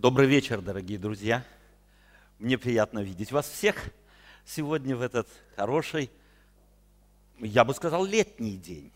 Добрый 0.00 0.26
вечер, 0.26 0.62
дорогие 0.62 0.98
друзья. 0.98 1.44
Мне 2.38 2.56
приятно 2.56 3.00
видеть 3.00 3.32
вас 3.32 3.46
всех 3.46 3.76
сегодня 4.46 4.96
в 4.96 5.02
этот 5.02 5.28
хороший, 5.56 6.10
я 7.38 7.66
бы 7.66 7.74
сказал, 7.74 8.06
летний 8.06 8.56
день. 8.56 8.94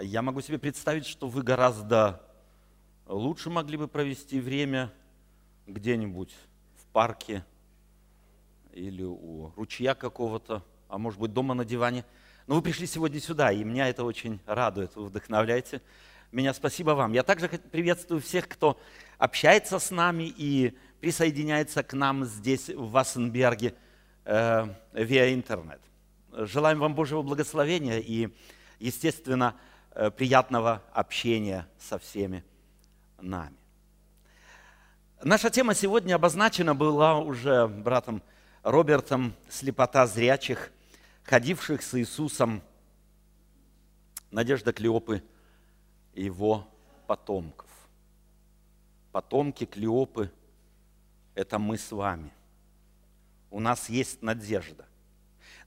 Я 0.00 0.22
могу 0.22 0.40
себе 0.40 0.56
представить, 0.56 1.04
что 1.04 1.26
вы 1.26 1.42
гораздо 1.42 2.22
лучше 3.08 3.50
могли 3.50 3.76
бы 3.76 3.88
провести 3.88 4.38
время 4.38 4.92
где-нибудь 5.66 6.32
в 6.76 6.86
парке 6.92 7.44
или 8.72 9.02
у 9.02 9.50
ручья 9.56 9.96
какого-то, 9.96 10.64
а 10.86 10.98
может 10.98 11.18
быть 11.18 11.32
дома 11.32 11.54
на 11.54 11.64
диване. 11.64 12.04
Но 12.46 12.54
вы 12.54 12.62
пришли 12.62 12.86
сегодня 12.86 13.18
сюда, 13.18 13.50
и 13.50 13.64
меня 13.64 13.88
это 13.88 14.04
очень 14.04 14.38
радует, 14.46 14.94
вы 14.94 15.06
вдохновляете 15.06 15.82
меня. 16.32 16.54
Спасибо 16.54 16.92
вам. 16.92 17.12
Я 17.12 17.22
также 17.22 17.48
приветствую 17.48 18.20
всех, 18.20 18.48
кто 18.48 18.80
общается 19.18 19.78
с 19.78 19.90
нами 19.90 20.32
и 20.34 20.76
присоединяется 21.00 21.82
к 21.82 21.92
нам 21.92 22.24
здесь, 22.24 22.70
в 22.70 22.90
Вассенберге, 22.90 23.74
э, 24.24 24.66
виа 24.94 25.34
интернет. 25.34 25.80
Желаем 26.32 26.78
вам 26.78 26.94
Божьего 26.94 27.22
благословения 27.22 27.98
и, 27.98 28.34
естественно, 28.78 29.56
э, 29.90 30.10
приятного 30.10 30.82
общения 30.92 31.68
со 31.78 31.98
всеми 31.98 32.42
нами. 33.20 33.56
Наша 35.22 35.50
тема 35.50 35.74
сегодня 35.74 36.14
обозначена 36.14 36.74
была 36.74 37.18
уже 37.18 37.68
братом 37.68 38.22
Робертом 38.62 39.34
«Слепота 39.50 40.06
зрячих, 40.06 40.72
ходивших 41.24 41.82
с 41.82 41.98
Иисусом, 41.98 42.62
надежда 44.30 44.72
Клеопы 44.72 45.22
и 46.14 46.24
его 46.24 46.68
потомков». 47.06 47.68
Потомки 49.12 49.66
Клеопы– 49.66 50.30
это 51.34 51.58
мы 51.58 51.76
с 51.76 51.92
вами. 51.92 52.32
У 53.50 53.60
нас 53.60 53.90
есть 53.90 54.22
надежда. 54.22 54.86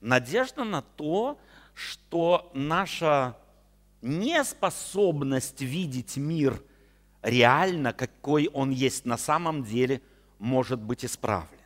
Надежда 0.00 0.64
на 0.64 0.82
то, 0.82 1.38
что 1.74 2.50
наша 2.54 3.36
неспособность 4.02 5.60
видеть 5.60 6.16
мир 6.16 6.60
реально, 7.22 7.92
какой 7.92 8.48
он 8.48 8.70
есть 8.70 9.04
на 9.04 9.16
самом 9.16 9.64
деле, 9.64 10.02
может 10.38 10.80
быть 10.80 11.04
исправлена. 11.04 11.56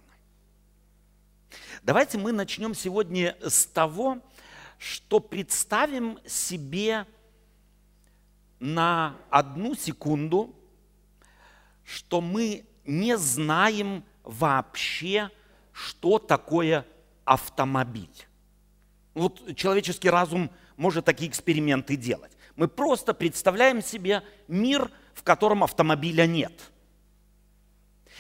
Давайте 1.83 2.19
мы 2.19 2.33
начнем 2.33 2.75
сегодня 2.75 3.37
с 3.43 3.67
того, 3.67 4.19
что 4.79 5.21
представим 5.21 6.19
себе 6.27 7.07
на 8.61 9.17
одну 9.31 9.75
секунду, 9.75 10.55
что 11.85 12.21
мы 12.21 12.67
не 12.85 13.17
знаем 13.17 14.05
вообще, 14.23 15.31
что 15.73 16.19
такое 16.19 16.87
автомобиль. 17.25 18.27
Вот 19.15 19.57
человеческий 19.57 20.11
разум 20.11 20.51
может 20.77 21.05
такие 21.05 21.31
эксперименты 21.31 21.97
делать. 21.97 22.37
Мы 22.55 22.69
просто 22.69 23.15
представляем 23.15 23.83
себе 23.83 24.23
мир, 24.47 24.91
в 25.15 25.23
котором 25.23 25.65
автомобиля 25.65 26.27
нет. 26.27 26.71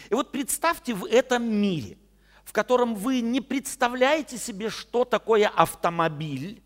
И 0.08 0.14
вот 0.14 0.32
представьте 0.32 0.94
в 0.94 1.04
этом 1.04 1.44
мире, 1.44 1.98
в 2.44 2.52
котором 2.52 2.94
вы 2.94 3.20
не 3.20 3.40
представляете 3.40 4.38
себе, 4.38 4.70
что 4.70 5.04
такое 5.04 5.48
автомобиль, 5.48 6.62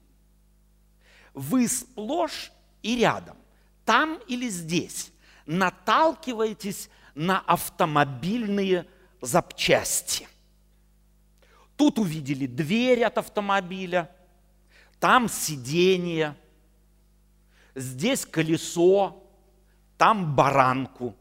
вы 1.35 1.69
сплошь 1.69 2.53
и 2.83 2.97
рядом, 2.97 3.37
там 3.85 4.19
или 4.27 4.49
здесь, 4.49 5.13
наталкиваетесь 5.47 6.89
на 7.15 7.41
автомобильные 7.41 8.87
запчасти. 9.21 10.29
Тут 11.77 11.99
увидели 11.99 12.47
дверь 12.47 13.05
от 13.05 13.19
автомобиля, 13.19 14.11
там 15.01 15.29
сиденье, 15.29 16.37
здесь 17.75 18.25
колесо, 18.25 19.23
там 19.99 20.35
баранку. 20.35 21.15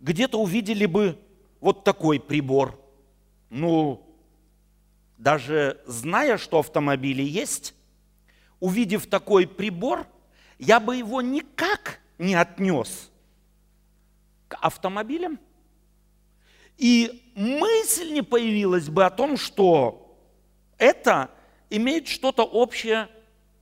Где-то 0.00 0.40
увидели 0.40 0.86
бы 0.86 1.18
вот 1.60 1.84
такой 1.84 2.20
прибор. 2.20 2.80
Ну, 3.50 4.06
даже 5.18 5.82
зная, 5.86 6.38
что 6.38 6.60
автомобили 6.60 7.22
есть, 7.22 7.74
увидев 8.60 9.06
такой 9.06 9.46
прибор, 9.46 10.06
я 10.58 10.78
бы 10.78 10.96
его 10.96 11.22
никак 11.22 12.00
не 12.18 12.34
отнес 12.34 13.10
к 14.48 14.56
автомобилям. 14.60 15.40
И 16.76 17.32
мысль 17.34 18.12
не 18.12 18.22
появилась 18.22 18.88
бы 18.88 19.04
о 19.04 19.10
том, 19.10 19.36
что 19.36 20.16
это 20.78 21.30
имеет 21.68 22.08
что-то 22.08 22.42
общее 22.42 23.08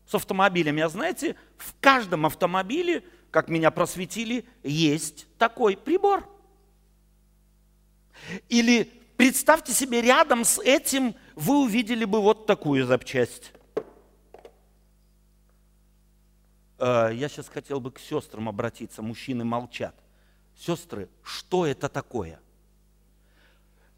с 0.06 0.14
автомобилями. 0.14 0.82
А 0.82 0.88
знаете, 0.88 1.36
в 1.56 1.74
каждом 1.80 2.26
автомобиле, 2.26 3.04
как 3.30 3.48
меня 3.48 3.70
просветили, 3.70 4.44
есть 4.62 5.26
такой 5.36 5.76
прибор. 5.76 6.28
Или 8.48 8.90
представьте 9.16 9.72
себе, 9.72 10.00
рядом 10.00 10.44
с 10.44 10.60
этим 10.60 11.14
вы 11.34 11.62
увидели 11.64 12.04
бы 12.04 12.20
вот 12.20 12.46
такую 12.46 12.86
запчасть. 12.86 13.52
Э, 13.76 13.82
я 16.78 17.28
сейчас 17.28 17.48
хотел 17.48 17.80
бы 17.80 17.90
к 17.90 17.98
сестрам 17.98 18.48
обратиться, 18.48 19.02
мужчины 19.02 19.44
молчат. 19.44 19.94
Сестры, 20.56 21.08
что 21.22 21.66
это 21.66 21.88
такое? 21.88 22.40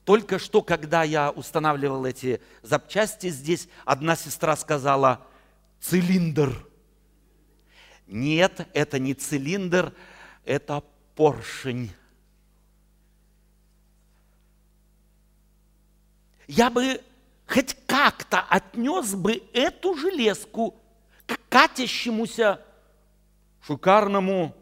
Только 0.04 0.38
что, 0.38 0.62
когда 0.62 1.02
я 1.02 1.30
устанавливал 1.30 2.04
эти 2.04 2.40
запчасти 2.62 3.28
здесь, 3.28 3.68
одна 3.84 4.16
сестра 4.16 4.56
сказала 4.56 5.26
«цилиндр». 5.80 6.66
Нет, 8.06 8.66
это 8.72 8.98
не 8.98 9.14
цилиндр, 9.14 9.94
это 10.44 10.82
поршень. 11.14 11.92
Я 16.48 16.70
бы 16.70 17.00
хоть 17.46 17.76
как-то 17.86 18.40
отнес 18.40 19.14
бы 19.14 19.42
эту 19.52 19.96
железку 19.96 20.74
к 21.26 21.38
катящемуся 21.48 22.60
шикарному, 23.66 24.54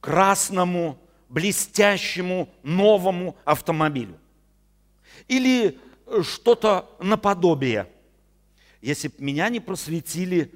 красному, 0.00 0.98
блестящему, 1.28 2.48
новому 2.62 3.36
автомобилю. 3.44 4.18
Или 5.28 5.78
что-то 6.22 6.90
наподобие. 7.00 7.88
Если 8.80 9.08
бы 9.08 9.14
меня 9.18 9.48
не 9.48 9.60
просветили, 9.60 10.52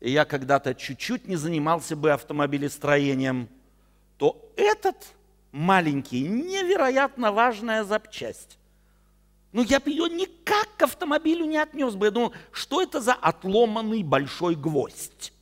я 0.00 0.24
когда-то 0.24 0.74
чуть-чуть 0.74 1.26
не 1.26 1.36
занимался 1.36 1.96
бы 1.96 2.12
автомобилестроением, 2.12 3.48
то 4.18 4.52
этот 4.56 4.96
маленький, 5.50 6.22
невероятно 6.22 7.32
важная 7.32 7.84
запчасть, 7.84 8.58
ну 9.52 9.62
я 9.62 9.80
бы 9.80 9.90
ее 9.90 10.08
никак 10.08 10.68
к 10.76 10.82
автомобилю 10.82 11.44
не 11.44 11.58
отнес 11.58 11.94
бы. 11.94 12.06
Я 12.06 12.10
думал, 12.12 12.32
что 12.52 12.82
это 12.82 13.00
за 13.00 13.14
отломанный 13.14 14.02
большой 14.02 14.54
гвоздь? 14.54 15.32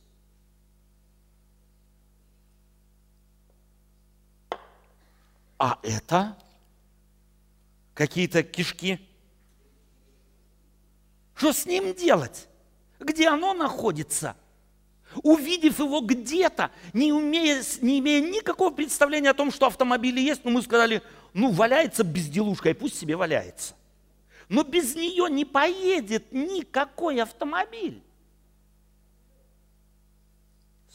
А 5.59 5.77
это 5.83 6.37
какие-то 7.93 8.43
кишки. 8.43 8.97
Что 11.35 11.51
с 11.51 11.65
ним 11.65 11.93
делать? 11.93 12.47
Где 12.99 13.27
оно 13.27 13.53
находится? 13.53 14.37
Увидев 15.21 15.79
его 15.79 15.99
где-то, 16.01 16.71
не, 16.93 17.11
умея, 17.11 17.61
не 17.81 17.99
имея 17.99 18.21
никакого 18.21 18.73
представления 18.73 19.31
о 19.31 19.33
том, 19.33 19.51
что 19.51 19.65
автомобили 19.65 20.21
есть, 20.21 20.45
ну 20.45 20.51
мы 20.51 20.61
сказали, 20.61 21.01
ну 21.33 21.51
валяется 21.51 22.03
безделушка, 22.03 22.69
и 22.69 22.73
пусть 22.73 22.97
себе 22.97 23.15
валяется. 23.15 23.75
Но 24.47 24.63
без 24.63 24.95
нее 24.95 25.29
не 25.29 25.45
поедет 25.45 26.31
никакой 26.31 27.21
автомобиль. 27.21 28.01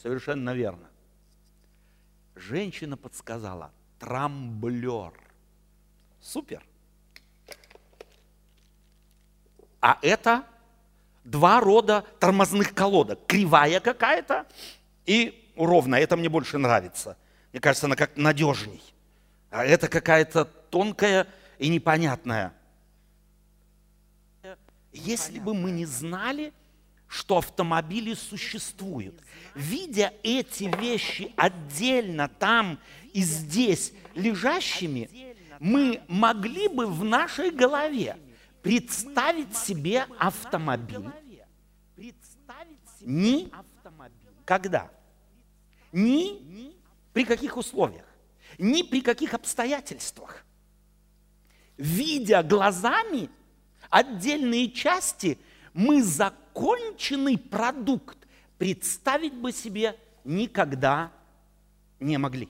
Совершенно 0.01 0.55
верно. 0.55 0.89
Женщина 2.35 2.97
подсказала– 2.97 3.71
трамблер. 3.99 5.13
Супер. 6.21 6.65
А 9.81 9.99
это 10.03 10.45
два 11.25 11.61
рода 11.61 12.05
тормозных 12.19 12.75
колодок. 12.75 13.27
Кривая 13.27 13.81
какая-то 13.81 14.47
и 15.07 15.53
ровная. 15.57 16.01
Это 16.01 16.17
мне 16.17 16.29
больше 16.29 16.59
нравится. 16.59 17.17
Мне 17.53 17.61
кажется, 17.61 17.87
она 17.87 17.97
как 17.97 18.17
надежней. 18.17 18.83
А 19.51 19.65
это 19.65 19.89
какая-то 19.89 20.45
тонкая 20.45 21.27
и 21.59 21.69
непонятная. 21.69 22.53
Если 24.93 25.39
бы 25.39 25.55
мы 25.55 25.71
не 25.71 25.87
знали, 25.87 26.53
что 27.15 27.39
автомобили 27.39 28.13
существуют. 28.15 29.23
Видя 29.55 30.13
эти 30.25 30.65
вещи 30.81 31.33
отдельно 31.37 32.27
там 32.29 32.81
и 33.13 33.23
здесь 33.23 33.93
лежащими, 34.17 35.09
мы 35.61 36.03
могли 36.09 36.67
бы 36.67 36.89
в 36.89 37.05
нашей 37.05 37.53
голове 37.53 38.19
представить 38.63 39.57
себе 39.57 40.07
автомобиль 40.19 41.09
ни 43.01 43.49
когда, 44.45 44.91
ни 45.93 46.75
при 47.13 47.25
каких 47.25 47.57
условиях, 47.57 48.07
ни 48.59 48.83
при 48.83 49.01
каких 49.01 49.35
обстоятельствах. 49.35 50.45
Видя 51.77 52.43
глазами 52.43 53.31
отдельные 53.89 54.73
части, 54.73 55.39
мы 55.75 56.03
законченный 56.03 57.37
продукт 57.37 58.17
представить 58.57 59.35
бы 59.35 59.53
себе 59.53 59.97
никогда 60.23 61.13
не 62.01 62.17
могли. 62.17 62.49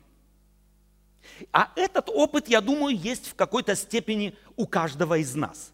А 1.51 1.73
этот 1.75 2.11
опыт, 2.11 2.49
я 2.49 2.61
думаю, 2.61 2.97
есть 2.97 3.27
в 3.29 3.35
какой-то 3.35 3.75
степени 3.75 4.37
у 4.57 4.67
каждого 4.67 5.19
из 5.19 5.35
нас. 5.35 5.73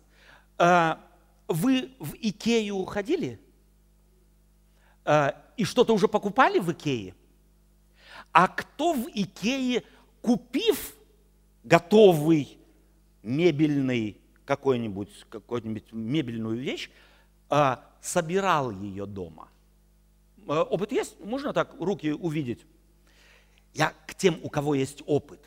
А, 0.57 1.01
вы 1.49 1.91
в 1.99 2.15
Икею 2.15 2.85
ходили? 2.85 3.41
А, 5.05 5.35
и 5.57 5.65
что-то 5.65 5.93
уже 5.93 6.07
покупали 6.07 6.61
в 6.61 6.71
Икее? 6.71 7.15
А 8.33 8.47
кто 8.47 8.93
в 8.93 9.09
Икее, 9.13 9.83
купив 10.23 10.95
готовый 11.65 12.59
мебельный 13.25 14.19
какой-нибудь, 14.45 15.27
какую-нибудь 15.29 15.93
мебельную 15.93 16.59
вещь, 16.59 16.91
собирал 18.01 18.71
ее 18.71 19.07
дома? 19.07 19.49
Опыт 20.47 20.93
есть? 20.93 21.19
Можно 21.21 21.53
так 21.53 21.75
руки 21.79 22.13
увидеть? 22.13 22.65
Я 23.75 23.93
к 24.07 24.15
тем, 24.15 24.39
у 24.43 24.49
кого 24.49 24.75
есть 24.75 25.03
опыт. 25.07 25.41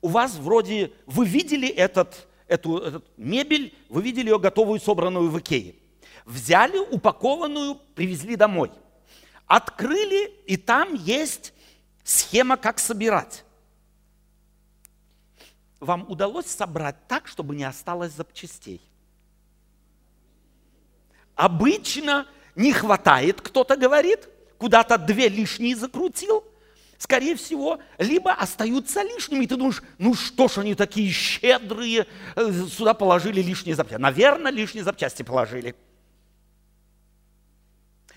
У 0.00 0.08
вас 0.08 0.36
вроде, 0.36 0.92
вы 1.06 1.26
видели 1.26 1.68
этот, 1.68 2.28
эту, 2.46 2.78
эту 2.78 3.04
мебель, 3.16 3.74
вы 3.88 4.02
видели 4.02 4.28
ее 4.28 4.38
готовую, 4.38 4.80
собранную 4.80 5.28
в 5.28 5.38
Икее. 5.38 5.74
Взяли 6.24 6.78
упакованную, 6.78 7.76
привезли 7.94 8.36
домой. 8.36 8.70
Открыли, 9.46 10.30
и 10.46 10.56
там 10.56 10.94
есть 10.94 11.52
схема, 12.04 12.56
как 12.56 12.78
собирать. 12.78 13.44
Вам 15.80 16.04
удалось 16.08 16.46
собрать 16.46 16.96
так, 17.08 17.26
чтобы 17.26 17.56
не 17.56 17.64
осталось 17.64 18.12
запчастей? 18.12 18.80
Обычно 21.38 22.26
не 22.56 22.72
хватает, 22.72 23.40
кто-то 23.40 23.76
говорит, 23.76 24.28
куда-то 24.58 24.98
две 24.98 25.28
лишние 25.28 25.74
закрутил– 25.74 26.44
скорее 26.98 27.36
всего, 27.36 27.78
либо 27.96 28.32
остаются 28.32 29.02
лишними. 29.02 29.44
И 29.44 29.46
ты 29.46 29.56
думаешь, 29.56 29.82
ну 29.98 30.14
что 30.14 30.48
ж 30.48 30.58
они 30.58 30.74
такие 30.74 31.10
щедрые, 31.10 32.06
э, 32.34 32.52
сюда 32.68 32.92
положили 32.92 33.40
лишние 33.40 33.76
запчасти. 33.76 34.02
Наверное, 34.02 34.50
лишние 34.50 34.84
запчасти 34.84 35.22
положили. 35.22 35.74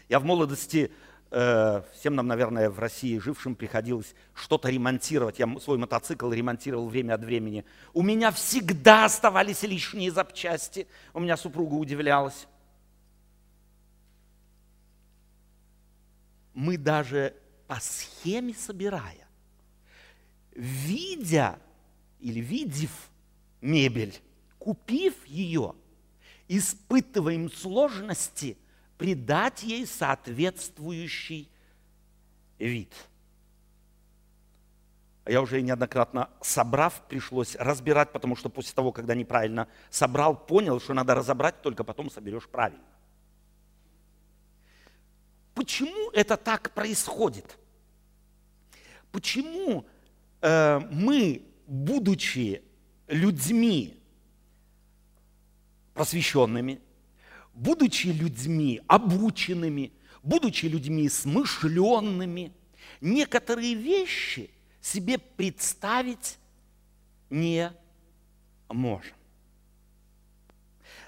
Я 0.09 0.19
в 0.19 0.25
молодости, 0.25 0.91
э, 1.29 1.83
всем 1.94 2.15
нам, 2.15 2.27
наверное, 2.27 2.69
в 2.69 2.79
России 2.79 3.19
жившим 3.19 3.56
приходилось 3.56 4.15
что-то 4.33 4.69
ремонтировать. 4.69 5.39
Я 5.39 5.47
свой 5.59 5.77
мотоцикл 5.77 6.31
ремонтировал 6.31 6.89
время 6.89 7.13
от 7.13 7.24
времени. 7.24 7.63
У 7.94 8.01
меня 8.01 8.31
всегда 8.31 9.06
оставались 9.06 9.62
лишние 9.62 10.12
запчасти. 10.12 10.88
У 11.13 11.19
меня 11.19 11.38
супруга 11.38 11.75
удивлялась. 11.75 12.47
Мы 16.53 16.77
даже 16.77 17.36
по 17.68 17.75
схеме 17.80 18.53
собирая, 18.53 19.27
видя 20.51 21.59
или 22.19 22.39
видев 22.39 22.92
мебель, 23.62 24.19
купив 24.59 25.25
ее, 25.25 25.75
испытываем 26.48 27.51
сложности 27.51 28.57
придать 28.98 29.63
ей 29.63 29.88
соответствующий 29.88 31.50
вид. 32.59 32.94
Я 35.25 35.42
уже 35.42 35.62
неоднократно 35.62 36.30
собрав, 36.42 37.01
пришлось 37.07 37.56
разбирать, 37.56 38.12
потому 38.12 38.36
что 38.36 38.50
после 38.50 38.74
того, 38.74 38.92
когда 38.92 39.15
неправильно 39.15 39.68
собрал, 39.89 40.36
понял, 40.36 40.80
что 40.80 40.94
надо 40.94 41.15
разобрать, 41.15 41.62
только 41.62 41.83
потом 41.83 42.09
соберешь 42.09 42.48
правильно. 42.48 42.83
Почему 45.62 46.10
это 46.10 46.38
так 46.38 46.72
происходит? 46.72 47.60
Почему 49.12 49.86
э, 50.42 50.80
мы, 50.92 51.44
будучи 51.68 52.63
людьми 53.08 53.96
просвещенными, 55.94 56.81
будучи 57.54 58.08
людьми 58.08 58.81
обученными, 58.88 59.92
будучи 60.24 60.66
людьми 60.66 61.08
смышленными, 61.08 62.54
некоторые 63.00 63.75
вещи 63.75 64.50
себе 64.81 65.19
представить 65.19 66.40
не 67.30 67.72
можем. 68.68 69.13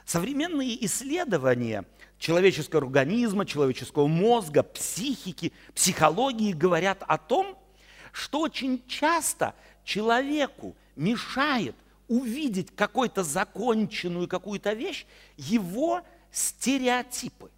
Современные 0.05 0.85
исследования 0.85 1.85
человеческого 2.23 2.83
организма, 2.83 3.45
человеческого 3.45 4.07
мозга, 4.07 4.63
психики, 4.63 5.51
психологии 5.75 6.53
говорят 6.53 7.03
о 7.05 7.17
том, 7.17 7.57
что 8.13 8.39
очень 8.39 8.81
часто 8.87 9.53
человеку 9.83 10.73
мешает 10.95 11.75
увидеть 12.07 12.73
какую-то 12.73 13.25
законченную 13.25 14.29
какую-то 14.29 14.71
вещь, 14.71 15.05
его 15.35 16.01
стереотипы, 16.31 17.51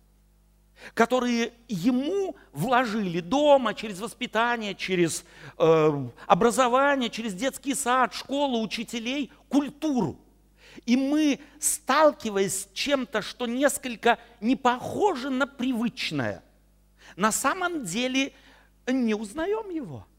которые 0.95 1.53
ему 1.67 2.35
вложили 2.51 3.19
дома, 3.19 3.75
через 3.75 3.99
воспитание, 3.99 4.73
через 4.73 5.25
э, 5.59 6.07
образование, 6.25 7.11
через 7.11 7.35
детский 7.35 7.75
сад, 7.75 8.15
школу, 8.15 8.63
учителей, 8.63 9.31
культуру. 9.47 10.17
И 10.85 10.97
мы, 10.97 11.39
сталкиваясь 11.59 12.63
с 12.63 12.69
чем-то, 12.73 13.21
что 13.21 13.45
несколько 13.45 14.19
не 14.41 14.55
похоже 14.55 15.29
на 15.29 15.47
привычное, 15.47 16.43
на 17.15 17.31
самом 17.31 17.85
деле 17.85 18.33
не 18.87 19.13
узнаем 19.13 19.69
его– 19.69 20.05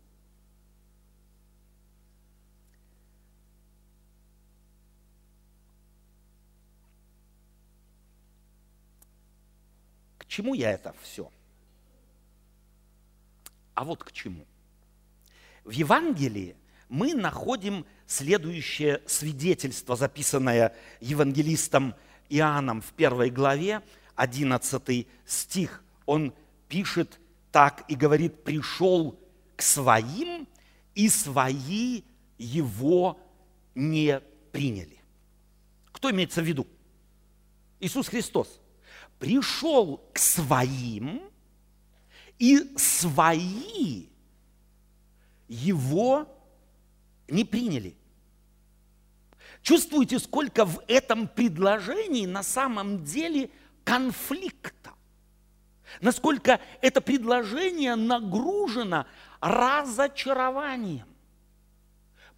чему 10.36 10.52
я 10.52 10.72
это 10.72 10.94
все? 11.00 11.32
А 13.72 13.84
вот 13.84 14.04
к 14.04 14.12
чему. 14.12 14.44
В 15.64 15.70
Евангелии 15.70 16.56
мы 16.88 17.14
находим 17.14 17.84
следующее 18.06 19.02
свидетельство, 19.06 19.96
записанное 19.96 20.74
евангелистом 21.00 21.94
Иоанном 22.28 22.80
в 22.80 22.92
первой 22.92 23.30
главе, 23.30 23.82
11 24.14 25.06
стих. 25.26 25.84
Он 26.06 26.32
пишет 26.68 27.20
так 27.52 27.84
и 27.88 27.94
говорит, 27.94 28.44
пришел 28.44 29.18
к 29.56 29.62
своим, 29.62 30.46
и 30.94 31.08
свои 31.08 32.02
его 32.38 33.18
не 33.74 34.20
приняли. 34.52 34.98
Кто 35.92 36.10
имеется 36.10 36.42
в 36.42 36.44
виду? 36.44 36.66
Иисус 37.80 38.08
Христос 38.08 38.60
пришел 39.18 40.02
к 40.12 40.18
своим, 40.18 41.22
и 42.38 42.72
свои 42.76 44.06
его 45.48 46.35
не 47.28 47.44
приняли. 47.44 47.96
Чувствуете, 49.62 50.18
сколько 50.18 50.64
в 50.64 50.82
этом 50.86 51.28
предложении 51.28 52.26
на 52.26 52.42
самом 52.42 53.04
деле 53.04 53.50
конфликта? 53.84 54.92
Насколько 56.00 56.60
это 56.80 57.00
предложение 57.00 57.94
нагружено 57.94 59.06
разочарованием? 59.40 61.06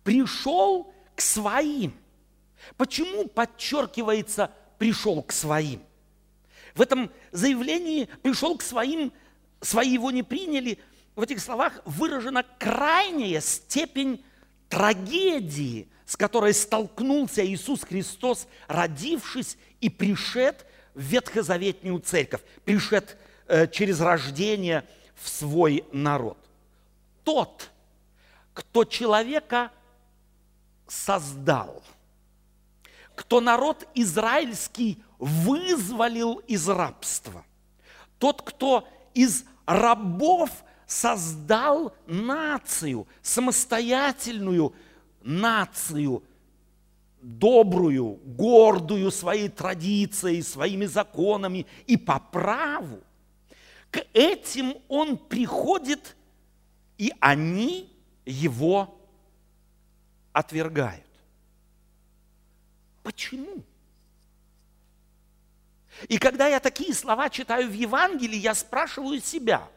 Пришел 0.05 0.93
к 1.15 1.21
своим. 1.21 1.95
Почему 2.77 3.29
подчеркивается 3.29 4.51
пришел 4.79 5.23
к 5.23 5.33
своим? 5.33 5.83
в 6.79 6.81
этом 6.81 7.11
заявлении 7.33 8.09
пришел 8.23 8.57
к 8.57 8.63
своим, 8.63 9.13
свои 9.61 9.91
его 9.91 10.13
не 10.13 10.23
приняли. 10.23 10.79
В 11.17 11.23
этих 11.23 11.41
словах 11.41 11.81
выражена 11.85 12.45
крайняя 12.59 13.41
степень 13.41 14.25
трагедии, 14.69 15.89
с 16.07 16.17
которой 16.17 16.55
столкнулся 16.55 17.45
Иисус 17.45 17.83
Христос, 17.83 18.47
родившись 18.67 19.57
и 19.81 19.89
пришед 19.89 20.67
в 20.95 21.01
ветхозаветную 21.01 21.99
церковь, 22.01 22.41
пришед 22.65 23.17
э, 23.47 23.67
через 23.69 24.01
рождение 24.01 24.85
в 25.15 25.29
свой 25.29 25.85
народ. 25.93 26.39
Тот, 27.25 27.71
кто 28.55 28.85
человека 28.85 29.71
создал, 30.87 31.83
кто 33.15 33.41
народ 33.41 33.87
израильский 33.95 35.03
вызволил 35.19 36.37
из 36.47 36.69
рабства, 36.69 37.45
тот, 38.19 38.43
кто 38.43 38.89
из 39.15 39.45
рабов 39.67 40.51
создал 40.89 41.95
нацию, 42.07 43.07
самостоятельную 43.21 44.75
нацию, 45.23 46.25
добрую, 47.21 48.15
гордую 48.25 49.11
своей 49.11 49.51
традицией, 49.51 50.43
своими 50.43 50.87
законами 50.87 51.67
и 51.87 51.99
по 51.99 52.19
праву. 52.19 53.01
К 53.91 54.03
этим 54.15 54.77
он 54.89 55.19
приходит, 55.19 56.17
и 56.97 57.13
они 57.21 57.95
его 58.25 58.99
отвергают. 60.33 61.05
Почему? 63.03 63.63
И 66.09 66.17
когда 66.17 66.47
я 66.47 66.61
такие 66.61 66.95
слова 66.95 67.29
читаю 67.29 67.69
в 67.69 67.75
Евангелии, 67.75 68.39
я 68.39 68.55
спрашиваю 68.55 69.21
себя, 69.21 69.69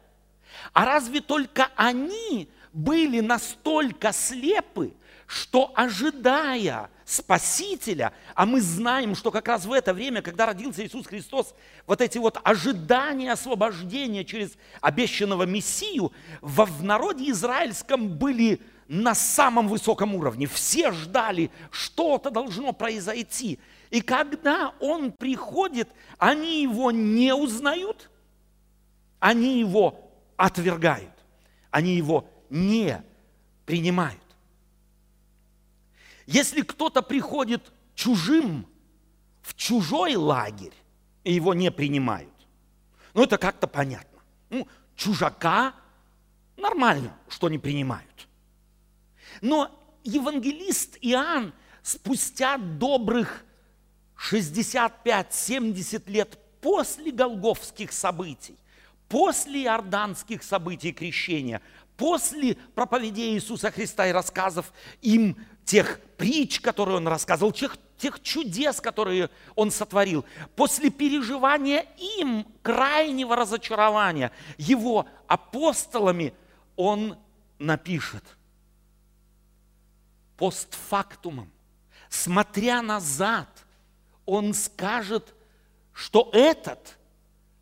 а 0.73 0.85
разве 0.85 1.21
только 1.21 1.69
они 1.75 2.49
были 2.73 3.19
настолько 3.19 4.11
слепы, 4.13 4.93
что 5.27 5.71
ожидая 5.75 6.89
Спасителя, 7.05 8.13
а 8.35 8.45
мы 8.45 8.61
знаем, 8.61 9.15
что 9.15 9.31
как 9.31 9.47
раз 9.47 9.65
в 9.65 9.73
это 9.73 9.93
время, 9.93 10.21
когда 10.21 10.45
родился 10.45 10.85
Иисус 10.85 11.07
Христос, 11.07 11.53
вот 11.85 12.01
эти 12.01 12.17
вот 12.17 12.39
ожидания 12.43 13.31
освобождения 13.31 14.23
через 14.23 14.51
обещанного 14.79 15.43
Мессию 15.43 16.11
в 16.41 16.83
народе 16.83 17.29
израильском 17.31 18.09
были 18.09 18.61
на 18.87 19.15
самом 19.15 19.69
высоком 19.69 20.15
уровне. 20.15 20.47
Все 20.47 20.91
ждали, 20.91 21.49
что-то 21.69 22.29
должно 22.29 22.73
произойти. 22.73 23.59
И 23.89 24.01
когда 24.01 24.73
он 24.81 25.13
приходит, 25.13 25.89
они 26.17 26.61
его 26.61 26.91
не 26.91 27.33
узнают, 27.33 28.09
они 29.19 29.59
его 29.59 30.10
отвергают, 30.41 31.13
они 31.69 31.95
его 31.95 32.27
не 32.49 33.03
принимают. 33.65 34.19
Если 36.25 36.61
кто-то 36.61 37.01
приходит 37.03 37.71
чужим 37.93 38.67
в 39.41 39.53
чужой 39.55 40.15
лагерь, 40.15 40.73
и 41.23 41.33
его 41.33 41.53
не 41.53 41.71
принимают, 41.71 42.33
ну 43.13 43.23
это 43.23 43.37
как-то 43.37 43.67
понятно. 43.67 44.19
Ну, 44.49 44.67
чужака 44.95 45.75
нормально, 46.57 47.15
что 47.29 47.47
не 47.47 47.59
принимают. 47.59 48.27
Но 49.41 49.69
евангелист 50.03 50.97
Иоанн 51.01 51.53
спустя 51.83 52.57
добрых 52.57 53.45
65-70 54.17 56.09
лет 56.09 56.39
после 56.61 57.11
голговских 57.11 57.91
событий, 57.91 58.57
после 59.11 59.65
иорданских 59.65 60.41
событий 60.41 60.93
крещения, 60.93 61.61
после 61.97 62.55
проповедей 62.55 63.33
Иисуса 63.33 63.69
Христа 63.69 64.07
и 64.07 64.13
рассказов 64.13 64.71
им 65.01 65.35
тех 65.65 65.99
притч, 66.17 66.61
которые 66.61 66.95
он 66.95 67.09
рассказывал, 67.09 67.51
тех, 67.51 67.77
тех 67.97 68.21
чудес, 68.21 68.79
которые 68.79 69.29
он 69.55 69.69
сотворил, 69.69 70.23
после 70.55 70.89
переживания 70.89 71.85
им 72.17 72.47
крайнего 72.61 73.35
разочарования 73.35 74.31
его 74.57 75.05
апостолами, 75.27 76.33
он 76.77 77.17
напишет. 77.59 78.23
Постфактумом, 80.37 81.51
смотря 82.07 82.81
назад, 82.81 83.49
он 84.25 84.53
скажет, 84.53 85.35
что 85.91 86.29
этот 86.31 86.97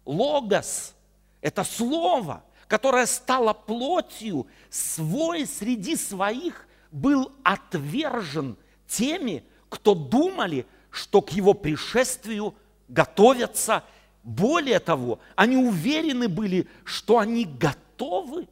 логос, 0.05 0.93
это 1.41 1.63
слово, 1.63 2.43
которое 2.67 3.05
стало 3.05 3.53
плотью, 3.53 4.47
свой 4.69 5.45
среди 5.45 5.95
своих 5.95 6.67
был 6.91 7.31
отвержен 7.43 8.57
теми, 8.87 9.43
кто 9.69 9.95
думали, 9.95 10.65
что 10.89 11.21
к 11.21 11.31
его 11.31 11.53
пришествию 11.53 12.55
готовятся. 12.87 13.83
Более 14.23 14.79
того, 14.79 15.19
они 15.35 15.55
уверены 15.55 16.27
были, 16.27 16.67
что 16.83 17.19
они 17.19 17.45
готовы. 17.45 18.47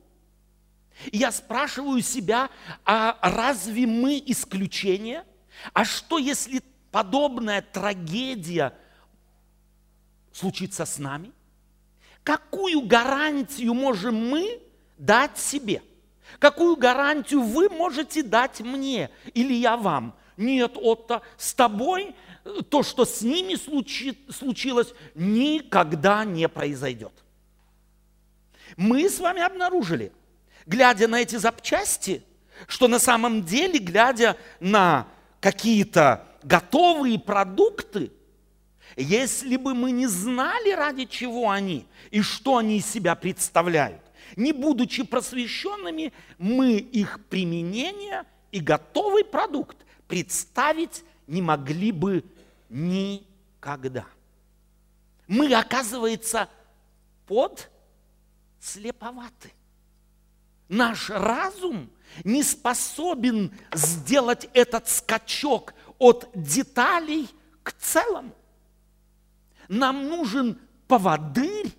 И 1.11 1.17
я 1.17 1.31
спрашиваю 1.31 2.01
себя, 2.01 2.49
а 2.85 3.17
разве 3.21 3.85
мы 3.85 4.21
исключение? 4.25 5.25
А 5.73 5.85
что, 5.85 6.17
если 6.17 6.63
подобная 6.91 7.61
трагедия 7.61 8.73
случится 10.31 10.85
с 10.85 10.97
нами? 10.97 11.31
Какую 12.27 12.81
гарантию 12.81 13.73
можем 13.73 14.15
мы 14.15 14.59
дать 14.97 15.37
себе? 15.37 15.81
Какую 16.39 16.75
гарантию 16.75 17.41
вы 17.41 17.69
можете 17.69 18.21
дать 18.21 18.59
мне 18.59 19.09
или 19.33 19.53
я 19.53 19.77
вам? 19.77 20.13
Нет, 20.35 20.73
Отто, 20.75 21.21
с 21.37 21.53
тобой 21.53 22.13
э, 22.43 22.59
то, 22.69 22.83
что 22.83 23.05
с 23.05 23.21
ними 23.21 23.55
случи, 23.55 24.17
случилось, 24.29 24.93
никогда 25.15 26.25
не 26.25 26.49
произойдет. 26.49 27.13
Мы 28.75 29.09
с 29.09 29.19
вами 29.19 29.41
обнаружили, 29.41 30.11
глядя 30.65 31.07
на 31.07 31.21
эти 31.21 31.37
запчасти, 31.37 32.25
что 32.67 32.89
на 32.89 32.99
самом 32.99 33.45
деле, 33.45 33.79
глядя 33.79 34.35
на 34.59 35.07
какие-то 35.39 36.27
готовые 36.43 37.19
продукты, 37.19 38.11
если 39.03 39.57
бы 39.57 39.75
мы 39.75 39.91
не 39.91 40.07
знали, 40.07 40.71
ради 40.71 41.05
чего 41.05 41.51
они 41.51 41.85
и 42.09 42.21
что 42.21 42.57
они 42.57 42.77
из 42.77 42.85
себя 42.87 43.15
представляют, 43.15 44.01
не 44.35 44.51
будучи 44.51 45.03
просвещенными, 45.03 46.11
мы 46.39 46.77
их 46.77 47.23
применение 47.27 48.25
и 48.51 48.59
готовый 48.59 49.23
продукт 49.23 49.77
представить 50.07 51.03
не 51.27 51.41
могли 51.41 51.91
бы 51.91 52.23
никогда. 52.69 54.05
Мы, 55.27 55.53
оказывается, 55.53 56.49
под 57.27 57.69
слеповаты. 58.59 59.51
Наш 60.69 61.09
разум 61.09 61.89
не 62.23 62.41
способен 62.43 63.53
сделать 63.73 64.49
этот 64.53 64.89
скачок 64.89 65.73
от 65.97 66.29
деталей 66.33 67.29
к 67.63 67.73
целому. 67.73 68.33
Нам 69.67 70.07
нужен 70.07 70.59
поводырь, 70.87 71.71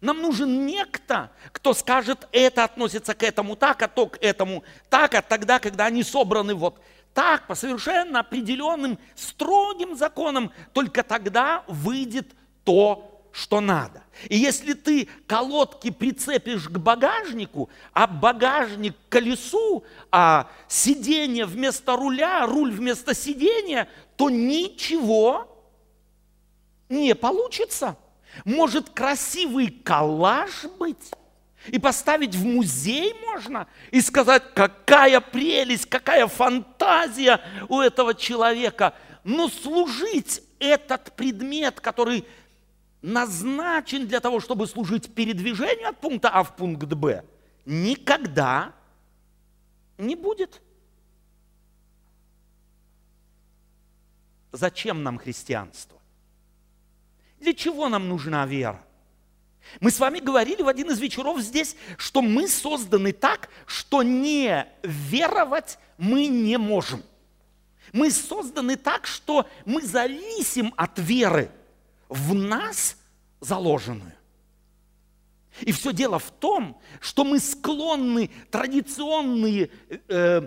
нам 0.00 0.22
нужен 0.22 0.66
некто, 0.66 1.30
кто 1.52 1.74
скажет, 1.74 2.26
это 2.32 2.64
относится 2.64 3.14
к 3.14 3.22
этому 3.22 3.54
так, 3.56 3.82
а 3.82 3.88
то 3.88 4.06
к 4.06 4.18
этому 4.22 4.64
так, 4.88 5.14
а 5.14 5.22
тогда, 5.22 5.58
когда 5.58 5.86
они 5.86 6.02
собраны 6.02 6.54
вот 6.54 6.80
так, 7.12 7.46
по 7.46 7.54
совершенно 7.54 8.20
определенным 8.20 8.98
строгим 9.14 9.96
законам, 9.96 10.52
только 10.72 11.02
тогда 11.02 11.64
выйдет 11.66 12.34
то, 12.64 13.06
что 13.32 13.60
надо. 13.60 14.02
И 14.28 14.36
если 14.36 14.72
ты 14.72 15.08
колодки 15.26 15.90
прицепишь 15.90 16.68
к 16.68 16.78
багажнику, 16.78 17.70
а 17.92 18.06
багажник 18.06 18.94
к 18.96 19.12
колесу, 19.12 19.84
а 20.10 20.48
сиденье 20.68 21.46
вместо 21.46 21.96
руля, 21.96 22.46
руль 22.46 22.72
вместо 22.72 23.14
сидения, 23.14 23.88
то 24.16 24.30
ничего 24.30 25.49
не 26.90 27.14
получится. 27.14 27.96
Может 28.44 28.90
красивый 28.90 29.70
коллаж 29.70 30.64
быть? 30.78 31.10
И 31.68 31.78
поставить 31.78 32.34
в 32.34 32.44
музей 32.44 33.14
можно 33.26 33.66
и 33.90 34.00
сказать, 34.00 34.42
какая 34.54 35.20
прелесть, 35.20 35.86
какая 35.86 36.26
фантазия 36.26 37.40
у 37.68 37.80
этого 37.80 38.14
человека. 38.14 38.94
Но 39.24 39.48
служить 39.48 40.42
этот 40.58 41.14
предмет, 41.16 41.80
который 41.80 42.26
назначен 43.02 44.06
для 44.06 44.20
того, 44.20 44.40
чтобы 44.40 44.66
служить 44.66 45.14
передвижению 45.14 45.90
от 45.90 46.00
пункта 46.00 46.30
А 46.30 46.42
в 46.42 46.56
пункт 46.56 46.86
Б, 46.86 47.24
никогда 47.66 48.72
не 49.98 50.16
будет. 50.16 50.60
Зачем 54.52 55.02
нам 55.02 55.18
христианство? 55.18 55.99
Для 57.40 57.54
чего 57.54 57.88
нам 57.88 58.08
нужна 58.08 58.46
вера? 58.46 58.82
Мы 59.80 59.90
с 59.90 59.98
вами 59.98 60.18
говорили 60.18 60.62
в 60.62 60.68
один 60.68 60.90
из 60.90 60.98
вечеров 61.00 61.40
здесь, 61.40 61.76
что 61.96 62.22
мы 62.22 62.48
созданы 62.48 63.12
так, 63.12 63.48
что 63.66 64.02
не 64.02 64.66
веровать 64.82 65.78
мы 65.96 66.26
не 66.26 66.58
можем. 66.58 67.02
Мы 67.92 68.10
созданы 68.10 68.76
так, 68.76 69.06
что 69.06 69.46
мы 69.64 69.82
зависим 69.82 70.72
от 70.76 70.98
веры 70.98 71.50
в 72.08 72.34
нас 72.34 72.96
заложенную. 73.40 74.12
И 75.62 75.72
все 75.72 75.92
дело 75.92 76.18
в 76.18 76.30
том, 76.30 76.80
что 77.00 77.24
мы 77.24 77.38
склонны 77.38 78.30
традиционные 78.50 79.70
э, 80.08 80.42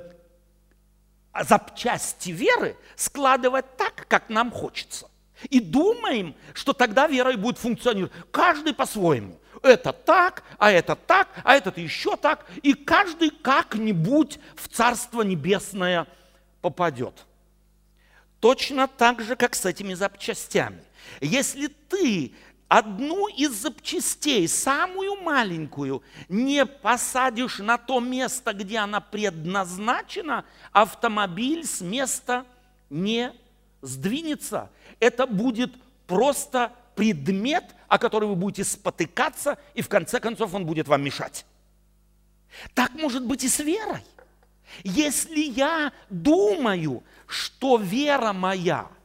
запчасти 1.43 2.29
веры 2.29 2.77
складывать 2.95 3.77
так, 3.77 4.07
как 4.07 4.29
нам 4.29 4.51
хочется. 4.51 5.09
И 5.49 5.59
думаем, 5.59 6.35
что 6.53 6.73
тогда 6.73 7.07
вера 7.07 7.31
и 7.31 7.37
будет 7.37 7.57
функционировать. 7.57 8.13
Каждый 8.31 8.73
по-своему. 8.73 9.39
Это 9.61 9.93
так, 9.93 10.43
а 10.57 10.71
это 10.71 10.95
так, 10.95 11.29
а 11.43 11.55
этот 11.55 11.77
еще 11.77 12.17
так. 12.17 12.45
И 12.61 12.73
каждый 12.73 13.29
как-нибудь 13.29 14.39
в 14.55 14.67
Царство 14.67 15.21
Небесное 15.21 16.07
попадет. 16.61 17.13
Точно 18.39 18.87
так 18.87 19.21
же, 19.21 19.35
как 19.35 19.55
с 19.55 19.65
этими 19.65 19.93
запчастями. 19.93 20.83
Если 21.21 21.67
ты 21.67 22.33
одну 22.67 23.27
из 23.27 23.51
запчастей, 23.51 24.47
самую 24.47 25.21
маленькую, 25.21 26.03
не 26.27 26.65
посадишь 26.65 27.59
на 27.59 27.77
то 27.77 27.99
место, 27.99 28.51
где 28.51 28.79
она 28.79 28.99
предназначена, 28.99 30.43
автомобиль 30.71 31.65
с 31.65 31.81
места 31.81 32.45
не 32.89 33.31
сдвинется. 33.83 34.71
Это 34.99 35.27
будет 35.27 35.71
просто 36.07 36.71
предмет, 36.95 37.63
о 37.87 37.99
который 37.99 38.27
вы 38.27 38.35
будете 38.35 38.63
спотыкаться, 38.63 39.59
и 39.75 39.83
в 39.83 39.89
конце 39.89 40.19
концов 40.19 40.55
он 40.55 40.65
будет 40.65 40.87
вам 40.87 41.03
мешать. 41.03 41.45
Так 42.73 42.93
может 42.93 43.25
быть 43.25 43.43
и 43.43 43.47
с 43.47 43.59
верой. 43.59 44.03
Если 44.83 45.41
я 45.41 45.93
думаю, 46.09 47.03
что 47.27 47.77
вера 47.77 48.33
моя– 48.33 48.87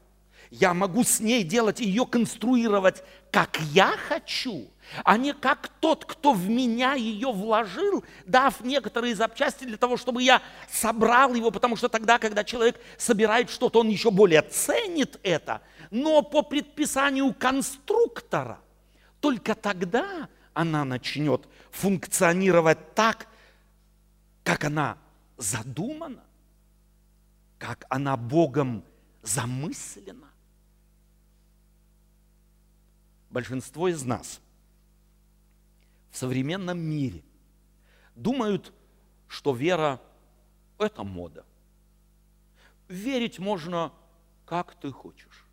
я 0.50 0.74
могу 0.74 1.04
с 1.04 1.20
ней 1.20 1.42
делать, 1.42 1.80
ее 1.80 2.06
конструировать, 2.06 3.02
как 3.30 3.58
я 3.72 3.94
хочу, 4.08 4.68
а 5.04 5.16
не 5.16 5.32
как 5.32 5.68
тот, 5.80 6.04
кто 6.04 6.32
в 6.32 6.48
меня 6.48 6.94
ее 6.94 7.32
вложил, 7.32 8.04
дав 8.26 8.60
некоторые 8.60 9.14
запчасти 9.14 9.64
для 9.64 9.76
того, 9.76 9.96
чтобы 9.96 10.22
я 10.22 10.42
собрал 10.70 11.34
его, 11.34 11.50
потому 11.50 11.76
что 11.76 11.88
тогда, 11.88 12.18
когда 12.18 12.44
человек 12.44 12.80
собирает 12.96 13.50
что-то, 13.50 13.80
он 13.80 13.88
еще 13.88 14.10
более 14.10 14.42
ценит 14.42 15.18
это, 15.22 15.62
но 15.90 16.22
по 16.22 16.42
предписанию 16.42 17.32
конструктора, 17.34 18.60
только 19.20 19.54
тогда 19.54 20.28
она 20.54 20.84
начнет 20.84 21.48
функционировать 21.70 22.94
так, 22.94 23.28
как 24.42 24.64
она 24.64 24.98
задумана, 25.36 26.22
как 27.58 27.84
она 27.88 28.16
Богом 28.16 28.84
замыслена. 29.22 30.28
большинство 33.30 33.88
из 33.88 34.04
нас 34.04 34.40
в 36.10 36.16
современном 36.16 36.78
мире 36.78 37.22
думают, 38.14 38.72
что 39.26 39.54
вера– 39.54 40.00
это 40.78 41.04
мода. 41.04 41.44
Верить 42.88 43.38
можно, 43.38 43.92
как 44.46 44.74
ты 44.74 44.90
хочешь. 44.90 45.44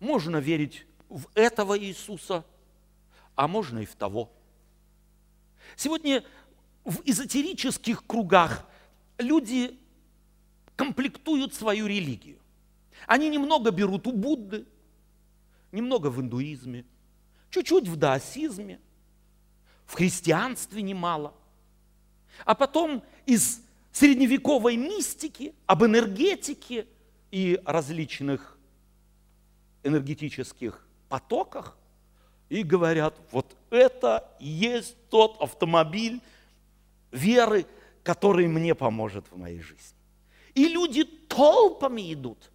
Можно 0.00 0.36
верить 0.36 0.86
в 1.08 1.26
этого 1.34 1.78
Иисуса, 1.78 2.44
а 3.34 3.48
можно 3.48 3.78
и 3.80 3.86
в 3.86 3.94
того. 3.94 4.30
Сегодня 5.76 6.24
в 6.84 7.00
эзотерических 7.04 8.06
кругах 8.06 8.66
люди 9.18 9.78
комплектуют 10.76 11.54
свою 11.54 11.86
религию. 11.86 12.38
Они 13.06 13.28
немного 13.28 13.70
берут 13.70 14.06
у 14.06 14.12
Будды, 14.12 14.66
немного 15.72 16.08
в 16.08 16.20
индуизме, 16.20 16.84
чуть-чуть 17.50 17.88
в 17.88 17.96
даосизме, 17.96 18.80
в 19.86 19.94
христианстве 19.94 20.82
немало. 20.82 21.34
А 22.44 22.54
потом 22.54 23.02
из 23.26 23.62
средневековой 23.92 24.76
мистики 24.76 25.54
об 25.66 25.84
энергетике 25.84 26.86
и 27.30 27.60
различных 27.64 28.58
энергетических 29.82 30.86
потоках 31.08 31.76
и 32.48 32.62
говорят, 32.62 33.14
вот 33.30 33.56
это 33.70 34.28
есть 34.40 34.96
тот 35.10 35.40
автомобиль 35.40 36.20
веры, 37.10 37.66
который 38.02 38.48
мне 38.48 38.74
поможет 38.74 39.26
в 39.30 39.36
моей 39.36 39.60
жизни. 39.60 39.96
И 40.54 40.68
люди 40.68 41.04
толпами 41.04 42.12
идут 42.12 42.50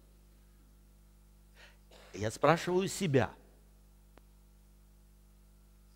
я 2.14 2.30
спрашиваю 2.30 2.88
себя, 2.88 3.30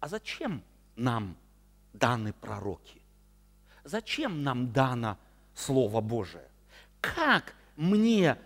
а 0.01 0.09
зачем 0.09 0.62
нам 0.96 1.37
даны 1.92 2.33
пророки? 2.33 3.02
Зачем 3.85 4.42
нам 4.42 4.72
дано 4.72 5.18
Слово 5.54 6.00
Божие? 6.00 6.48
Как 7.00 7.54
мне 7.76 8.38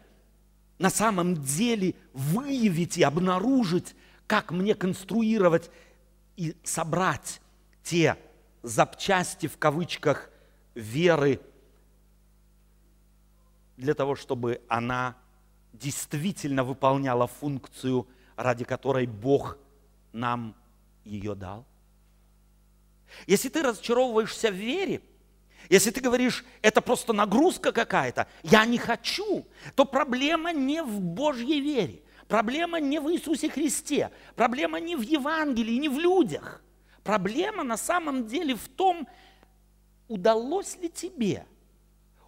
на 0.78 0.90
самом 0.90 1.42
деле 1.42 1.94
выявить 2.12 2.98
и 2.98 3.02
обнаружить, 3.02 3.94
как 4.26 4.50
мне 4.50 4.74
конструировать 4.74 5.70
и 6.36 6.56
собрать 6.62 7.40
те 7.82 8.16
запчасти 8.62 9.46
в 9.46 9.58
кавычках 9.58 10.30
веры 10.74 11.40
для 13.76 13.94
того, 13.94 14.16
чтобы 14.16 14.60
она 14.68 15.16
действительно 15.72 16.64
выполняла 16.64 17.26
функцию, 17.26 18.06
ради 18.36 18.64
которой 18.64 19.06
Бог 19.06 19.56
нам 20.12 20.54
ее 21.04 21.34
дал? 21.34 21.64
Если 23.26 23.48
ты 23.48 23.62
разочаровываешься 23.62 24.50
в 24.50 24.54
вере, 24.54 25.00
если 25.68 25.90
ты 25.90 26.00
говоришь, 26.00 26.44
это 26.62 26.80
просто 26.80 27.12
нагрузка 27.12 27.72
какая-то, 27.72 28.26
я 28.42 28.64
не 28.64 28.78
хочу, 28.78 29.46
то 29.74 29.84
проблема 29.84 30.52
не 30.52 30.82
в 30.82 31.00
Божьей 31.00 31.60
вере, 31.60 32.02
проблема 32.26 32.80
не 32.80 33.00
в 33.00 33.12
Иисусе 33.12 33.50
Христе, 33.50 34.10
проблема 34.34 34.80
не 34.80 34.96
в 34.96 35.02
Евангелии, 35.02 35.76
не 35.76 35.88
в 35.88 35.98
людях. 35.98 36.62
Проблема 37.02 37.64
на 37.64 37.76
самом 37.76 38.26
деле 38.26 38.54
в 38.54 38.68
том, 38.68 39.08
удалось 40.08 40.76
ли 40.76 40.88
тебе 40.88 41.46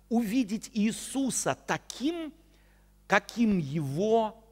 увидеть 0.08 0.70
Иисуса 0.74 1.56
таким, 1.66 2.32
каким 3.06 3.58
его 3.58 4.42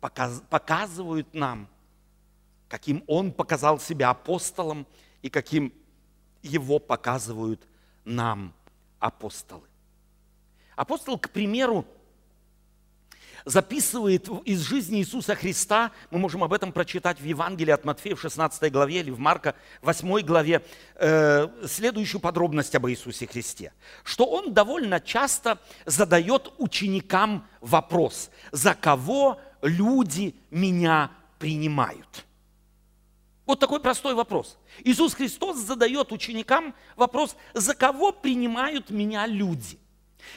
показывают 0.00 1.34
нам, 1.34 1.68
каким 2.68 3.04
он 3.06 3.32
показал 3.32 3.78
себя 3.78 4.10
апостолом 4.10 4.86
и 5.22 5.30
каким 5.30 5.72
его 6.42 6.78
показывают 6.78 7.66
нам 8.04 8.54
апостолы. 8.98 9.66
Апостол, 10.76 11.18
к 11.18 11.30
примеру, 11.30 11.84
записывает 13.44 14.28
из 14.44 14.60
жизни 14.60 14.98
Иисуса 14.98 15.34
Христа, 15.34 15.92
мы 16.10 16.18
можем 16.18 16.44
об 16.44 16.52
этом 16.52 16.72
прочитать 16.72 17.20
в 17.20 17.24
Евангелии 17.24 17.72
от 17.72 17.84
Матфея 17.84 18.14
в 18.14 18.20
16 18.20 18.70
главе 18.72 19.00
или 19.00 19.10
в 19.10 19.18
Марка 19.18 19.54
8 19.82 20.20
главе, 20.22 20.64
э, 20.96 21.48
следующую 21.66 22.20
подробность 22.20 22.74
об 22.74 22.88
Иисусе 22.88 23.26
Христе, 23.26 23.72
что 24.04 24.26
он 24.26 24.52
довольно 24.52 25.00
часто 25.00 25.58
задает 25.86 26.52
ученикам 26.58 27.46
вопрос, 27.60 28.30
за 28.52 28.74
кого 28.74 29.40
люди 29.62 30.34
меня 30.50 31.10
принимают? 31.38 32.26
Вот 33.50 33.58
такой 33.58 33.80
простой 33.80 34.14
вопрос. 34.14 34.56
Иисус 34.84 35.12
Христос 35.12 35.56
задает 35.56 36.12
ученикам 36.12 36.72
вопрос, 36.94 37.34
за 37.52 37.74
кого 37.74 38.12
принимают 38.12 38.90
меня 38.90 39.26
люди– 39.26 39.76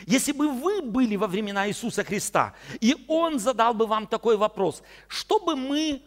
если 0.08 0.32
бы 0.32 0.50
вы 0.50 0.82
были 0.82 1.16
во 1.18 1.28
времена 1.28 1.68
Иисуса 1.68 2.04
Христа, 2.04 2.56
и 2.80 2.96
Он 3.08 3.38
задал 3.38 3.76
бы 3.76 3.86
вам 3.86 4.08
такой 4.08 4.38
вопрос, 4.38 4.82
что 5.08 5.40
бы 5.40 5.56
мы 5.56 6.02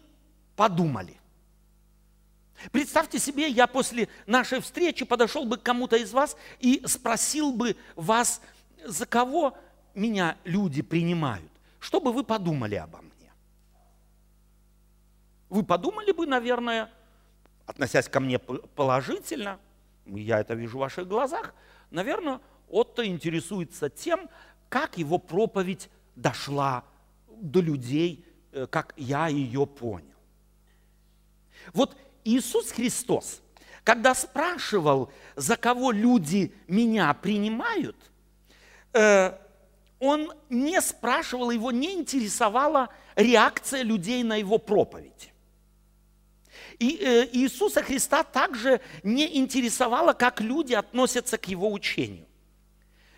подумали? 0.57 1.21
Представьте 2.73 3.21
себе, 3.21 3.49
я 3.49 3.69
после 3.69 4.09
нашей 4.27 4.61
встречи 4.61 5.05
подошел 5.05 5.45
бы 5.45 5.59
к 5.59 5.63
кому-то 5.63 5.97
из 5.97 6.13
вас 6.13 6.37
и 6.59 6.83
спросил 6.87 7.53
бы 7.53 7.77
вас, 7.95 8.41
за 8.85 9.07
кого 9.07 9.57
меня 9.95 10.39
люди 10.45 10.83
принимают. 10.83 11.53
Что 11.79 12.01
бы 12.01 12.13
вы 12.13 12.25
подумали 12.25 12.75
обо 12.75 12.99
мне? 12.99 13.11
Вы 15.49 15.63
подумали 15.63 16.13
бы, 16.13 16.27
наверное, 16.27 16.91
относясь 17.67 18.09
ко 18.09 18.21
мне 18.21 18.39
положительно, 18.39 19.59
я 20.07 20.41
это 20.41 20.55
вижу 20.55 20.79
в 20.79 20.81
ваших 20.81 21.07
глазах, 21.09 21.55
наверное, 21.91 22.41
Отто 22.69 23.07
интересуется 23.07 23.89
тем, 23.89 24.29
как 24.69 24.99
его 24.99 25.19
проповедь 25.19 25.89
дошла 26.17 26.85
до 27.29 27.61
людей, 27.61 28.25
э, 28.53 28.67
как 28.67 28.93
я 28.97 29.29
ее 29.29 29.67
понял. 29.67 30.07
Вот 31.73 31.97
Иисус 32.25 32.73
Христос, 32.73 33.41
когда 33.85 34.15
спрашивал, 34.15 35.13
за 35.37 35.57
кого 35.57 35.93
люди 35.93 36.53
меня 36.67 37.13
принимают, 37.15 37.97
э, 38.93 39.39
он 40.01 40.33
не 40.49 40.81
спрашивал, 40.81 41.51
его 41.51 41.71
не 41.71 41.95
интересовала 41.95 42.89
реакция 43.15 43.83
людей 43.83 44.23
на 44.25 44.37
его 44.37 44.59
проповедь. 44.59 45.33
И 46.79 46.99
э, 47.01 47.29
Иисуса 47.33 47.83
Христа 47.83 48.23
также 48.23 48.81
не 49.03 49.39
интересовало, 49.39 50.13
как 50.13 50.41
люди 50.41 50.75
относятся 50.75 51.39
к 51.39 51.49
Его 51.49 51.73
учению. 51.73 52.27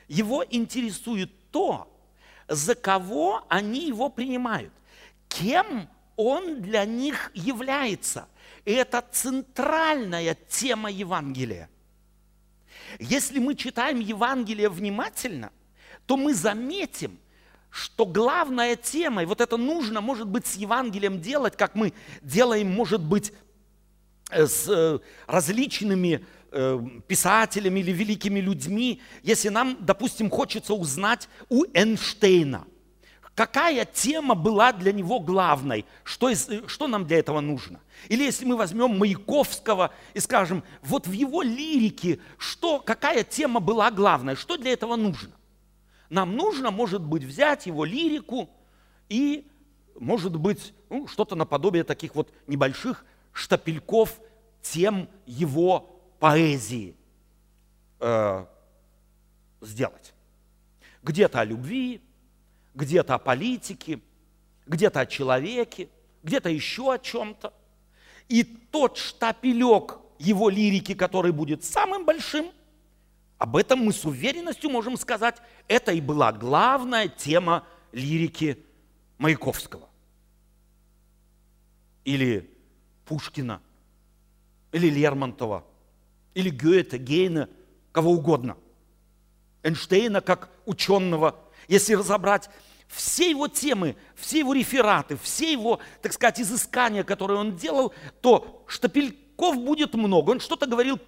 Его 0.07 0.45
интересует 0.49 1.31
то, 1.51 1.93
за 2.47 2.75
кого 2.75 3.45
они 3.49 3.87
Его 3.87 4.09
принимают, 4.09 4.73
кем 5.29 5.89
Он 6.17 6.63
для 6.63 6.85
них 6.85 7.31
является. 7.35 8.29
И 8.65 8.73
это 8.73 9.05
центральная 9.11 10.37
тема 10.49 10.91
Евангелия. 10.91 11.69
Если 12.99 13.39
мы 13.39 13.55
читаем 13.55 13.99
Евангелие 13.99 14.69
внимательно, 14.69 15.53
то 16.07 16.17
мы 16.17 16.33
заметим, 16.33 17.19
что 17.71 18.07
главная 18.07 18.77
тема, 18.77 19.23
и 19.23 19.27
вот 19.27 19.41
это 19.41 19.57
нужно, 19.57 20.01
может 20.01 20.27
быть, 20.27 20.47
с 20.47 20.57
Евангелием 20.57 21.21
делать, 21.21 21.57
как 21.57 21.75
мы 21.75 21.93
делаем, 22.23 22.71
может 22.71 23.03
быть, 23.03 23.33
с 24.31 24.69
э, 24.69 24.99
различными 25.27 26.25
э, 26.51 26.81
писателями 27.07 27.81
или 27.81 27.93
великими 27.93 28.41
людьми, 28.41 29.01
если 29.23 29.49
нам, 29.49 29.77
допустим, 29.81 30.31
хочется 30.31 30.75
узнать 30.75 31.29
у 31.49 31.65
Эйнштейна, 31.73 32.65
какая 33.35 33.85
тема 33.85 34.35
была 34.35 34.73
для 34.73 34.93
него 34.93 35.21
главной, 35.21 35.85
что, 36.05 36.31
что 36.67 36.89
нам 36.89 37.07
для 37.07 37.19
этого 37.19 37.41
нужно. 37.41 37.81
Или 38.09 38.25
если 38.25 38.45
мы 38.45 38.57
возьмем 38.57 38.99
Маяковского 38.99 39.93
и 40.15 40.21
скажем, 40.21 40.63
вот 40.83 41.07
в 41.07 41.13
его 41.13 41.43
лирике, 41.43 42.21
что, 42.37 42.81
какая 42.81 43.25
тема 43.25 43.61
была 43.61 43.91
главной, 43.91 44.37
что 44.37 44.57
для 44.57 44.73
этого 44.73 44.97
нужно. 44.97 45.31
Нам 46.11 46.37
нужно, 46.37 46.71
может 46.71 47.03
быть, 47.03 47.23
взять 47.23 47.67
его 47.67 47.85
лирику 47.85 48.49
и, 49.09 49.47
может 49.99 50.37
быть, 50.37 50.73
ну, 50.91 51.07
что-то 51.07 51.35
наподобие 51.35 51.85
таких 51.85 52.15
вот 52.15 52.33
небольших 52.47 53.05
штапельков 53.39 54.21
тем 54.63 55.09
его 55.25 56.01
поэзии 56.19 56.97
э, 58.01 58.47
сделать. 59.61 60.13
Где-то 61.03 61.41
о 61.41 61.45
любви, 61.45 62.03
где-то 62.75 63.15
о 63.15 63.19
политике, 63.19 64.01
где-то 64.67 65.01
о 65.01 65.07
человеке, 65.07 65.89
где-то 66.25 66.49
еще 66.49 66.93
о 66.93 66.99
чем-то. 66.99 67.55
И 68.29 68.43
тот 68.43 68.99
штапелек 68.99 69.99
его 70.19 70.49
лирики, 70.49 70.95
который 70.95 71.31
будет 71.31 71.65
самым 71.65 72.05
большим, 72.05 72.51
об 73.39 73.57
этом 73.57 73.79
мы 73.85 73.93
с 73.93 74.05
уверенностью 74.05 74.69
можем 74.69 74.97
сказать, 74.97 75.37
это 75.69 75.93
и 75.93 76.01
была 76.01 76.33
главная 76.33 77.07
тема 77.07 77.65
лирики 77.93 78.59
Маяковского. 79.17 79.89
Или 82.05 82.58
Пушкина, 83.09 83.61
или 84.73 84.89
Лермонтова, 84.91 85.65
или 86.35 86.51
Гёте, 86.51 86.99
Гейна, 86.99 87.49
кого 87.93 88.13
угодно. 88.13 88.57
Эйнштейна 89.63 90.21
как 90.21 90.51
ученого. 90.67 91.35
Если 91.67 91.95
разобрать 91.95 92.49
все 92.87 93.31
его 93.31 93.49
темы, 93.49 93.97
все 94.15 94.41
его 94.41 94.53
рефераты, 94.53 95.17
все 95.17 95.51
его, 95.51 95.81
так 96.03 96.13
сказать, 96.13 96.41
изыскания, 96.41 97.03
которые 97.03 97.39
он 97.39 97.57
делал, 97.57 97.93
то 98.21 98.65
Штапель 98.69 99.17
языков 99.39 99.57
будет 99.65 99.95
много. 99.95 100.31
Он 100.33 100.41
что-то 100.41 100.67
говорил 100.67 100.99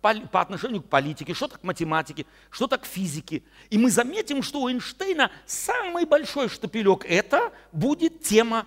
по 0.00 0.40
отношению 0.40 0.82
к 0.82 0.88
политике, 0.88 1.34
что-то 1.34 1.58
к 1.58 1.64
математике, 1.64 2.26
что-то 2.50 2.78
к 2.78 2.84
физике. 2.84 3.42
И 3.70 3.78
мы 3.78 3.90
заметим, 3.90 4.42
что 4.42 4.60
у 4.60 4.68
Эйнштейна 4.68 5.30
самый 5.46 6.04
большой 6.04 6.48
штапелек– 6.48 7.04
это 7.08 7.52
будет 7.72 8.22
тема 8.22 8.66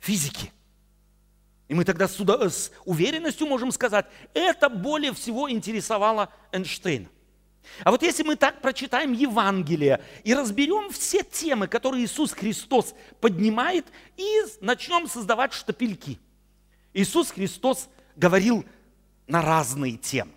физики. 0.00 0.52
И 1.68 1.74
мы 1.74 1.84
тогда 1.84 2.06
с, 2.06 2.16
с 2.16 2.72
уверенностью 2.84 3.46
можем 3.46 3.72
сказать, 3.72 4.06
это 4.34 4.68
более 4.68 5.12
всего 5.12 5.50
интересовало 5.50 6.30
Эйнштейна. 6.52 7.08
А 7.84 7.90
вот 7.90 8.02
если 8.02 8.22
мы 8.22 8.36
так 8.36 8.60
прочитаем 8.62 9.12
Евангелие 9.12 10.00
и 10.22 10.34
разберем 10.34 10.90
все 10.90 11.22
темы, 11.22 11.66
которые 11.66 12.04
Иисус 12.04 12.32
Христос 12.32 12.94
поднимает, 13.20 13.86
и 14.16 14.42
начнем 14.60 15.08
создавать 15.08 15.52
штапельки. 15.52 16.18
Иисус 16.94 17.30
Христос 17.32 17.88
говорил 18.14 18.64
на 19.26 19.42
разные 19.42 19.96
темы. 19.96 20.32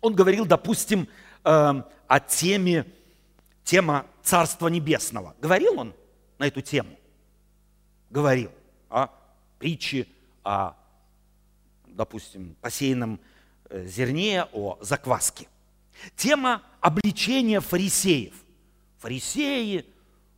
Он 0.00 0.14
говорил, 0.14 0.46
допустим, 0.46 1.08
э, 1.44 1.82
о 2.08 2.20
теме, 2.20 2.86
тема 3.62 4.06
Царства 4.22 4.68
Небесного. 4.68 5.34
Говорил 5.40 5.78
он 5.78 5.94
на 6.38 6.46
эту 6.46 6.62
тему? 6.62 6.98
Говорил. 8.10 8.50
О 8.88 9.08
притче 9.58 10.06
о, 10.44 10.74
допустим, 11.86 12.56
посеянном 12.60 13.20
э, 13.70 13.86
зерне, 13.86 14.46
о 14.52 14.78
закваске. 14.80 15.48
Тема 16.16 16.62
обличения 16.80 17.60
фарисеев. 17.60 18.34
Фарисеи, 18.98 19.86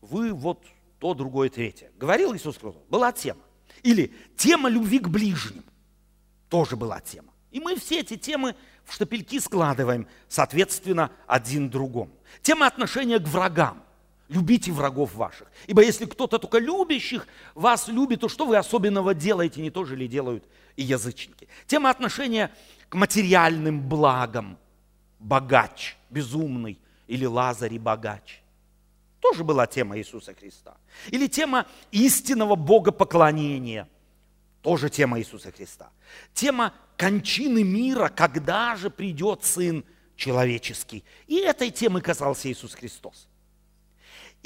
вы 0.01 0.33
вот 0.33 0.63
то, 0.99 1.15
другое, 1.15 1.51
третье. 1.51 1.91
Говорил 1.99 2.35
Иисус 2.35 2.57
Христос? 2.57 2.77
Была 2.89 3.13
тема. 3.13 3.41
Или 3.83 4.13
тема 4.37 4.69
любви 4.69 4.99
к 4.99 5.09
ближним 5.09 5.65
тоже 6.49 6.77
была 6.77 7.01
тема. 7.01 7.33
И 7.51 7.61
мы 7.61 7.77
все 7.77 8.01
эти 8.01 8.17
темы 8.17 8.55
в 8.85 8.93
штапельки 8.93 9.39
складываем, 9.41 10.07
соответственно, 10.29 11.11
один 11.27 11.71
другому. 11.71 12.13
Тема 12.43 12.67
отношения 12.67 13.19
к 13.19 13.27
врагам. 13.29 13.83
Любите 14.29 14.73
врагов 14.73 15.15
ваших. 15.15 15.51
Ибо 15.67 15.83
если 15.83 16.05
кто-то 16.05 16.39
только 16.39 16.59
любящих 16.59 17.27
вас 17.55 17.89
любит, 17.89 18.21
то 18.21 18.29
что 18.29 18.47
вы 18.47 18.57
особенного 18.57 19.15
делаете, 19.15 19.61
не 19.61 19.71
то 19.71 19.85
же 19.85 19.97
ли 19.97 20.09
делают 20.09 20.45
и 20.77 20.83
язычники. 20.83 21.49
Тема 21.67 21.91
отношения 21.91 22.53
к 22.89 22.95
материальным 22.95 23.81
благам. 23.81 24.59
Богач, 25.19 25.97
безумный, 26.11 26.79
или 27.07 27.25
Лазарь 27.25 27.75
и 27.75 27.79
богач. 27.79 28.43
Тоже 29.21 29.45
была 29.45 29.67
тема 29.67 29.99
Иисуса 29.99 30.35
Христа. 30.35 30.77
Или 31.11 31.27
тема 31.27 31.67
истинного 31.91 32.55
богопоклонения– 32.55 33.89
тоже 34.67 34.91
тема 34.91 35.21
Иисуса 35.21 35.53
Христа. 35.53 35.91
Тема 36.35 36.75
кончины 36.97 37.63
мира, 37.63 38.09
когда 38.09 38.75
же 38.75 38.91
придет 38.91 39.45
Сын 39.45 39.85
человеческий. 40.17 41.05
И 41.29 41.37
этой 41.37 41.71
темой 41.71 42.03
касался 42.03 42.51
Иисус 42.51 42.75
Христос. 42.75 43.29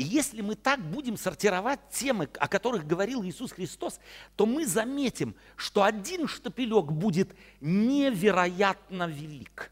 И 0.01 0.03
если 0.03 0.41
мы 0.41 0.55
так 0.55 0.81
будем 0.81 1.19
сортировать 1.19 1.79
темы, 1.91 2.27
о 2.39 2.49
которых 2.49 2.87
говорил 2.87 3.23
Иисус 3.23 3.53
Христос, 3.53 4.01
то 4.35 4.47
мы 4.47 4.67
заметим, 4.67 5.37
что 5.57 5.83
один 5.83 6.27
штапелек 6.27 6.87
будет 6.87 7.37
невероятно 7.61 9.07
велик. 9.07 9.71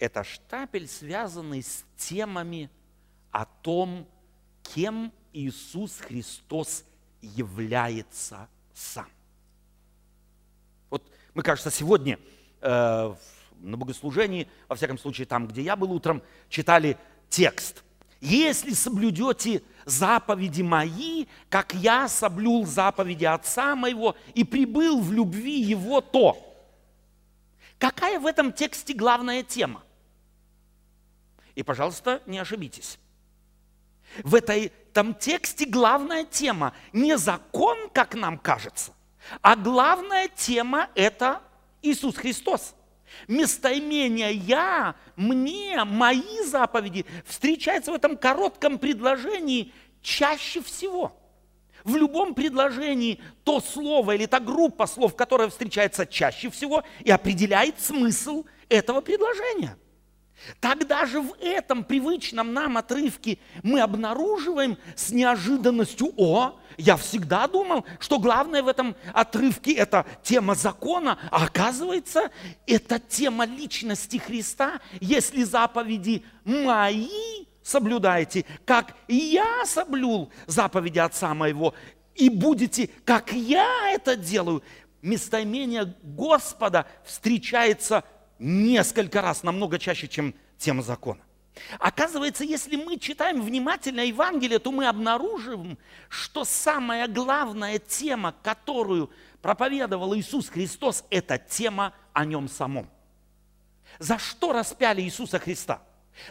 Это 0.00 0.24
штапель, 0.24 0.88
связанный 0.88 1.62
с 1.62 1.84
темами 1.96 2.68
о 3.30 3.44
том, 3.44 4.08
кем 4.64 5.12
Иисус 5.32 6.00
Христос 6.00 6.84
является 7.22 8.48
сам. 8.74 9.06
Вот 10.90 11.08
мы, 11.32 11.44
кажется, 11.44 11.70
сегодня 11.70 12.18
э, 12.60 13.14
на 13.60 13.76
богослужении, 13.76 14.48
во 14.66 14.74
всяком 14.74 14.98
случае 14.98 15.28
там, 15.28 15.46
где 15.46 15.62
я 15.62 15.76
был 15.76 15.92
утром, 15.92 16.24
читали 16.48 16.98
текст. 17.28 17.83
«Если 18.24 18.72
соблюдете 18.72 19.62
заповеди 19.84 20.62
мои, 20.62 21.26
как 21.50 21.74
я 21.74 22.08
соблюл 22.08 22.64
заповеди 22.64 23.26
Отца 23.26 23.76
моего 23.76 24.16
и 24.34 24.44
прибыл 24.44 25.00
в 25.00 25.12
любви 25.12 25.60
Его, 25.60 26.00
то...» 26.00 26.50
Какая 27.78 28.18
в 28.18 28.24
этом 28.24 28.52
тексте 28.52 28.94
главная 28.94 29.42
тема? 29.42 29.82
И, 31.54 31.62
пожалуйста, 31.62 32.22
не 32.24 32.38
ошибитесь. 32.38 32.98
В 34.22 34.34
этой, 34.34 34.72
этом 34.90 35.14
тексте 35.14 35.66
главная 35.66 36.24
тема 36.24 36.72
не 36.94 37.18
закон, 37.18 37.90
как 37.90 38.14
нам 38.14 38.38
кажется, 38.38 38.92
а 39.42 39.54
главная 39.54 40.28
тема– 40.28 40.88
это 40.94 41.42
Иисус 41.82 42.16
Христос. 42.16 42.74
Местоимение 43.28 44.32
«я», 44.32 44.94
«мне», 45.16 45.84
«мои 45.84 46.42
заповеди» 46.44 47.06
встречается 47.24 47.92
в 47.92 47.94
этом 47.94 48.16
коротком 48.16 48.78
предложении 48.78 49.72
чаще 50.02 50.62
всего. 50.62 51.20
В 51.84 51.96
любом 51.96 52.34
предложении 52.34 53.20
то 53.44 53.60
слово 53.60 54.12
или 54.16 54.26
та 54.26 54.40
группа 54.40 54.86
слов, 54.86 55.14
которая 55.14 55.48
встречается 55.48 56.06
чаще 56.06 56.50
всего 56.50 56.82
и 57.00 57.10
определяет 57.10 57.80
смысл 57.80 58.44
этого 58.68 59.00
предложения– 59.00 59.76
Тогда 60.60 61.06
же 61.06 61.20
в 61.20 61.34
этом 61.40 61.84
привычном 61.84 62.52
нам 62.52 62.76
отрывке 62.76 63.38
мы 63.62 63.80
обнаруживаем 63.80 64.76
с 64.94 65.10
неожиданностью, 65.10 66.12
о, 66.16 66.58
я 66.76 66.96
всегда 66.96 67.46
думал, 67.46 67.84
что 67.98 68.18
главное 68.18 68.62
в 68.62 68.68
этом 68.68 68.96
отрывке 69.12 69.74
это 69.74 70.04
тема 70.22 70.54
закона, 70.54 71.18
а 71.30 71.44
оказывается, 71.44 72.30
это 72.66 72.98
тема 72.98 73.46
личности 73.46 74.18
Христа. 74.18 74.80
Если 75.00 75.44
заповеди 75.44 76.24
мои 76.44 77.46
соблюдаете, 77.62 78.44
как 78.64 78.94
я 79.08 79.64
соблюл 79.64 80.30
заповеди 80.46 80.98
Отца 80.98 81.32
моего, 81.32 81.74
и 82.14 82.28
будете, 82.28 82.90
как 83.04 83.32
я 83.32 83.90
это 83.92 84.16
делаю, 84.16 84.62
местоимение 85.02 85.94
Господа 86.02 86.86
встречается 87.04 88.04
несколько 88.38 89.22
раз, 89.22 89.42
намного 89.42 89.78
чаще, 89.78 90.08
чем 90.08 90.34
тема 90.58 90.82
закона. 90.82 91.20
Оказывается, 91.78 92.44
если 92.44 92.76
мы 92.76 92.98
читаем 92.98 93.40
внимательно 93.42 94.00
Евангелие, 94.00 94.58
то 94.58 94.72
мы 94.72 94.86
обнаружим, 94.86 95.78
что 96.08 96.44
самая 96.44 97.06
главная 97.06 97.78
тема, 97.78 98.34
которую 98.42 99.10
проповедовал 99.40 100.16
Иисус 100.16 100.48
Христос, 100.48 101.04
это 101.10 101.38
тема 101.38 101.92
о 102.12 102.24
нем 102.24 102.48
самом. 102.48 102.90
За 103.98 104.18
что 104.18 104.52
распяли 104.52 105.02
Иисуса 105.02 105.38
Христа? 105.38 105.82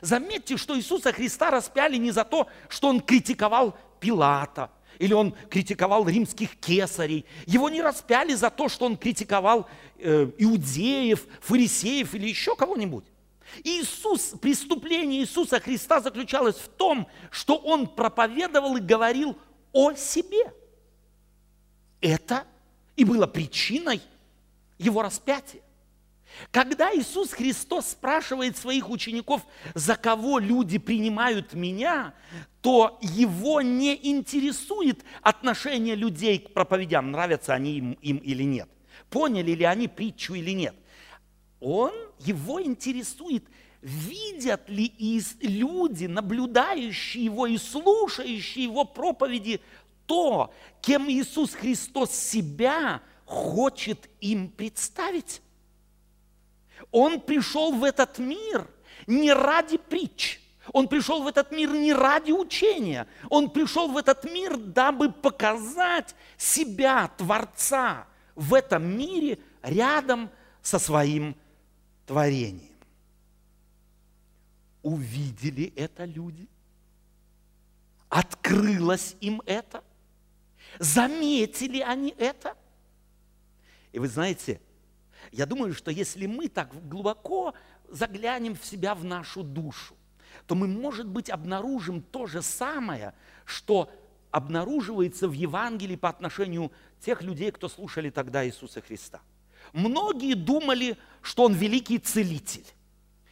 Заметьте, 0.02 0.58
что 0.58 0.78
Иисуса 0.78 1.14
Христа 1.14 1.52
распяли 1.52 1.98
не 1.98 2.12
за 2.12 2.26
то, 2.26 2.48
что 2.68 2.90
он 2.90 3.00
критиковал 3.00 3.78
Пилата, 4.00 4.70
или 5.00 5.14
он 5.14 5.34
критиковал 5.50 6.08
римских 6.08 6.56
кесарей. 6.58 7.26
Его 7.46 7.70
не 7.70 7.82
распяли 7.82 8.34
за 8.34 8.50
то, 8.50 8.70
что 8.70 8.86
он 8.86 8.98
критиковал 8.98 9.68
э, 9.98 10.30
иудеев, 10.38 11.26
фарисеев 11.42 12.14
или 12.16 12.28
еще 12.28 12.56
кого-нибудь. 12.56 13.06
Иисус, 13.64 14.34
преступление 14.42 15.22
Иисуса 15.22 15.60
Христа 15.60 16.02
заключалось 16.02 16.56
в 16.56 16.68
том, 16.70 17.08
что 17.30 17.56
Он 17.58 17.88
проповедовал 17.88 18.78
и 18.78 18.82
говорил 18.82 19.38
о 19.72 19.94
себе. 19.94 20.52
Это 22.02 22.46
и 22.96 23.06
было 23.06 23.28
причиной 23.28 24.02
Его 24.78 25.02
распятия. 25.02 25.62
Когда 26.52 26.92
Иисус 26.94 27.32
Христос 27.32 27.90
спрашивает 27.90 28.58
своих 28.58 28.90
учеников, 28.90 29.42
за 29.76 29.96
кого 29.96 30.40
люди 30.40 30.80
принимают 30.80 31.54
меня, 31.54 32.14
то 32.64 32.98
его 33.02 33.62
не 33.62 33.94
интересует 34.10 35.06
отношение 35.22 35.94
людей 35.94 36.40
к 36.40 36.54
проповедям, 36.54 37.12
нравятся 37.12 37.54
они 37.54 37.78
им, 37.78 37.92
им 38.02 38.18
или 38.18 38.42
нет. 38.44 38.70
Поняли 39.12 39.52
ли 39.52 39.66
они 39.66 39.88
притчу 39.88 40.34
или 40.34 40.52
нет 40.52 40.74
он, 41.64 41.94
его 42.20 42.62
интересует, 42.62 43.46
видят 43.82 44.68
ли 44.68 44.94
люди, 45.40 46.06
наблюдающие 46.06 47.24
его 47.24 47.48
и 47.48 47.58
слушающие 47.58 48.66
его 48.66 48.84
проповеди, 48.84 49.62
то, 50.06 50.54
кем 50.82 51.10
Иисус 51.10 51.54
Христос 51.54 52.12
себя 52.12 53.02
хочет 53.26 54.10
им 54.20 54.50
представить. 54.50 55.42
Он 56.92 57.22
пришел 57.22 57.72
в 57.72 57.86
этот 57.86 58.20
мир 58.20 58.68
не 59.08 59.32
ради 59.32 59.78
притч, 59.78 60.42
он 60.72 60.88
пришел 60.88 61.24
в 61.24 61.28
этот 61.28 61.52
мир 61.52 61.72
не 61.72 61.94
ради 61.94 62.32
учения, 62.32 63.08
он 63.30 63.50
пришел 63.50 63.92
в 63.92 63.98
этот 63.98 64.24
мир, 64.24 64.58
дабы 64.58 65.12
показать 65.12 66.16
себя, 66.38 67.10
Творца, 67.18 68.08
в 68.36 68.54
этом 68.54 68.86
мире 68.98 69.40
рядом 69.62 70.30
со 70.62 70.80
своим 70.80 71.36
творением. 72.06 72.74
Увидели 74.82 75.74
это 75.76 76.06
люди? 76.06 76.48
Открылось 78.10 79.16
им 79.20 79.42
это? 79.46 79.84
Заметили 80.80 81.80
они 81.80 82.14
это? 82.18 82.56
И 83.92 84.00
вы 84.00 84.08
знаете, 84.08 84.62
я 85.32 85.46
думаю, 85.46 85.74
что 85.74 85.92
если 85.92 86.26
мы 86.26 86.48
так 86.48 86.88
глубоко 86.88 87.54
заглянем 87.90 88.56
в 88.56 88.66
себя, 88.66 88.96
в 88.96 89.04
нашу 89.04 89.44
душу, 89.44 89.96
то 90.48 90.56
мы, 90.56 90.68
может 90.68 91.08
быть, 91.08 91.30
обнаружим 91.30 92.02
то 92.02 92.28
же 92.28 92.42
самое, 92.42 93.14
что 93.46 93.90
обнаруживается 94.32 95.28
в 95.28 95.34
Евангелии 95.34 95.96
по 95.96 96.10
отношению 96.10 96.72
тех 97.00 97.22
людей, 97.22 97.52
кто 97.52 97.70
слушали 97.70 98.10
тогда 98.10 98.46
Иисуса 98.46 98.82
Христа– 98.82 99.22
Многие 99.72 100.36
думали, 100.36 100.98
что 101.22 101.44
он 101.46 101.54
великий 101.54 101.98
целитель. 101.98 102.66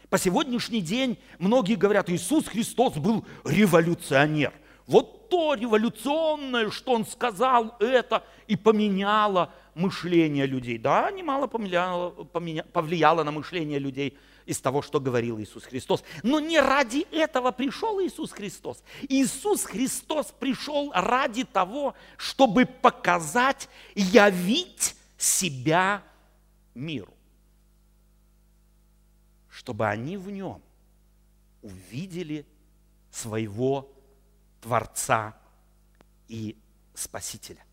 По 0.10 0.18
сегодняшний 0.18 0.82
день 0.82 1.18
многие 1.40 1.76
говорят, 1.76 2.10
Иисус 2.10 2.48
Христос 2.48 2.96
был 2.96 3.26
революционер. 3.46 4.54
Вот 4.88 5.30
то 5.30 5.54
революционное, 5.54 6.70
что 6.70 6.94
он 6.94 7.06
сказал, 7.06 7.78
это 7.80 8.24
и 8.48 8.58
поменяло 8.58 9.54
мышление 9.76 10.46
людей. 10.46 10.78
Да, 10.78 11.10
немало 11.12 11.48
поменяло, 11.48 12.10
поменя, 12.10 12.64
повлияло 12.64 13.24
на 13.24 13.32
мышление 13.32 13.80
людей 13.80 14.18
из 14.52 14.60
того, 14.60 14.82
что 14.82 15.00
говорил 15.00 15.40
Иисус 15.40 15.64
Христос. 15.64 16.04
Но 16.24 16.42
не 16.42 16.60
ради 16.60 17.08
этого 17.12 17.52
пришел 17.52 18.02
Иисус 18.02 18.32
Христос. 18.32 18.84
Иисус 19.08 19.64
Христос 19.64 20.34
пришел 20.38 20.92
ради 20.94 21.46
того, 21.46 21.96
чтобы 22.18 22.66
показать, 22.66 23.70
явить 23.96 24.96
себя 25.18 26.04
миру, 26.76 27.14
чтобы 29.50 29.88
они 29.88 30.18
в 30.18 30.30
нем 30.30 30.62
увидели 31.62 32.46
своего 33.10 33.90
Творца 34.60 35.34
и 36.28 36.58
Спасителя. 36.94 37.64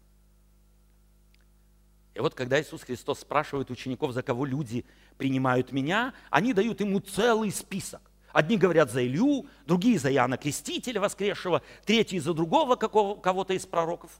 И 2.14 2.20
вот 2.20 2.34
когда 2.34 2.60
Иисус 2.60 2.82
Христос 2.82 3.20
спрашивает 3.20 3.68
учеников, 3.70 4.12
за 4.12 4.22
кого 4.22 4.44
люди 4.44 4.84
принимают 5.18 5.72
меня, 5.72 6.14
они 6.30 6.54
дают 6.54 6.80
ему 6.80 7.00
целый 7.00 7.50
список. 7.50 8.00
Одни 8.32 8.56
говорят 8.56 8.90
за 8.90 9.04
Илью, 9.04 9.46
другие 9.66 9.98
за 9.98 10.12
Иоанна 10.12 10.36
Крестителя 10.36 11.00
воскресшего, 11.00 11.62
третьи 11.84 12.18
за 12.18 12.32
другого 12.32 12.76
кого-то 12.76 13.52
из 13.52 13.66
пророков. 13.66 14.18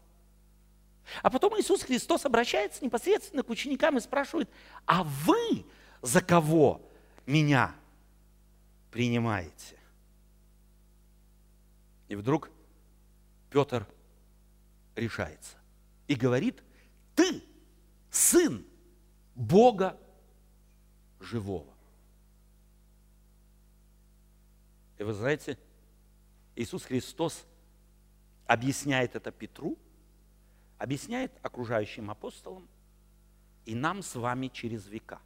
А 1.22 1.30
потом 1.30 1.58
Иисус 1.58 1.82
Христос 1.82 2.26
обращается 2.26 2.84
непосредственно 2.84 3.42
к 3.42 3.48
ученикам 3.48 3.96
и 3.96 4.00
спрашивает, 4.00 4.50
а 4.84 5.04
вы 5.04 5.64
за 6.02 6.20
кого 6.20 6.82
меня 7.26 7.74
принимаете? 8.90 9.76
И 12.08 12.16
вдруг 12.16 12.50
Петр 13.50 13.87
решается 14.96 15.56
и 16.08 16.14
говорит, 16.14 16.62
ты 17.14 17.42
сын 18.11 18.66
Бога 19.34 19.96
живого. 21.20 21.72
И 24.98 25.02
вы 25.02 25.12
знаете, 25.12 25.59
Иисус 26.57 26.85
Христос 26.85 27.44
объясняет 28.46 29.14
это 29.14 29.31
Петру– 29.31 29.78
объясняет 30.78 31.33
окружающим 31.42 32.11
апостолам 32.11 32.66
и 33.66 33.74
нам 33.74 34.02
с 34.02 34.14
вами 34.14 34.48
через 34.48 34.87
века, 34.87 35.20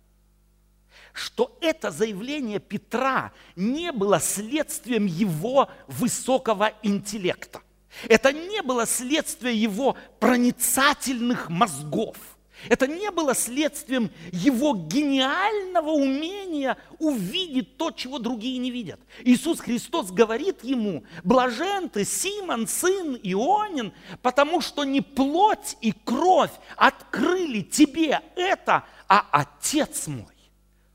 что 1.12 1.57
это 1.61 1.90
заявление 1.90 2.59
Петра 2.59 3.33
не 3.55 3.92
было 3.92 4.18
следствием 4.18 5.07
его 5.07 5.70
высокого 5.87 6.72
интеллекта. 6.83 7.61
Это 8.09 8.33
не 8.33 8.62
было 8.62 8.87
следствием 8.87 9.55
его 9.55 9.96
проницательных 10.18 11.50
мозгов– 11.50 12.16
это 12.68 12.87
не 12.87 13.11
было 13.11 13.35
следствием 13.35 14.11
его 14.31 14.75
гениального 14.75 15.90
умения 15.90 16.77
увидеть 16.98 17.77
то, 17.77 17.90
чего 17.90 18.18
другие 18.18 18.59
не 18.59 18.70
видят. 18.70 19.01
Иисус 19.25 19.61
Христос 19.61 20.11
говорит 20.11 20.64
ему, 20.64 21.05
блажен 21.25 21.88
ты, 21.88 22.05
Симон, 22.05 22.66
сын 22.66 23.18
Ионин, 23.22 23.92
потому 24.22 24.61
что 24.61 24.85
не 24.85 25.01
плоть 25.01 25.77
и 25.81 25.92
кровь 25.92 26.53
открыли 26.77 27.62
тебе 27.62 28.20
это, 28.37 28.85
а 29.09 29.29
Отец 29.33 30.07
мой, 30.07 30.35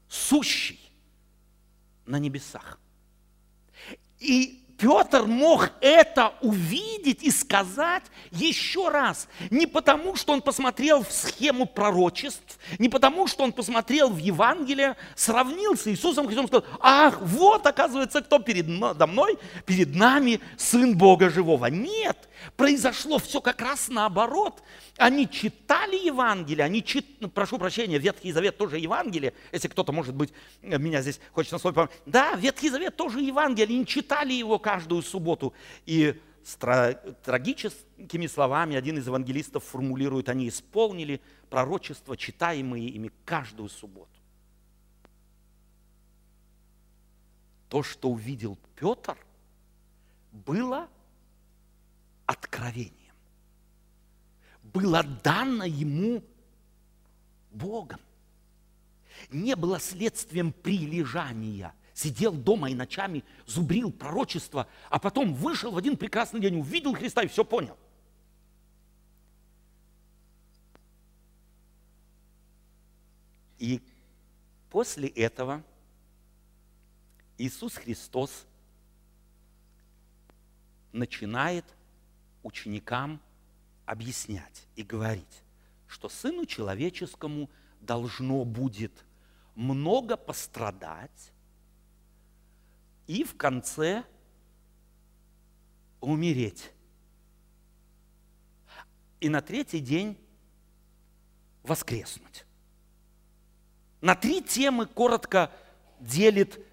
сущий 0.08 0.80
на 2.06 2.18
небесах. 2.18 2.80
И 4.20 4.67
Петр 4.78 5.24
мог 5.24 5.72
это 5.82 6.34
увидеть 6.42 7.24
и 7.24 7.32
сказать 7.32 8.04
еще 8.32 8.90
раз. 8.90 9.28
Не 9.50 9.66
потому, 9.66 10.16
что 10.16 10.34
он 10.34 10.42
посмотрел 10.42 11.04
в 11.04 11.12
схему 11.12 11.66
пророчеств, 11.66 12.60
не 12.78 12.88
потому, 12.88 13.28
что 13.28 13.44
он 13.44 13.52
посмотрел 13.52 14.10
в 14.10 14.18
Евангелие, 14.18 14.96
сравнил 15.16 15.76
с 15.76 15.88
Иисусом 15.88 16.28
Христом 16.28 16.48
сказал, 16.48 16.66
ах, 16.80 17.20
вот 17.22 17.66
оказывается, 17.66 18.22
кто 18.22 18.40
перед 18.40 18.68
мной, 18.68 19.38
перед 19.66 19.96
нами 19.96 20.40
Сын 20.58 20.96
Бога 20.96 21.30
Живого. 21.30 21.66
Нет, 21.68 22.30
произошло 22.56 23.20
все 23.20 23.42
как 23.42 23.62
раз 23.62 23.90
наоборот. 23.90 24.64
Они 24.98 25.30
читали 25.30 25.96
Евангелие, 25.96 26.66
они 26.66 26.84
чит... 26.84 27.06
ну, 27.20 27.30
прошу 27.30 27.58
прощения, 27.58 27.98
Ветхий 27.98 28.32
Завет 28.32 28.58
тоже 28.58 28.80
Евангелие, 28.80 29.34
если 29.52 29.68
кто-то, 29.68 29.92
может 29.92 30.16
быть, 30.16 30.34
меня 30.62 31.02
здесь 31.02 31.20
хочет 31.32 31.52
на 31.52 31.60
слово 31.60 31.90
Да, 32.06 32.34
Ветхий 32.36 32.70
Завет 32.70 32.96
тоже 32.96 33.22
Евангелие, 33.22 33.76
они 33.76 33.86
читали 33.86 34.34
его 34.34 34.60
каждую 34.60 35.02
субботу. 35.02 35.54
И 35.86 36.20
с 36.44 36.56
трагическими 37.24 38.26
словами 38.26 38.78
один 38.78 38.98
из 38.98 39.08
евангелистов 39.08 39.66
формулирует, 39.66 40.30
они 40.30 40.48
исполнили 40.48 41.20
пророчества, 41.50 42.16
читаемые 42.16 42.88
ими 42.88 43.12
каждую 43.26 43.68
субботу. 43.68 44.10
То, 47.68 47.84
что 47.84 48.10
увидел 48.10 48.58
Петр, 48.78 49.18
было 50.32 50.88
откровением 52.28 53.08
было 54.74 55.04
дано 55.04 55.66
ему 55.66 56.24
Богом. 57.52 58.00
Не 59.32 59.56
было 59.56 59.80
следствием 59.80 60.52
прилежания. 60.52 61.74
Сидел 61.94 62.34
дома 62.34 62.70
и 62.70 62.76
ночами 62.76 63.24
зубрил 63.48 63.92
пророчество, 63.92 64.68
а 64.92 65.00
потом 65.00 65.34
вышел 65.34 65.72
в 65.72 65.78
один 65.78 65.98
прекрасный 65.98 66.40
день, 66.40 66.60
увидел 66.60 66.94
Христа 66.94 67.24
и 67.24 67.28
все 67.28 67.44
понял. 67.44 67.76
И 73.58 73.82
после 74.70 75.08
этого 75.08 75.64
Иисус 77.40 77.76
Христос 77.76 78.46
начинает 80.92 81.66
ученикам 82.48 83.22
объяснять 83.86 84.68
и 84.76 84.84
говорить, 84.84 85.44
что 85.88 86.10
Сыну 86.10 86.46
Человеческому 86.46 87.50
должно 87.82 88.44
будет 88.46 89.06
много 89.56 90.18
пострадать 90.18 91.32
и 93.06 93.24
в 93.24 93.36
конце 93.36 94.04
умереть. 96.00 96.72
И 99.20 99.30
на 99.30 99.42
третий 99.42 99.80
день 99.80 100.18
воскреснуть. 101.64 102.46
На 104.00 104.16
три 104.16 104.42
темы 104.42 104.86
коротко 104.86 105.52
делит 106.00 106.64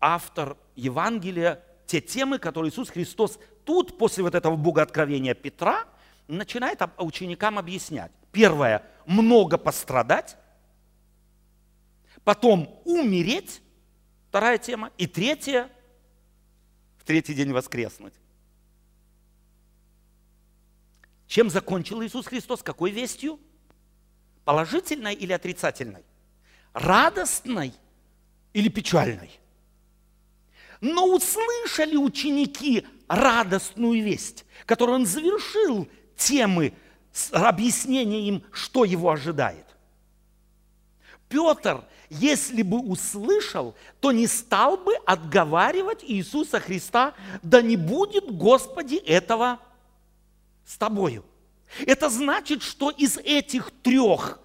автор 0.00 0.58
Евангелия 0.74 1.62
те 1.86 2.00
темы, 2.00 2.38
которые 2.38 2.70
Иисус 2.70 2.90
Христос 2.90 3.38
тут, 3.64 3.98
после 3.98 4.22
вот 4.22 4.34
этого 4.34 4.56
богооткровения 4.56 5.34
Петра, 5.34 5.84
начинает 6.28 6.80
ученикам 6.98 7.58
объяснять. 7.58 8.12
Первое– 8.32 8.82
много 9.06 9.58
пострадать. 9.58 10.36
Потом 12.24 12.80
умереть. 12.84 13.60
Вторая 14.28 14.58
тема. 14.58 14.90
И 14.98 15.06
третье– 15.06 15.70
в 16.98 17.04
третий 17.04 17.34
день 17.34 17.52
воскреснуть. 17.52 18.14
Чем 21.26 21.50
закончил 21.50 22.02
Иисус 22.02 22.26
Христос? 22.26 22.62
Какой 22.62 22.90
вестью? 22.90 23.38
Положительной 24.44 25.14
или 25.14 25.32
отрицательной? 25.32 26.02
Радостной 26.72 27.74
или 28.52 28.68
печальной? 28.68 29.30
Но 30.80 31.14
услышали 31.14 31.96
ученики 31.96 32.86
радостную 33.08 34.02
весть, 34.02 34.44
которую 34.66 35.00
он 35.00 35.06
завершил 35.06 35.88
темы 36.16 36.74
с 37.12 37.32
объяснением 37.32 38.42
что 38.52 38.84
его 38.84 39.10
ожидает. 39.10 39.66
Петр, 41.28 41.84
если 42.10 42.62
бы 42.62 42.78
услышал, 42.78 43.74
то 44.00 44.12
не 44.12 44.26
стал 44.26 44.76
бы 44.76 44.94
отговаривать 45.06 46.04
Иисуса 46.04 46.60
Христа, 46.60 47.14
да 47.42 47.62
не 47.62 47.76
будет, 47.76 48.30
Господи, 48.30 48.96
этого 48.96 49.58
с 50.64 50.76
тобою. 50.76 51.24
Это 51.86 52.08
значит, 52.08 52.62
что 52.62 52.90
из 52.90 53.18
этих 53.18 53.70
трех 53.82 54.40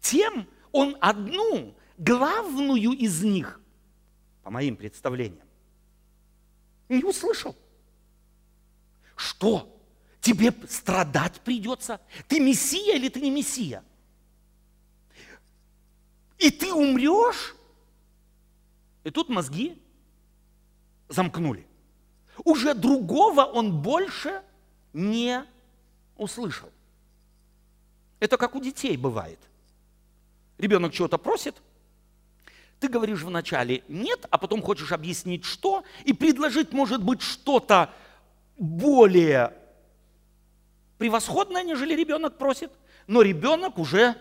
тем 0.00 0.46
он 0.72 0.96
одну, 1.00 1.74
главную 1.98 2.92
из 2.92 3.22
них, 3.22 3.60
по 4.42 4.50
моим 4.50 4.76
представлениям, 4.76 5.46
не 6.88 7.04
услышал. 7.04 7.54
Что? 9.18 9.76
Тебе 10.20 10.54
страдать 10.68 11.40
придется? 11.40 12.00
Ты 12.28 12.38
мессия 12.38 12.94
или 12.94 13.08
ты 13.08 13.20
не 13.20 13.32
мессия? 13.32 13.82
И 16.38 16.50
ты 16.52 16.72
умрешь? 16.72 17.56
И 19.02 19.10
тут 19.10 19.28
мозги 19.28 19.76
замкнули. 21.08 21.66
Уже 22.44 22.74
другого 22.74 23.42
он 23.42 23.82
больше 23.82 24.40
не 24.92 25.44
услышал. 26.16 26.70
Это 28.20 28.36
как 28.36 28.54
у 28.54 28.60
детей 28.60 28.96
бывает. 28.96 29.40
Ребенок 30.58 30.92
чего-то 30.92 31.18
просит, 31.18 31.56
ты 32.78 32.86
говоришь 32.86 33.22
вначале 33.22 33.82
нет, 33.88 34.26
а 34.30 34.38
потом 34.38 34.62
хочешь 34.62 34.92
объяснить 34.92 35.44
что, 35.44 35.82
и 36.04 36.12
предложить, 36.12 36.72
может 36.72 37.02
быть, 37.02 37.20
что-то 37.20 37.92
более 38.58 39.54
превосходное, 40.98 41.62
нежели 41.62 41.94
ребенок 41.94 42.36
просит, 42.36 42.72
но 43.06 43.22
ребенок 43.22 43.78
уже 43.78 44.16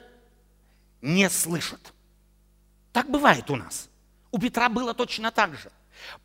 не 1.01 1.29
слышит. 1.29 1.93
Так 2.93 3.09
бывает 3.09 3.49
у 3.49 3.55
нас. 3.55 3.89
У 4.31 4.39
Петра 4.39 4.69
было 4.69 4.93
точно 4.93 5.31
так 5.31 5.55
же. 5.55 5.71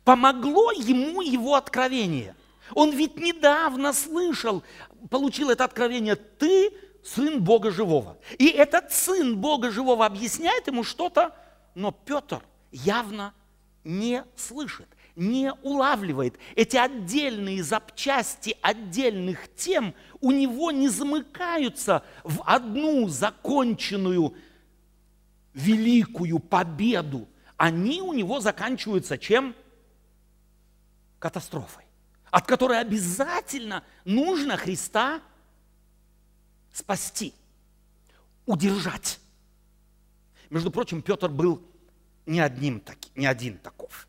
Помогло 0.03 0.71
ему 0.71 1.21
его 1.21 1.55
откровение. 1.55 2.35
Он 2.75 2.91
ведь 2.91 3.17
недавно 3.17 3.93
слышал, 3.93 4.63
получил 5.09 5.49
это 5.49 5.65
откровение, 5.65 6.15
ты 6.15 6.71
сын 7.03 7.43
Бога 7.43 7.71
живого. 7.71 8.17
И 8.37 8.47
этот 8.47 8.91
сын 8.91 9.37
Бога 9.37 9.71
живого 9.71 10.05
объясняет 10.05 10.67
ему 10.67 10.83
что-то, 10.83 11.35
но 11.75 11.91
Петр 11.91 12.41
явно 12.71 13.33
не 13.83 14.23
слышит, 14.35 14.87
не 15.15 15.53
улавливает. 15.61 16.37
Эти 16.55 16.77
отдельные 16.77 17.63
запчасти 17.63 18.57
отдельных 18.61 19.53
тем 19.55 19.93
у 20.21 20.31
него 20.31 20.71
не 20.71 20.89
замыкаются 20.89 22.03
в 22.23 22.41
одну 22.45 23.07
законченную 23.07 24.35
великую 25.53 26.39
победу. 26.39 27.27
Они 27.57 28.01
у 28.01 28.13
него 28.13 28.39
заканчиваются 28.39 29.17
чем? 29.17 29.55
Катастрофой, 31.19 31.85
от 32.31 32.45
которой 32.45 32.79
обязательно 32.79 33.83
нужно 34.03 34.57
Христа 34.57 35.21
спасти, 36.73 37.33
удержать. 38.45 39.19
Между 40.49 40.69
прочим, 40.69 41.01
Петр 41.01 41.29
был 41.29 41.61
не, 42.25 42.39
одним, 42.39 42.83
не 43.15 43.25
один 43.25 43.57
таков. 43.57 44.07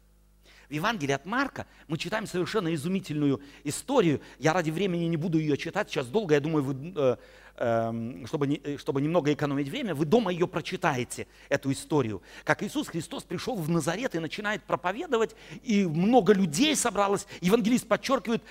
Евангелии 0.74 1.12
от 1.12 1.24
Марка 1.24 1.66
мы 1.88 1.98
читаем 1.98 2.26
совершенно 2.26 2.74
изумительную 2.74 3.40
историю. 3.62 4.20
Я 4.38 4.52
ради 4.52 4.70
времени 4.70 5.04
не 5.04 5.16
буду 5.16 5.38
ее 5.38 5.56
читать 5.56 5.88
сейчас 5.88 6.06
долго. 6.06 6.34
Я 6.34 6.40
думаю, 6.40 6.64
вы, 6.64 6.92
э, 6.96 7.16
э, 7.56 8.24
чтобы, 8.26 8.76
чтобы 8.78 9.00
немного 9.00 9.32
экономить 9.32 9.68
время, 9.68 9.94
вы 9.94 10.04
дома 10.04 10.32
ее 10.32 10.46
прочитаете, 10.48 11.26
эту 11.48 11.72
историю. 11.72 12.22
Как 12.44 12.62
Иисус 12.62 12.88
Христос 12.88 13.22
пришел 13.22 13.56
в 13.56 13.70
Назарет 13.70 14.14
и 14.14 14.18
начинает 14.18 14.64
проповедовать, 14.64 15.34
и 15.62 15.84
много 15.84 16.32
людей 16.32 16.74
собралось. 16.76 17.26
Евангелист 17.40 17.86
подчеркивает, 17.86 18.42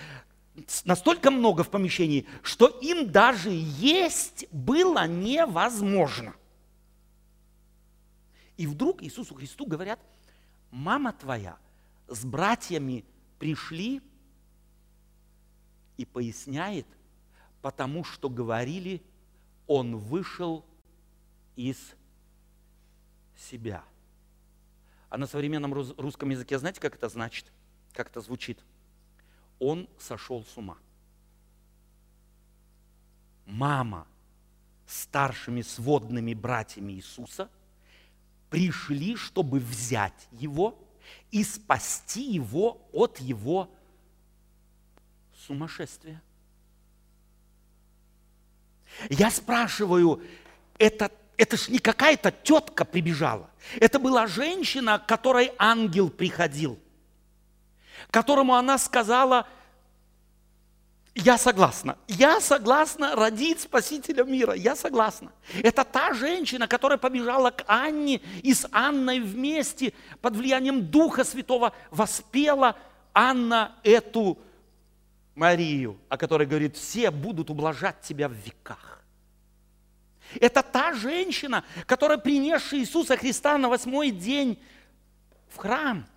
настолько 0.86 1.32
много 1.32 1.64
в 1.64 1.70
помещении, 1.70 2.26
что 2.42 2.68
им 2.68 3.12
даже 3.12 3.50
есть 3.52 4.46
было 4.52 5.08
невозможно. 5.08 6.34
И 8.56 8.68
вдруг 8.68 9.04
Иисусу 9.04 9.34
Христу 9.34 9.66
говорят, 9.66 10.00
мама 10.72 11.14
твоя 11.14 11.58
с 12.08 12.26
братьями 12.26 13.06
пришли 13.40 14.02
и 15.98 16.06
поясняет, 16.06 16.88
потому 17.62 18.04
что 18.04 18.30
говорили, 18.30 19.02
он 19.68 19.96
вышел 19.96 20.66
из 21.56 21.78
себя. 23.36 23.84
А 25.10 25.18
на 25.18 25.28
современном 25.28 25.74
русском 25.74 26.30
языке 26.30 26.58
знаете, 26.58 26.82
как 26.82 26.96
это 26.96 27.10
значит? 27.10 27.52
Как 27.94 28.10
это 28.10 28.22
звучит? 28.22 28.60
Он 29.60 29.88
сошел 30.00 30.44
с 30.44 30.58
ума. 30.58 30.78
Мама 33.46 34.08
старшими 34.88 35.62
сводными 35.62 36.34
братьями 36.34 36.94
Иисуса 36.94 37.50
пришли, 38.50 39.16
чтобы 39.16 39.60
взять 39.60 40.28
его 40.32 40.83
и 41.32 41.44
спасти 41.44 42.22
его 42.22 42.82
от 42.92 43.20
его 43.20 43.70
сумасшествия. 45.48 46.22
Я 49.10 49.32
спрашиваю, 49.32 50.22
это, 50.78 51.12
это 51.38 51.58
ж 51.58 51.70
не 51.70 51.80
какая-то 51.80 52.32
тетка 52.32 52.86
прибежала. 52.86 53.50
Это 53.80 54.00
была 54.00 54.28
женщина, 54.28 55.00
к 55.00 55.06
которой 55.08 55.52
ангел 55.58 56.10
приходил, 56.10 56.80
которому 58.12 58.56
она 58.56 58.78
сказала, 58.78 59.48
я 61.16 61.38
согласна. 61.38 61.98
Я 62.08 62.42
согласна 62.42 63.16
родить 63.16 63.62
Спасителя 63.62 64.24
мира. 64.24 64.54
Я 64.54 64.76
согласна. 64.76 65.32
Это 65.62 65.84
та 65.84 66.14
женщина, 66.14 66.68
которая 66.68 66.98
побежала 66.98 67.52
к 67.52 67.64
Анне 67.68 68.22
и 68.42 68.54
с 68.54 68.68
Анной 68.72 69.20
вместе 69.20 69.94
под 70.22 70.36
влиянием 70.36 70.88
Духа 70.88 71.24
Святого 71.24 71.74
воспела 71.92 72.76
Анна 73.14 73.76
эту 73.84 74.40
Марию, 75.36 76.00
о 76.10 76.18
которой 76.18 76.48
говорит, 76.48 76.78
все 76.78 77.12
будут 77.12 77.50
ублажать 77.52 78.02
тебя 78.02 78.28
в 78.28 78.34
веках. 78.34 79.04
Это 80.40 80.64
та 80.64 80.94
женщина, 80.94 81.64
которая, 81.86 82.18
принесшая 82.18 82.80
Иисуса 82.80 83.18
Христа 83.18 83.58
на 83.60 83.70
восьмой 83.70 84.10
день 84.10 84.60
в 85.50 85.58
храм, 85.58 86.08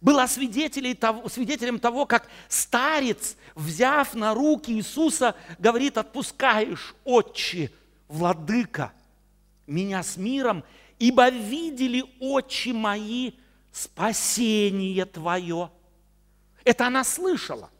была 0.00 0.26
свидетелем 0.26 0.96
того, 0.96 1.28
свидетелем 1.28 1.78
того, 1.78 2.06
как 2.06 2.28
старец, 2.48 3.36
взяв 3.54 4.14
на 4.14 4.34
руки 4.34 4.72
Иисуса, 4.72 5.34
говорит, 5.58 5.98
отпускаешь, 5.98 6.94
отче, 7.04 7.70
владыка, 8.08 8.92
меня 9.66 10.02
с 10.02 10.16
миром, 10.16 10.64
ибо 10.98 11.28
видели 11.28 12.04
очи 12.20 12.70
мои 12.70 13.32
спасение 13.72 15.04
твое. 15.04 15.70
Это 16.64 16.86
она 16.86 17.04
слышала. 17.04 17.70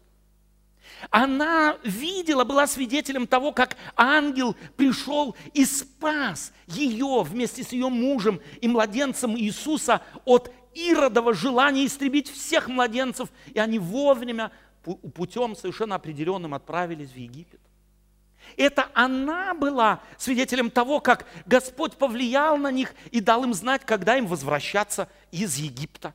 Она 1.08 1.78
видела, 1.82 2.44
была 2.44 2.66
свидетелем 2.66 3.26
того, 3.26 3.52
как 3.52 3.76
ангел 3.96 4.54
пришел 4.76 5.34
и 5.54 5.64
спас 5.64 6.52
ее 6.66 7.22
вместе 7.22 7.64
с 7.64 7.72
ее 7.72 7.88
мужем 7.88 8.40
и 8.60 8.68
младенцем 8.68 9.38
Иисуса 9.38 10.02
от 10.24 10.52
Иродова 10.74 11.34
желания 11.34 11.86
истребить 11.86 12.30
всех 12.30 12.68
младенцев, 12.68 13.28
и 13.52 13.58
они 13.58 13.78
вовремя 13.78 14.52
путем 15.14 15.56
совершенно 15.56 15.96
определенным 15.96 16.54
отправились 16.54 17.10
в 17.10 17.16
Египет. 17.16 17.60
Это 18.56 18.88
она 18.94 19.54
была 19.54 20.00
свидетелем 20.18 20.70
того, 20.70 21.00
как 21.00 21.26
Господь 21.46 21.96
повлиял 21.96 22.56
на 22.56 22.70
них 22.70 22.94
и 23.10 23.20
дал 23.20 23.44
им 23.44 23.54
знать, 23.54 23.82
когда 23.84 24.16
им 24.16 24.26
возвращаться 24.26 25.08
из 25.30 25.56
Египта. 25.56 26.14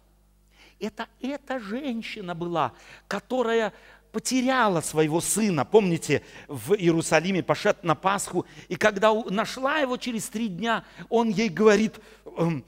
Это 0.79 1.07
эта 1.21 1.59
женщина 1.59 2.35
была, 2.35 2.73
которая 3.07 3.73
потеряла 4.11 4.81
своего 4.81 5.21
сына. 5.21 5.65
Помните, 5.65 6.23
в 6.47 6.73
Иерусалиме 6.73 7.43
пошед 7.43 7.83
на 7.83 7.95
Пасху, 7.95 8.45
и 8.67 8.75
когда 8.75 9.13
нашла 9.13 9.79
его 9.79 9.97
через 9.97 10.29
три 10.29 10.47
дня, 10.47 10.83
он 11.09 11.29
ей 11.29 11.49
говорит, 11.49 11.99
«Эм, 12.37 12.65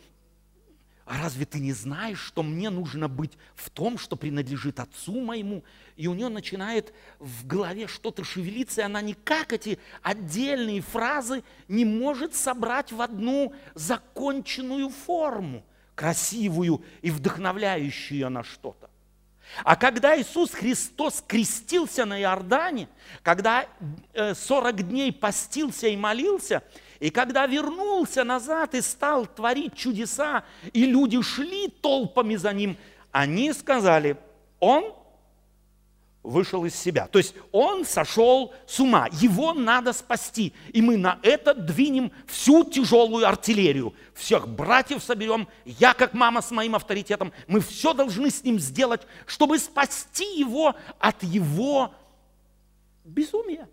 а 1.07 1.17
разве 1.23 1.45
ты 1.45 1.59
не 1.59 1.71
знаешь, 1.71 2.19
что 2.19 2.43
мне 2.43 2.69
нужно 2.69 3.07
быть 3.07 3.31
в 3.55 3.69
том, 3.69 3.97
что 3.97 4.17
принадлежит 4.17 4.81
отцу 4.81 5.21
моему? 5.21 5.63
И 5.95 6.07
у 6.07 6.13
нее 6.13 6.27
начинает 6.27 6.93
в 7.17 7.47
голове 7.47 7.87
что-то 7.87 8.25
шевелиться, 8.25 8.81
и 8.81 8.83
она 8.83 9.01
никак 9.01 9.53
эти 9.53 9.79
отдельные 10.01 10.81
фразы 10.81 11.45
не 11.69 11.85
может 11.85 12.35
собрать 12.35 12.91
в 12.91 13.01
одну 13.01 13.53
законченную 13.73 14.89
форму, 14.89 15.63
красивую 15.95 16.83
и 17.01 17.09
вдохновляющую 17.09 18.19
ее 18.19 18.27
на 18.27 18.43
что-то. 18.43 18.89
А 19.63 19.77
когда 19.77 20.19
Иисус 20.19 20.51
Христос 20.51 21.23
крестился 21.25 22.03
на 22.03 22.21
Иордане, 22.21 22.89
когда 23.23 23.65
40 24.13 24.79
э, 24.81 24.83
дней 24.83 25.13
постился 25.13 25.87
и 25.87 25.95
молился– 25.95 26.63
и 26.99 27.09
когда 27.09 27.45
вернулся 27.45 28.23
назад 28.23 28.73
и 28.73 28.81
стал 28.81 29.25
творить 29.25 29.75
чудеса, 29.75 30.43
и 30.73 30.85
люди 30.85 31.21
шли 31.21 31.67
толпами 31.67 32.35
за 32.35 32.53
ним, 32.53 32.77
они 33.11 33.53
сказали, 33.53 34.17
он 34.59 34.93
вышел 36.23 36.65
из 36.65 36.75
себя. 36.75 37.07
То 37.07 37.19
есть 37.19 37.35
он 37.51 37.85
сошел 37.85 38.53
с 38.65 38.79
ума, 38.79 39.07
его 39.11 39.53
надо 39.53 39.93
спасти. 39.93 40.53
И 40.73 40.81
мы 40.81 40.97
на 40.97 41.19
это 41.21 41.53
двинем 41.53 42.11
всю 42.25 42.65
тяжелую 42.65 43.27
артиллерию. 43.27 43.93
Всех 44.13 44.47
братьев 44.47 45.03
соберем, 45.03 45.47
я 45.65 45.93
как 45.93 46.13
мама 46.13 46.41
с 46.41 46.51
моим 46.51 46.75
авторитетом, 46.75 47.31
мы 47.47 47.59
все 47.61 47.93
должны 47.93 48.29
с 48.29 48.43
ним 48.43 48.59
сделать, 48.59 49.01
чтобы 49.25 49.59
спасти 49.59 50.39
его 50.39 50.75
от 50.99 51.23
его 51.23 51.93
безумия 53.05 53.69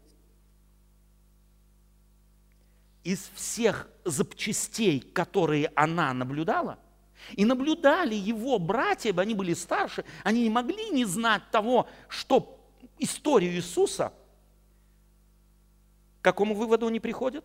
из 3.05 3.31
всех 3.35 3.89
запчастей, 4.05 5.01
которые 5.01 5.71
она 5.77 6.13
наблюдала, 6.13 6.79
и 7.33 7.45
наблюдали 7.45 8.15
его 8.15 8.59
братья, 8.59 9.15
они 9.17 9.35
были 9.35 9.55
старше, 9.55 10.05
они 10.25 10.43
не 10.43 10.51
могли 10.51 10.91
не 10.91 11.05
знать 11.05 11.43
того, 11.51 11.87
что 12.09 12.59
историю 12.99 13.53
Иисуса, 13.53 14.13
к 16.21 16.25
какому 16.25 16.55
выводу 16.55 16.87
они 16.87 17.01
приходят? 17.01 17.45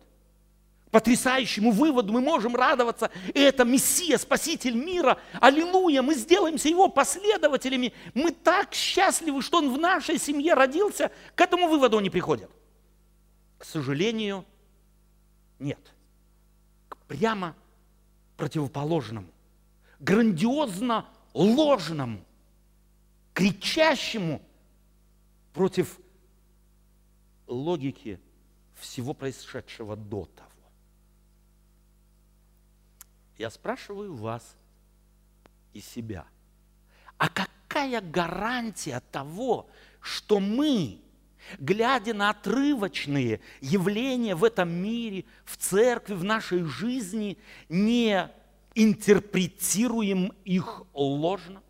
потрясающему 0.90 1.70
выводу 1.70 2.12
мы 2.12 2.20
можем 2.20 2.56
радоваться. 2.56 3.10
Это 3.34 3.64
Мессия, 3.64 4.18
Спаситель 4.18 4.74
мира. 4.74 5.18
Аллилуйя, 5.40 6.02
мы 6.02 6.14
сделаемся 6.14 6.68
Его 6.68 6.88
последователями. 6.88 7.92
Мы 8.14 8.32
так 8.32 8.74
счастливы, 8.74 9.42
что 9.42 9.58
Он 9.58 9.72
в 9.72 9.78
нашей 9.78 10.18
семье 10.18 10.54
родился. 10.54 11.10
К 11.34 11.42
этому 11.42 11.68
выводу 11.68 11.98
они 11.98 12.10
приходят. 12.10 12.50
К 13.58 13.64
сожалению, 13.64 14.44
нет. 15.60 15.92
Прямо 17.06 17.54
противоположному, 18.36 19.28
грандиозно 19.98 21.06
ложному, 21.34 22.24
кричащему 23.34 24.42
против 25.52 26.00
логики 27.46 28.20
всего 28.74 29.12
происшедшего 29.12 29.96
до 29.96 30.24
того. 30.24 30.50
Я 33.36 33.50
спрашиваю 33.50 34.14
вас 34.14 34.56
и 35.72 35.80
себя, 35.80 36.26
а 37.18 37.28
какая 37.28 38.00
гарантия 38.00 39.00
того, 39.12 39.68
что 40.00 40.40
мы 40.40 41.00
глядя 41.58 42.14
на 42.14 42.30
отрывочные 42.30 43.40
явления 43.60 44.34
в 44.34 44.44
этом 44.44 44.70
мире, 44.70 45.24
в 45.44 45.56
церкви, 45.56 46.14
в 46.14 46.24
нашей 46.24 46.64
жизни, 46.64 47.38
не 47.68 48.28
интерпретируем 48.74 50.32
их 50.44 50.82
ложно? 50.92 51.62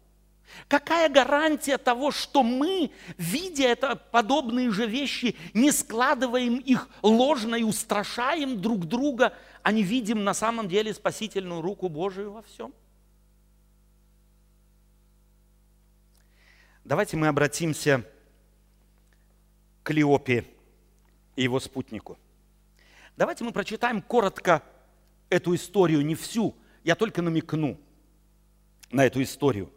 Какая 0.68 1.08
гарантия 1.08 1.78
того, 1.78 2.10
что 2.10 2.42
мы, 2.42 2.90
видя 3.16 3.64
это, 3.64 3.96
подобные 3.96 4.70
же 4.70 4.86
вещи, 4.86 5.36
не 5.54 5.72
складываем 5.72 6.56
их 6.56 6.88
ложно 7.02 7.54
и 7.54 7.62
устрашаем 7.62 8.60
друг 8.60 8.86
друга, 8.86 9.32
а 9.62 9.72
не 9.72 9.82
видим 9.82 10.24
на 10.24 10.34
самом 10.34 10.68
деле 10.68 10.92
спасительную 10.92 11.60
руку 11.62 11.88
Божию 11.88 12.32
во 12.32 12.42
всем? 12.42 12.74
Давайте 16.84 17.16
мы 17.16 17.28
обратимся 17.28 18.04
Клеопе 19.90 20.44
и 21.34 21.42
его 21.42 21.58
спутнику. 21.58 22.16
Давайте 23.16 23.42
мы 23.42 23.50
прочитаем 23.50 24.00
коротко 24.00 24.62
эту 25.30 25.52
историю, 25.52 26.06
не 26.06 26.14
всю, 26.14 26.54
я 26.84 26.94
только 26.94 27.22
намекну 27.22 27.76
на 28.92 29.04
эту 29.04 29.20
историю. 29.20 29.68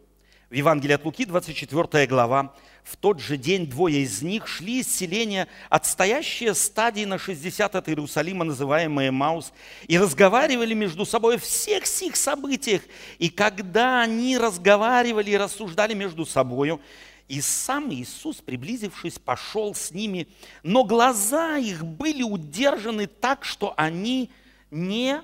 В 0.50 0.54
Евангелии 0.54 0.94
от 0.94 1.04
Луки, 1.04 1.24
24 1.24 2.06
глава, 2.06 2.54
в 2.84 2.96
тот 2.96 3.18
же 3.18 3.36
день 3.36 3.66
двое 3.66 4.04
из 4.04 4.22
них 4.22 4.46
шли 4.46 4.82
из 4.82 4.96
селения, 4.96 5.48
отстоящие 5.68 6.54
стадии 6.54 7.04
на 7.04 7.18
60 7.18 7.74
от 7.74 7.88
Иерусалима, 7.88 8.44
называемые 8.44 9.10
Маус, 9.10 9.52
и 9.88 9.98
разговаривали 9.98 10.74
между 10.74 11.04
собой 11.04 11.34
о 11.34 11.38
всех 11.38 11.86
сих 11.86 12.14
событиях. 12.14 12.82
И 13.18 13.30
когда 13.30 14.02
они 14.02 14.38
разговаривали 14.38 15.30
и 15.30 15.36
рассуждали 15.36 15.94
между 15.94 16.24
собою, 16.24 16.80
и 17.28 17.40
сам 17.40 17.92
Иисус, 17.92 18.42
приблизившись, 18.42 19.18
пошел 19.18 19.74
с 19.74 19.90
ними, 19.90 20.28
но 20.62 20.84
глаза 20.84 21.56
их 21.56 21.84
были 21.84 22.22
удержаны 22.22 23.06
так, 23.06 23.44
что 23.44 23.72
они 23.76 24.30
не 24.70 25.22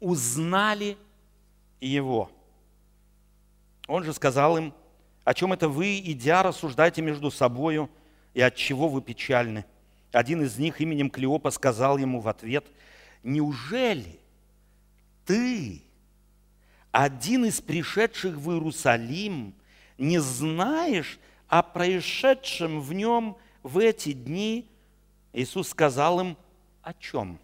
узнали 0.00 0.96
Его. 1.80 2.30
Он 3.86 4.02
же 4.02 4.14
сказал 4.14 4.56
им, 4.56 4.74
о 5.24 5.34
чем 5.34 5.52
это 5.52 5.68
вы, 5.68 5.98
идя, 5.98 6.42
рассуждаете 6.42 7.02
между 7.02 7.30
собою, 7.30 7.90
и 8.32 8.40
от 8.40 8.54
чего 8.54 8.88
вы 8.88 9.02
печальны? 9.02 9.64
Один 10.12 10.42
из 10.42 10.56
них 10.56 10.80
именем 10.80 11.10
Клеопа 11.10 11.50
сказал 11.50 11.98
ему 11.98 12.20
в 12.20 12.28
ответ, 12.28 12.64
неужели 13.22 14.18
ты, 15.26 15.82
один 16.92 17.44
из 17.44 17.60
пришедших 17.60 18.36
в 18.36 18.50
Иерусалим, 18.52 19.52
не 19.98 20.18
знаешь 20.18 21.18
о 21.48 21.62
происшедшем 21.62 22.80
в 22.80 22.92
нем 22.92 23.36
в 23.62 23.78
эти 23.78 24.12
дни, 24.12 24.66
Иисус 25.32 25.68
сказал 25.68 26.20
им, 26.20 26.36
о 26.82 26.94
чем? 26.94 27.38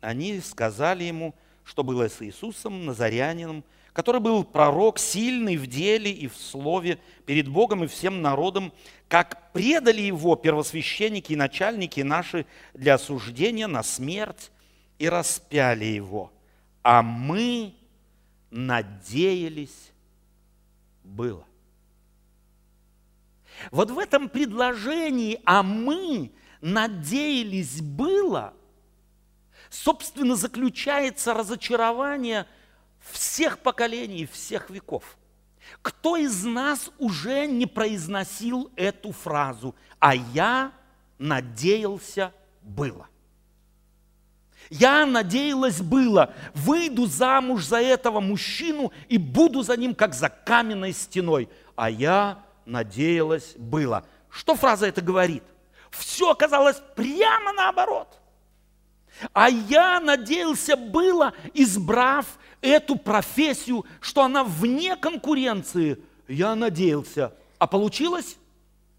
Они 0.00 0.40
сказали 0.40 1.04
ему, 1.04 1.34
что 1.64 1.82
было 1.82 2.08
с 2.08 2.22
Иисусом 2.22 2.86
Назарянином, 2.86 3.64
который 3.92 4.20
был 4.20 4.44
пророк, 4.44 4.98
сильный 4.98 5.56
в 5.56 5.66
деле 5.66 6.10
и 6.10 6.28
в 6.28 6.36
слове 6.36 6.98
перед 7.24 7.48
Богом 7.48 7.84
и 7.84 7.86
всем 7.86 8.20
народом, 8.20 8.72
как 9.08 9.52
предали 9.52 10.02
его 10.02 10.36
первосвященники 10.36 11.32
и 11.32 11.36
начальники 11.36 12.00
наши 12.02 12.44
для 12.74 12.94
осуждения 12.94 13.66
на 13.66 13.82
смерть 13.82 14.50
и 14.98 15.08
распяли 15.08 15.86
его. 15.86 16.30
А 16.82 17.02
мы 17.02 17.74
надеялись 18.50 19.92
было. 21.02 21.44
Вот 23.70 23.90
в 23.90 23.98
этом 23.98 24.28
предложении 24.28 25.40
«а 25.44 25.62
мы 25.62 26.32
надеялись 26.60 27.80
было» 27.80 28.54
собственно, 29.70 30.36
заключается 30.36 31.34
разочарование 31.34 32.46
всех 33.10 33.58
поколений, 33.58 34.26
всех 34.26 34.70
веков. 34.70 35.16
Кто 35.82 36.16
из 36.16 36.44
нас 36.44 36.90
уже 36.98 37.46
не 37.46 37.66
произносил 37.66 38.70
эту 38.76 39.12
фразу 39.12 39.74
«а 39.98 40.14
я 40.14 40.72
надеялся 41.18 42.32
было»? 42.62 43.08
Я 44.68 45.06
надеялась 45.06 45.80
было, 45.80 46.34
выйду 46.54 47.06
замуж 47.06 47.64
за 47.64 47.80
этого 47.80 48.18
мужчину 48.20 48.92
и 49.08 49.16
буду 49.16 49.62
за 49.62 49.76
ним, 49.76 49.94
как 49.94 50.12
за 50.12 50.28
каменной 50.28 50.92
стеной. 50.92 51.48
А 51.76 51.88
я 51.88 52.44
надеялась 52.66 53.54
было. 53.56 54.04
Что 54.28 54.54
фраза 54.54 54.86
это 54.86 55.00
говорит? 55.00 55.42
Все 55.90 56.30
оказалось 56.30 56.76
прямо 56.94 57.52
наоборот. 57.52 58.18
А 59.32 59.48
я 59.48 59.98
надеялся 59.98 60.76
было, 60.76 61.32
избрав 61.54 62.26
эту 62.60 62.96
профессию, 62.96 63.86
что 64.00 64.22
она 64.22 64.44
вне 64.44 64.96
конкуренции. 64.96 65.98
Я 66.28 66.54
надеялся. 66.54 67.32
А 67.58 67.66
получилось? 67.66 68.36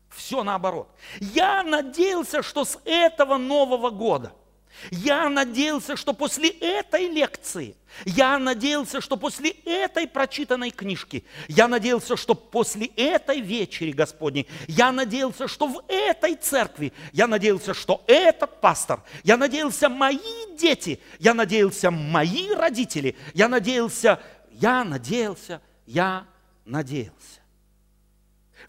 Все 0.10 0.44
наоборот. 0.44 0.90
Я 1.20 1.62
надеялся, 1.62 2.42
что 2.42 2.66
с 2.66 2.80
этого 2.86 3.38
Нового 3.38 3.92
года– 3.92 4.34
я 4.92 5.30
надеялся, 5.30 5.96
что 5.96 6.14
после 6.14 6.50
этой 6.50 7.08
лекции, 7.08 7.76
я 8.06 8.38
надеялся, 8.40 9.02
что 9.02 9.18
после 9.18 9.52
этой 9.66 10.08
прочитанной 10.08 10.72
книжки, 10.72 11.26
я 11.48 11.68
надеялся, 11.68 12.16
что 12.16 12.36
после 12.36 12.88
этой 12.96 13.42
вечери 13.42 13.92
Господней, 13.92 14.48
я 14.68 14.92
надеялся, 14.92 15.48
что 15.48 15.68
в 15.68 15.84
этой 15.88 16.36
церкви, 16.36 16.94
я 17.14 17.28
надеялся, 17.28 17.74
что 17.74 18.04
этот 18.08 18.62
пастор, 18.62 19.04
я 19.24 19.38
надеялся 19.38 19.90
мои 19.90 20.18
дети, 20.58 21.00
я 21.20 21.34
надеялся 21.34 21.92
мои 21.92 22.52
родители, 22.52 23.16
я 23.34 23.48
надеялся, 23.48 24.20
я 24.52 24.84
надеялся, 24.84 25.62
я 25.86 26.26
надеялся. 26.66 27.14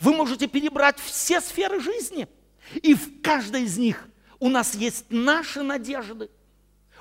Вы 0.00 0.14
можете 0.14 0.46
перебрать 0.46 0.98
все 0.98 1.40
сферы 1.40 1.80
жизни, 1.80 2.28
и 2.74 2.94
в 2.94 3.22
каждой 3.22 3.64
из 3.64 3.78
них– 3.78 4.08
у 4.40 4.48
нас 4.48 4.74
есть 4.74 5.06
наши 5.10 5.62
надежды. 5.62 6.30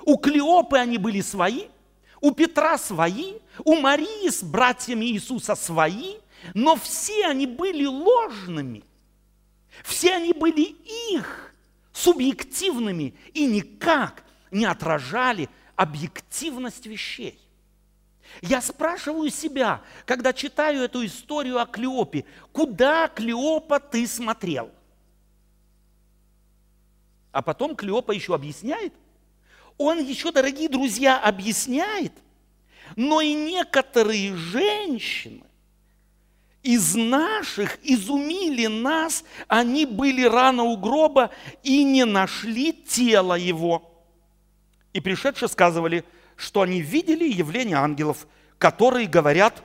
У 0.04 0.16
Клеопы 0.16 0.78
они 0.78 0.98
были 0.98 1.20
свои, 1.20 1.66
у 2.20 2.32
Петра 2.32 2.78
свои, 2.78 3.34
у 3.64 3.76
Марии 3.76 4.28
с 4.28 4.42
братьями 4.42 5.06
Иисуса 5.06 5.54
свои, 5.54 6.16
но 6.54 6.76
все 6.76 7.26
они 7.26 7.46
были 7.46 7.84
ложными. 7.84 8.84
Все 9.84 10.14
они 10.14 10.32
были 10.32 10.76
их, 11.12 11.54
субъективными 11.92 13.14
и 13.32 13.46
никак 13.46 14.24
не 14.50 14.64
отражали 14.64 15.48
объективность 15.76 16.86
вещей. 16.86 17.38
Я 18.42 18.60
спрашиваю 18.60 19.30
себя, 19.30 19.82
когда 20.04 20.32
читаю 20.32 20.82
эту 20.82 21.04
историю 21.04 21.60
о 21.60 21.66
Клеопе, 21.66 22.24
куда 22.52 23.08
Клеопа 23.08 23.80
ты 23.80 24.06
смотрел? 24.06 24.70
А 27.32 27.42
потом 27.42 27.76
Клеопа 27.76 28.12
еще 28.12 28.34
объясняет. 28.34 28.92
Он 29.78 30.04
еще, 30.04 30.32
дорогие 30.32 30.68
друзья, 30.68 31.18
объясняет. 31.18 32.12
Но 32.96 33.20
и 33.20 33.32
некоторые 33.32 34.34
женщины 34.34 35.44
из 36.62 36.96
наших 36.96 37.78
изумили 37.82 38.66
нас, 38.66 39.24
они 39.46 39.86
были 39.86 40.24
рано 40.24 40.64
у 40.64 40.76
гроба 40.76 41.30
и 41.62 41.84
не 41.84 42.04
нашли 42.04 42.72
тело 42.72 43.34
его. 43.34 44.04
И 44.92 45.00
пришедшие 45.00 45.48
сказывали, 45.48 46.04
что 46.36 46.62
они 46.62 46.80
видели 46.80 47.24
явление 47.24 47.76
ангелов, 47.76 48.26
которые 48.58 49.06
говорят, 49.06 49.62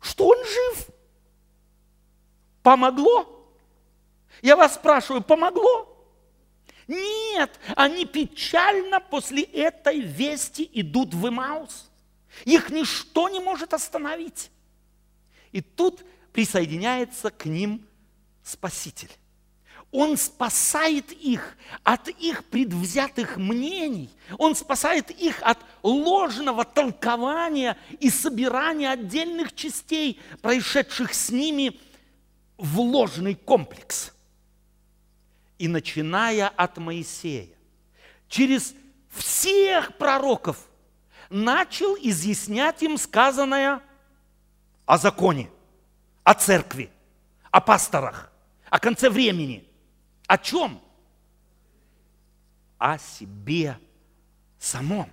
что 0.00 0.28
он 0.28 0.36
жив. 0.44 0.88
Помогло? 2.62 3.48
Я 4.42 4.56
вас 4.56 4.74
спрашиваю, 4.74 5.22
помогло? 5.22 5.97
Нет, 6.88 7.60
они 7.76 8.06
печально 8.06 8.98
после 8.98 9.42
этой 9.42 10.00
вести 10.00 10.68
идут 10.72 11.12
в 11.12 11.28
Имаус. 11.28 11.90
Их 12.46 12.70
ничто 12.70 13.28
не 13.28 13.40
может 13.40 13.74
остановить. 13.74 14.50
И 15.52 15.60
тут 15.60 16.02
присоединяется 16.32 17.30
к 17.30 17.44
ним 17.44 17.86
Спаситель. 18.42 19.10
Он 19.90 20.16
спасает 20.16 21.12
их 21.12 21.56
от 21.82 22.08
их 22.08 22.44
предвзятых 22.46 23.36
мнений. 23.36 24.10
Он 24.38 24.54
спасает 24.54 25.10
их 25.10 25.42
от 25.42 25.58
ложного 25.82 26.64
толкования 26.64 27.76
и 28.00 28.08
собирания 28.08 28.90
отдельных 28.90 29.54
частей, 29.54 30.20
происшедших 30.40 31.12
с 31.12 31.30
ними 31.30 31.78
в 32.56 32.80
ложный 32.80 33.34
комплекс– 33.34 34.12
и 35.58 35.68
начиная 35.68 36.48
от 36.48 36.78
Моисея, 36.78 37.48
через 38.28 38.74
всех 39.10 39.96
пророков 39.96 40.68
начал 41.30 41.96
изъяснять 41.96 42.82
им 42.82 42.96
сказанное 42.96 43.80
о 44.86 44.98
законе, 44.98 45.50
о 46.24 46.34
церкви, 46.34 46.90
о 47.50 47.60
пасторах, 47.60 48.32
о 48.70 48.78
конце 48.78 49.10
времени. 49.10 49.66
О 50.26 50.36
чем? 50.36 50.80
О 52.76 52.98
себе 52.98 53.78
самом. 54.58 55.10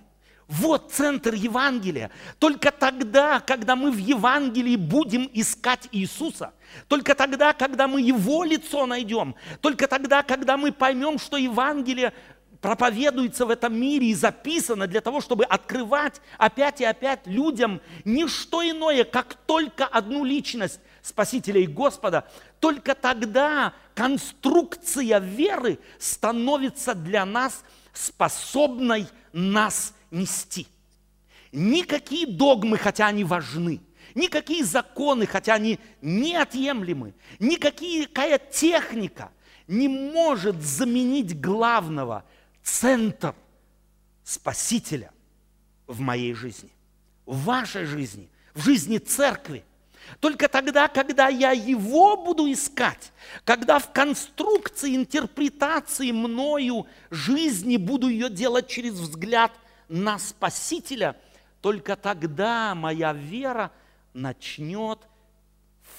Вот 0.48 0.92
центр 0.92 1.34
Евангелия. 1.34 2.10
Только 2.38 2.70
тогда, 2.70 3.40
когда 3.40 3.74
мы 3.74 3.90
в 3.90 3.98
Евангелии 3.98 4.76
будем 4.76 5.28
искать 5.32 5.88
Иисуса, 5.90 6.52
только 6.86 7.16
тогда, 7.16 7.52
когда 7.52 7.88
мы 7.88 8.00
Его 8.00 8.44
лицо 8.44 8.86
найдем, 8.86 9.34
только 9.60 9.88
тогда, 9.88 10.22
когда 10.22 10.56
мы 10.56 10.70
поймем, 10.70 11.18
что 11.18 11.36
Евангелие 11.36 12.12
проповедуется 12.60 13.44
в 13.44 13.50
этом 13.50 13.74
мире 13.74 14.08
и 14.08 14.14
записано 14.14 14.86
для 14.86 15.00
того, 15.00 15.20
чтобы 15.20 15.44
открывать 15.44 16.20
опять 16.38 16.80
и 16.80 16.84
опять 16.84 17.26
людям 17.26 17.80
не 18.04 18.26
что 18.28 18.62
иное, 18.62 19.04
как 19.04 19.34
только 19.46 19.84
одну 19.84 20.24
личность 20.24 20.80
Спасителя 21.02 21.60
и 21.60 21.66
Господа, 21.66 22.28
только 22.60 22.94
тогда 22.94 23.72
конструкция 23.94 25.18
веры 25.18 25.78
становится 25.98 26.94
для 26.94 27.24
нас 27.24 27.62
способной 27.92 29.06
нас 29.32 29.94
нести. 30.10 30.66
Никакие 31.52 32.26
догмы, 32.26 32.76
хотя 32.76 33.06
они 33.06 33.24
важны, 33.24 33.80
никакие 34.14 34.64
законы, 34.64 35.26
хотя 35.26 35.54
они 35.54 35.78
неотъемлемы, 36.02 37.14
никакая 37.38 38.38
техника 38.38 39.30
не 39.66 39.88
может 39.88 40.62
заменить 40.62 41.40
главного 41.40 42.24
центр 42.62 43.34
Спасителя 44.24 45.12
в 45.86 46.00
моей 46.00 46.34
жизни, 46.34 46.70
в 47.26 47.44
вашей 47.44 47.84
жизни, 47.84 48.28
в 48.54 48.64
жизни 48.64 48.98
церкви. 48.98 49.64
Только 50.18 50.48
тогда, 50.48 50.88
когда 50.88 51.28
я 51.28 51.52
его 51.52 52.16
буду 52.16 52.50
искать, 52.50 53.12
когда 53.44 53.78
в 53.78 53.92
конструкции, 53.92 54.96
интерпретации 54.96 56.10
мною 56.10 56.86
жизни 57.10 57.76
буду 57.76 58.08
ее 58.08 58.28
делать 58.28 58.66
через 58.68 58.94
взгляд– 58.94 59.52
на 59.88 60.18
Спасителя, 60.18 61.16
только 61.60 61.96
тогда 61.96 62.74
моя 62.74 63.12
вера 63.12 63.72
начнет 64.12 65.00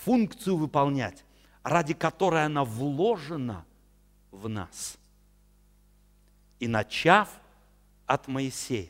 функцию 0.03 0.57
выполнять, 0.57 1.23
ради 1.63 1.93
которой 1.93 2.45
она 2.45 2.63
вложена 2.63 3.65
в 4.31 4.47
нас. 4.47 4.97
И 6.59 6.67
начав 6.67 7.29
от 8.05 8.27
Моисея. 8.27 8.89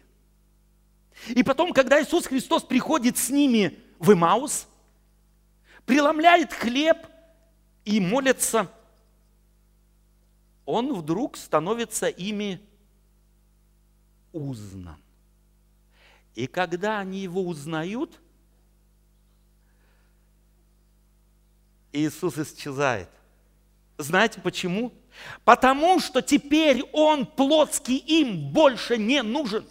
И 1.29 1.43
потом, 1.43 1.73
когда 1.73 2.01
Иисус 2.01 2.27
Христос 2.27 2.63
приходит 2.63 3.17
с 3.17 3.29
ними 3.29 3.79
в 3.99 4.13
Имаус, 4.13 4.67
преломляет 5.85 6.53
хлеб 6.53 6.97
и 7.85 7.99
молится, 7.99 8.71
он 10.65 10.93
вдруг 10.93 11.37
становится 11.37 12.07
ими 12.07 12.61
узнан. 14.37 14.97
И 16.35 16.47
когда 16.47 16.99
они 16.99 17.19
его 17.19 17.41
узнают, 17.41 18.19
Иисус 21.91 22.37
исчезает. 22.37 23.09
Знаете 23.97 24.39
почему? 24.41 24.93
Потому 25.43 25.99
что 25.99 26.21
теперь 26.21 26.83
Он 26.93 27.25
плотский 27.25 27.97
им 27.97 28.51
больше 28.51 28.97
не 28.97 29.23
нужен. 29.23 29.65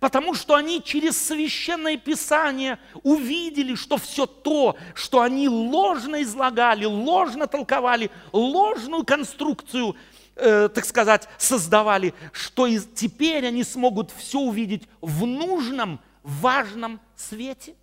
Потому 0.00 0.34
что 0.34 0.54
они 0.54 0.82
через 0.82 1.18
священное 1.26 1.96
писание 1.96 2.78
увидели, 3.02 3.74
что 3.74 3.98
все 3.98 4.26
то, 4.26 4.76
что 4.94 5.20
они 5.20 5.48
ложно 5.48 6.22
излагали, 6.22 6.86
ложно 6.86 7.46
толковали, 7.46 8.10
ложную 8.32 9.04
конструкцию 9.04 9.94
э, 10.36 10.68
так 10.68 10.84
сказать, 10.84 11.28
создавали, 11.38 12.14
что 12.32 12.66
и 12.66 12.78
теперь 12.78 13.46
они 13.46 13.64
смогут 13.64 14.10
все 14.10 14.38
увидеть 14.40 14.88
в 15.00 15.26
нужном, 15.26 16.00
важном 16.22 17.00
свете. 17.16 17.74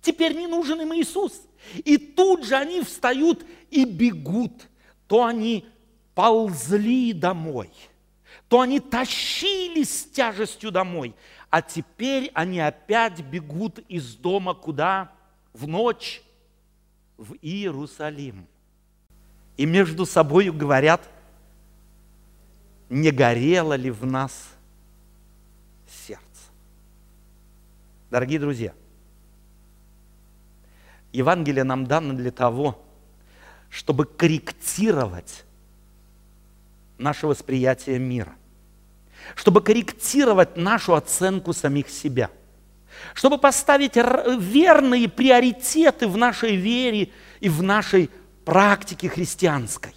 Теперь 0.00 0.34
не 0.36 0.46
нужен 0.46 0.80
им 0.80 0.94
Иисус. 0.94 1.42
И 1.84 1.96
тут 1.96 2.44
же 2.44 2.54
они 2.54 2.82
встают 2.82 3.44
и 3.70 3.84
бегут. 3.84 4.68
То 5.08 5.24
они 5.24 5.66
ползли 6.14 7.12
домой, 7.12 7.70
то 8.48 8.60
они 8.60 8.80
тащились 8.80 10.00
с 10.00 10.04
тяжестью 10.06 10.70
домой, 10.70 11.14
а 11.50 11.60
теперь 11.62 12.30
они 12.34 12.58
опять 12.58 13.20
бегут 13.20 13.78
из 13.88 14.14
дома 14.14 14.54
куда? 14.54 15.12
В 15.52 15.68
ночь 15.68 16.22
в 17.16 17.34
Иерусалим. 17.42 18.46
И 19.56 19.66
между 19.66 20.06
собой 20.06 20.50
говорят, 20.50 21.08
не 22.88 23.10
горело 23.10 23.74
ли 23.74 23.90
в 23.90 24.06
нас 24.06 24.32
сердце. 26.06 26.22
Дорогие 28.10 28.38
друзья, 28.38 28.72
Евангелие 31.12 31.64
нам 31.64 31.86
дано 31.86 32.14
для 32.14 32.30
того, 32.30 32.82
чтобы 33.70 34.04
корректировать 34.04 35.44
наше 36.98 37.26
восприятие 37.26 37.98
мира, 37.98 38.34
чтобы 39.34 39.60
корректировать 39.60 40.56
нашу 40.56 40.94
оценку 40.94 41.52
самих 41.52 41.88
себя, 41.88 42.30
чтобы 43.14 43.38
поставить 43.38 43.96
верные 43.96 45.08
приоритеты 45.08 46.06
в 46.06 46.16
нашей 46.16 46.56
вере 46.56 47.10
и 47.40 47.48
в 47.48 47.62
нашей 47.62 48.08
практике 48.44 49.08
христианской. 49.08 49.95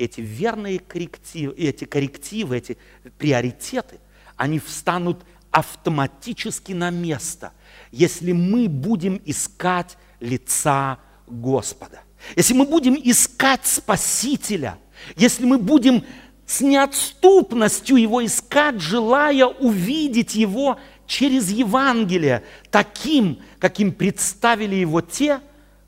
Эти 0.00 0.22
верные 0.22 0.78
коррективы, 0.78 1.52
эти 1.58 1.84
коррективы, 1.84 2.56
эти 2.56 2.78
приоритеты, 3.18 4.00
они 4.34 4.58
встанут 4.58 5.26
автоматически 5.50 6.72
на 6.72 6.88
место, 6.88 7.52
если 7.92 8.32
мы 8.32 8.66
будем 8.70 9.20
искать 9.26 9.98
лица 10.18 11.00
Господа. 11.26 12.00
Если 12.34 12.54
мы 12.54 12.64
будем 12.64 12.94
искать 12.94 13.66
Спасителя, 13.66 14.78
если 15.16 15.44
мы 15.44 15.58
будем 15.58 16.02
с 16.46 16.62
неотступностью 16.62 17.96
Его 17.96 18.24
искать, 18.24 18.80
желая 18.80 19.44
увидеть 19.44 20.34
Его 20.34 20.78
через 21.06 21.50
Евангелие, 21.50 22.42
таким, 22.70 23.42
каким 23.58 23.92
представили 23.92 24.76
Его 24.76 25.02
те, 25.02 25.42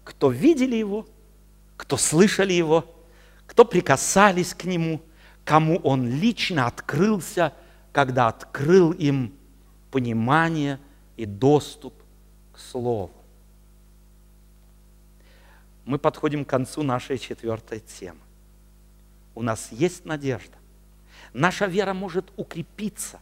кто 0.04 0.30
видели 0.30 0.76
Его, 0.76 1.06
кто 1.78 1.96
слышали 1.96 2.52
Его, 2.52 2.91
кто 3.53 3.64
прикасались 3.64 4.53
к 4.53 4.64
Нему, 4.64 5.00
кому 5.44 5.76
Он 5.84 6.09
лично 6.09 6.66
открылся, 6.66 7.53
когда 7.92 8.28
открыл 8.28 8.90
им 8.92 9.32
понимание 9.90 10.80
и 11.16 11.24
доступ 11.24 11.94
к 12.53 12.59
Слову 12.59 13.12
мы 15.84 15.98
подходим 15.98 16.44
к 16.44 16.48
концу 16.48 16.82
нашей 16.82 17.18
четвертой 17.18 17.80
темы. 17.80 18.20
У 19.34 19.42
нас 19.42 19.68
есть 19.72 20.05
надежда. 20.05 20.57
Наша 21.32 21.66
вера 21.66 21.94
может 21.94 22.30
укрепиться. 22.36 23.20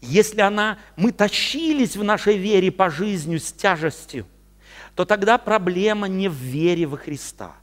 Если 0.00 0.40
она, 0.40 0.78
мы 0.96 1.12
тащились 1.12 1.96
в 1.96 2.04
нашей 2.04 2.36
вере 2.36 2.70
по 2.70 2.90
жизни 2.90 3.36
с 3.36 3.52
тяжестью, 3.52 4.26
то 4.94 5.04
тогда 5.04 5.38
проблема 5.38 6.08
не 6.08 6.28
в 6.28 6.34
вере 6.34 6.86
во 6.86 6.96
Христа. 6.96 7.54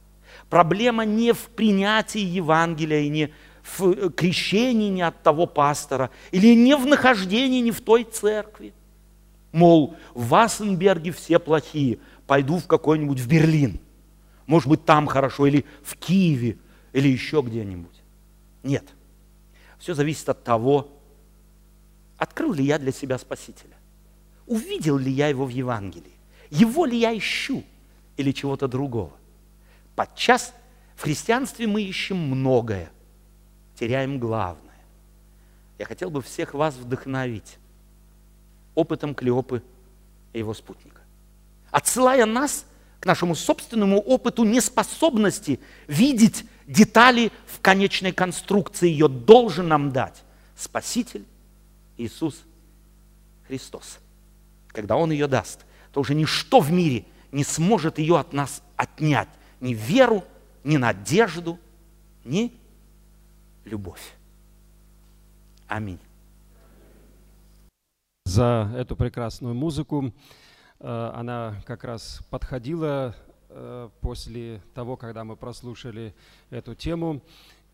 Проблема 0.50 1.06
не 1.06 1.34
в 1.34 1.50
принятии 1.50 2.22
Евангелия 2.22 3.02
и 3.02 3.10
не 3.10 3.34
в 3.64 3.92
э, 3.92 4.10
крещении 4.10 4.90
не 4.90 5.02
от 5.02 5.22
того 5.22 5.46
пастора, 5.46 6.10
или 6.32 6.56
не 6.56 6.76
в 6.76 6.86
нахождении 6.86 7.60
не 7.60 7.72
в 7.72 7.82
той 7.82 8.04
церкви. 8.04 8.74
Мол, 9.52 9.96
в 10.14 10.30
Вассенберге 10.30 11.12
все 11.12 11.40
плохие, 11.40 12.00
пойду 12.28 12.58
в 12.58 12.68
какой-нибудь 12.68 13.20
в 13.20 13.28
Берлин– 13.28 13.80
может 14.50 14.68
быть, 14.68 14.84
там 14.84 15.06
хорошо, 15.06 15.46
или 15.46 15.64
в 15.84 15.96
Киеве, 15.96 16.58
или 16.92 17.08
еще 17.08 17.44
где-нибудь. 17.46 18.02
Нет. 18.64 18.84
Все 19.78 19.94
зависит 19.94 20.28
от 20.28 20.44
того, 20.44 20.90
открыл 22.18 22.54
ли 22.54 22.64
я 22.64 22.80
для 22.80 22.92
себя 22.92 23.20
Спасителя. 23.20 23.78
Увидел 24.48 24.98
ли 24.98 25.12
я 25.12 25.28
его 25.28 25.46
в 25.46 25.50
Евангелии. 25.50 26.16
Его 26.50 26.86
ли 26.86 26.98
я 26.98 27.16
ищу 27.16 27.64
или 28.18 28.32
чего-то 28.32 28.68
другого. 28.68 29.12
Подчас 30.00 30.54
в 30.96 31.02
христианстве 31.02 31.68
мы 31.68 31.82
ищем 31.82 32.16
многое, 32.16 32.90
теряем 33.78 34.18
главное. 34.18 34.80
Я 35.78 35.86
хотел 35.86 36.10
бы 36.10 36.22
всех 36.22 36.54
вас 36.54 36.76
вдохновить 36.76 37.58
опытом 38.76 39.14
Клеопы 39.14 39.62
и 40.32 40.40
его 40.40 40.54
спутника. 40.54 41.02
Отсылая 41.70 42.26
нас 42.26 42.66
к 43.02 43.06
нашему 43.06 43.36
собственному 43.36 44.00
опыту 44.00 44.46
неспособности 44.46 45.60
видеть 45.90 46.46
детали 46.66 47.34
в 47.46 47.60
конечной 47.60 48.14
конструкции. 48.14 48.88
Ее 48.88 49.10
должен 49.10 49.68
нам 49.68 49.92
дать 49.92 50.24
Спаситель 50.56 51.26
Иисус 51.98 52.46
Христос. 53.48 54.00
Когда 54.70 54.96
Он 54.96 55.12
ее 55.12 55.28
даст, 55.28 55.66
то 55.92 56.00
уже 56.00 56.16
ничто 56.16 56.62
в 56.62 56.72
мире 56.72 57.04
не 57.34 57.44
сможет 57.44 58.00
ее 58.00 58.18
от 58.18 58.32
нас 58.32 58.64
отнять. 58.78 59.28
Ни 59.60 59.74
веру, 59.74 60.24
ни 60.64 60.78
надежду, 60.78 61.60
ни 62.24 62.54
любовь. 63.66 64.16
Аминь. 65.68 66.00
За 68.26 68.72
эту 68.76 68.96
прекрасную 68.96 69.54
музыку. 69.54 70.14
Э, 70.80 71.12
она 71.14 71.62
как 71.66 71.84
раз 71.84 72.22
подходила 72.30 73.16
э, 73.50 73.90
после 74.02 74.62
того, 74.74 74.98
когда 74.98 75.24
мы 75.24 75.36
прослушали 75.36 76.16
эту 76.50 76.76
тему. 76.76 77.22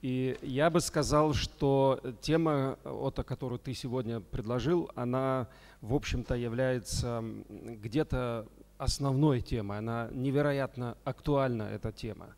И 0.01 0.37
я 0.41 0.69
бы 0.69 0.81
сказал, 0.81 1.33
что 1.33 1.99
тема, 2.21 2.77
вот, 2.83 3.15
которую 3.23 3.59
ты 3.59 3.73
сегодня 3.73 4.19
предложил, 4.19 4.91
она, 4.95 5.47
в 5.81 5.93
общем-то, 5.93 6.35
является 6.35 7.23
где-то 7.49 8.47
основной 8.77 9.41
темой. 9.41 9.79
Она 9.79 10.09
невероятно 10.11 10.97
актуальна, 11.03 11.63
эта 11.63 11.91
тема. 11.91 12.35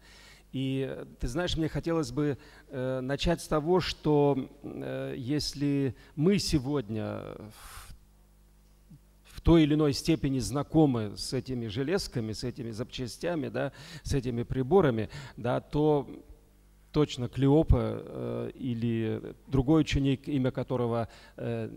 И 0.53 1.05
ты 1.19 1.27
знаешь, 1.27 1.57
мне 1.57 1.67
хотелось 1.67 2.11
бы 2.11 2.37
э, 2.69 2.99
начать 3.01 3.41
с 3.41 3.47
того, 3.47 3.79
что 3.79 4.49
э, 4.63 5.13
если 5.17 5.95
мы 6.15 6.39
сегодня 6.39 7.21
в 9.25 9.41
той 9.41 9.63
или 9.63 9.75
иной 9.75 9.93
степени 9.93 10.39
знакомы 10.39 11.13
с 11.15 11.33
этими 11.33 11.67
железками, 11.67 12.33
с 12.33 12.43
этими 12.43 12.71
запчастями, 12.71 13.49
да, 13.49 13.71
с 14.03 14.13
этими 14.13 14.43
приборами, 14.43 15.09
да, 15.35 15.59
то 15.59 16.09
точно 16.91 17.29
Клеопа 17.29 17.77
э, 17.79 18.51
или 18.55 19.35
другой 19.47 19.81
ученик, 19.81 20.27
имя 20.27 20.51
которого 20.51 21.07
э, 21.35 21.69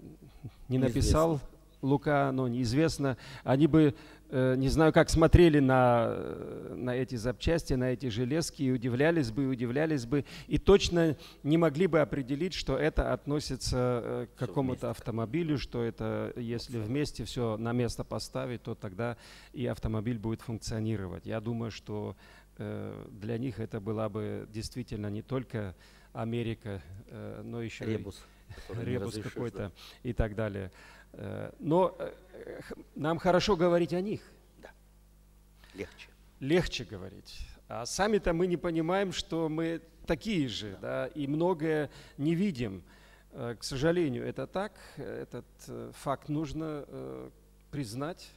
не 0.69 0.79
написал, 0.79 1.33
Неизвестно. 1.33 1.57
Лука, 1.83 2.31
но 2.33 2.47
неизвестно, 2.49 3.17
они 3.43 3.67
бы 3.67 3.95
не 4.31 4.69
знаю, 4.69 4.93
как 4.93 5.11
смотрели 5.11 5.59
на, 5.59 6.07
э, 6.09 6.75
на 6.77 6.95
эти 6.95 7.17
запчасти, 7.17 7.75
на 7.75 7.93
эти 7.93 8.07
железки, 8.07 8.63
и 8.63 8.71
удивлялись 8.71 9.33
бы, 9.33 9.45
и 9.45 9.47
удивлялись 9.47 10.07
бы, 10.07 10.25
и 10.47 10.59
точно 10.59 11.17
не 11.43 11.59
могли 11.59 11.89
бы 11.89 12.01
определить, 12.01 12.55
что 12.55 12.77
это 12.77 13.13
относится 13.13 14.01
э, 14.05 14.27
к 14.35 14.39
какому-то 14.39 14.91
автомобилю, 14.91 15.59
что 15.59 15.83
это, 15.83 16.33
если 16.37 16.79
вместе 16.79 17.25
все 17.25 17.57
на 17.57 17.73
место 17.73 18.05
поставить, 18.05 18.63
то 18.63 18.75
тогда 18.75 19.17
и 19.53 19.67
автомобиль 19.67 20.19
будет 20.19 20.43
функционировать. 20.43 21.27
Я 21.27 21.41
думаю, 21.41 21.71
что 21.71 22.17
для 22.59 23.39
них 23.39 23.59
это 23.59 23.81
была 23.81 24.11
бы 24.11 24.47
действительно 24.53 25.07
не 25.07 25.23
только 25.23 25.75
Америка, 26.13 26.83
но 27.43 27.63
еще 27.63 27.87
ребус, 27.87 28.23
и 28.69 28.85
ребус 28.85 29.17
какой-то 29.17 29.73
и 30.03 30.13
так 30.13 30.35
далее. 30.35 30.71
Но 31.59 31.97
нам 32.95 33.19
хорошо 33.19 33.57
говорить 33.57 33.93
о 33.93 34.01
них. 34.01 34.21
Да, 34.59 34.71
легче. 35.75 36.09
Легче 36.41 36.85
говорить. 36.85 37.47
А 37.69 37.87
сами-то 37.87 38.33
мы 38.33 38.47
не 38.47 38.57
понимаем, 38.57 39.13
что 39.13 39.49
мы 39.49 39.81
такие 40.07 40.49
же, 40.49 40.77
да, 40.83 41.07
и 41.07 41.27
многое 41.27 41.89
не 42.19 42.35
видим. 42.35 42.83
Э, 43.33 43.55
к 43.57 43.63
сожалению, 43.63 44.27
это 44.27 44.47
так. 44.47 44.73
Этот 44.97 45.47
э, 45.69 45.93
факт 45.95 46.29
нужно 46.29 46.85
э, 46.89 47.31
признать, 47.71 48.29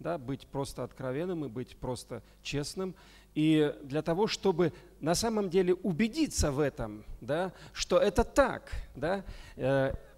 да, 0.00 0.18
быть 0.18 0.48
просто 0.48 0.82
откровенным 0.82 1.44
и 1.44 1.48
быть 1.48 1.76
просто 1.76 2.22
честным. 2.42 2.96
И 3.34 3.72
для 3.84 4.02
того, 4.02 4.26
чтобы 4.26 4.72
на 5.00 5.14
самом 5.14 5.48
деле 5.48 5.74
убедиться 5.74 6.50
в 6.50 6.58
этом, 6.58 7.04
да, 7.20 7.52
что 7.72 7.98
это 7.98 8.24
так, 8.24 8.72
да, 8.96 9.24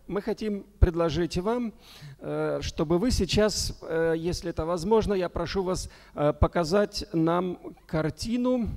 мы 0.07 0.21
хотим 0.21 0.65
предложить 0.81 1.39
вам, 1.39 1.73
э, 2.19 2.59
чтобы 2.63 2.99
вы 2.99 3.11
сейчас, 3.11 3.79
э, 3.83 4.15
если 4.17 4.51
это 4.51 4.67
возможно, 4.67 5.15
я 5.15 5.29
прошу 5.29 5.63
вас 5.63 5.89
э, 6.15 6.33
показать 6.33 7.07
нам 7.13 7.59
картину 7.87 8.69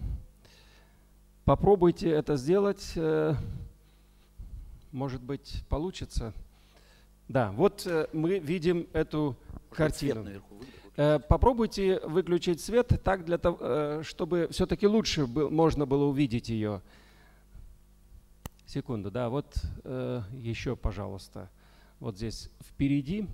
попробуйте 1.43 2.09
это 2.09 2.35
сделать. 2.35 2.93
Может 4.91 5.21
быть, 5.21 5.63
получится. 5.69 6.33
Да, 7.29 7.51
вот 7.51 7.87
мы 8.11 8.39
видим 8.39 8.87
эту 8.91 9.37
картину. 9.71 10.25
Попробуйте 10.95 12.01
выключить 12.03 12.59
свет 12.59 12.91
так, 13.01 13.23
для 13.23 13.37
того, 13.37 14.03
чтобы 14.03 14.49
все-таки 14.51 14.87
лучше 14.87 15.25
можно 15.25 15.85
было 15.85 16.05
увидеть 16.05 16.49
ее. 16.49 16.81
Секунду, 18.67 19.09
да, 19.09 19.29
вот 19.29 19.55
э, 19.85 20.21
еще, 20.33 20.75
пожалуйста, 20.75 21.49
вот 22.01 22.17
здесь 22.17 22.49
впереди, 22.59 23.25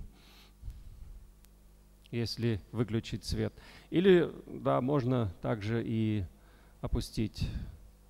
если 2.12 2.60
выключить 2.70 3.24
свет. 3.24 3.52
Или, 3.90 4.32
да, 4.46 4.80
можно 4.80 5.34
также 5.42 5.82
и 5.84 6.24
опустить. 6.80 7.48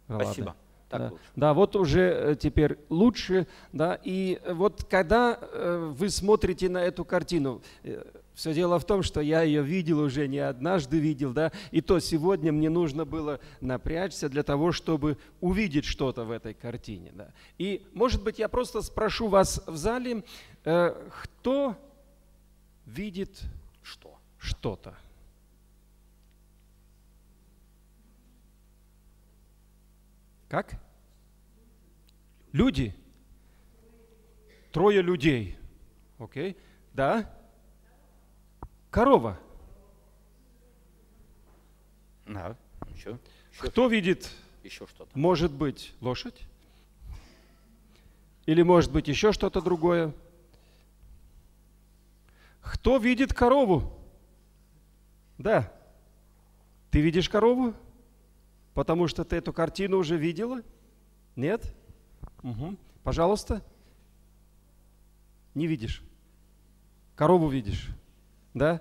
Спасибо. 0.04 0.54
Так 0.90 1.00
да. 1.00 1.12
да, 1.34 1.54
вот 1.54 1.76
уже 1.76 2.00
э, 2.02 2.36
теперь 2.38 2.76
лучше, 2.90 3.46
да, 3.72 3.98
и 4.04 4.38
вот 4.50 4.84
когда 4.84 5.38
э, 5.40 5.92
вы 5.96 6.10
смотрите 6.10 6.68
на 6.68 6.82
эту 6.82 7.06
картину, 7.06 7.62
э, 7.84 8.04
все 8.34 8.52
дело 8.52 8.78
в 8.78 8.84
том, 8.84 9.02
что 9.02 9.20
я 9.20 9.42
ее 9.42 9.62
видел 9.62 10.00
уже 10.00 10.26
не 10.26 10.38
однажды 10.38 10.98
видел, 10.98 11.32
да, 11.32 11.52
и 11.70 11.80
то 11.80 12.00
сегодня 12.00 12.52
мне 12.52 12.68
нужно 12.68 13.04
было 13.04 13.40
напрячься 13.60 14.28
для 14.28 14.42
того, 14.42 14.72
чтобы 14.72 15.18
увидеть 15.40 15.84
что-то 15.84 16.24
в 16.24 16.30
этой 16.30 16.52
картине, 16.52 17.12
да. 17.14 17.32
И, 17.58 17.86
может 17.94 18.22
быть, 18.22 18.38
я 18.38 18.48
просто 18.48 18.82
спрошу 18.82 19.28
вас 19.28 19.62
в 19.66 19.76
зале, 19.76 20.24
э, 20.64 21.10
кто 21.22 21.76
видит 22.86 23.40
что? 23.82 24.18
Что-то. 24.38 24.94
Как? 30.48 30.80
Люди. 32.52 32.94
Трое 34.72 35.02
людей. 35.02 35.56
Окей. 36.18 36.56
Да? 36.92 37.32
Корова. 38.94 39.36
Да. 42.26 42.56
Еще. 42.94 43.18
еще 43.50 43.62
Кто 43.62 43.88
видит? 43.88 44.30
Еще 44.62 44.86
что-то. 44.86 45.10
Может 45.18 45.50
быть 45.50 45.92
лошадь? 46.00 46.40
Или 48.46 48.62
может 48.62 48.92
быть 48.92 49.08
еще 49.08 49.32
что-то 49.32 49.60
другое? 49.60 50.14
Кто 52.60 52.98
видит 52.98 53.34
корову? 53.34 53.98
Да. 55.38 55.72
Ты 56.92 57.00
видишь 57.00 57.28
корову? 57.28 57.74
Потому 58.74 59.08
что 59.08 59.24
ты 59.24 59.34
эту 59.34 59.52
картину 59.52 59.98
уже 59.98 60.16
видела? 60.16 60.62
Нет? 61.34 61.74
Угу. 62.44 62.76
Пожалуйста. 63.02 63.60
Не 65.52 65.66
видишь. 65.66 66.00
Корову 67.16 67.48
видишь. 67.48 67.88
Да? 68.54 68.80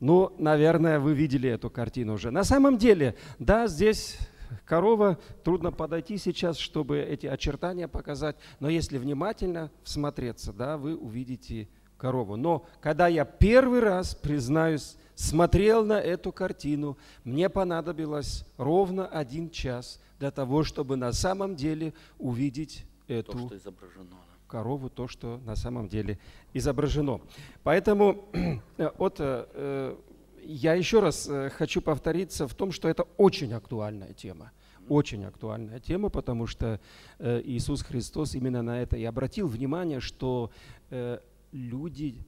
Ну, 0.00 0.34
наверное, 0.38 0.98
вы 0.98 1.14
видели 1.14 1.48
эту 1.48 1.70
картину 1.70 2.14
уже. 2.14 2.30
На 2.30 2.44
самом 2.44 2.78
деле, 2.78 3.16
да, 3.38 3.66
здесь 3.66 4.18
корова, 4.64 5.18
трудно 5.44 5.72
подойти 5.72 6.18
сейчас, 6.18 6.58
чтобы 6.58 6.98
эти 6.98 7.26
очертания 7.26 7.88
показать, 7.88 8.36
но 8.60 8.68
если 8.68 8.98
внимательно 8.98 9.70
всмотреться, 9.82 10.52
да, 10.52 10.76
вы 10.76 10.96
увидите 10.96 11.68
корову. 11.96 12.36
Но 12.36 12.64
когда 12.80 13.08
я 13.08 13.24
первый 13.24 13.80
раз, 13.80 14.14
признаюсь, 14.14 14.96
смотрел 15.14 15.84
на 15.84 16.00
эту 16.00 16.32
картину, 16.32 16.96
мне 17.24 17.48
понадобилось 17.48 18.46
ровно 18.56 19.06
один 19.06 19.50
час 19.50 20.00
для 20.18 20.30
того, 20.30 20.62
чтобы 20.62 20.96
на 20.96 21.12
самом 21.12 21.56
деле 21.56 21.92
увидеть 22.18 22.86
эту 23.08 23.32
то, 23.32 23.46
что 23.46 23.56
изображено. 23.56 24.16
Корову, 24.48 24.90
то, 24.90 25.06
что 25.06 25.40
на 25.44 25.54
самом 25.54 25.88
деле 25.88 26.18
изображено. 26.54 27.20
Поэтому 27.62 28.24
вот, 28.98 29.16
э, 29.18 29.96
я 30.42 30.74
еще 30.74 31.00
раз 31.00 31.28
э, 31.28 31.50
хочу 31.50 31.80
повториться 31.80 32.48
в 32.48 32.54
том, 32.54 32.72
что 32.72 32.88
это 32.88 33.04
очень 33.16 33.52
актуальная 33.52 34.12
тема. 34.12 34.50
Очень 34.88 35.24
актуальная 35.24 35.80
тема, 35.80 36.08
потому 36.08 36.46
что 36.46 36.80
э, 37.18 37.42
Иисус 37.44 37.82
Христос 37.82 38.34
именно 38.34 38.62
на 38.62 38.80
это 38.80 38.96
и 38.96 39.04
обратил 39.04 39.46
внимание, 39.46 40.00
что 40.00 40.50
э, 40.90 41.18
люди 41.52 42.24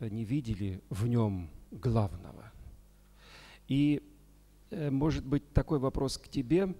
не 0.00 0.24
видели 0.24 0.80
в 0.90 1.06
нем 1.06 1.50
главного. 1.70 2.52
И, 3.66 4.02
э, 4.70 4.90
может 4.90 5.24
быть, 5.24 5.52
такой 5.52 5.78
вопрос 5.78 6.18
к 6.18 6.28
тебе. 6.28 6.74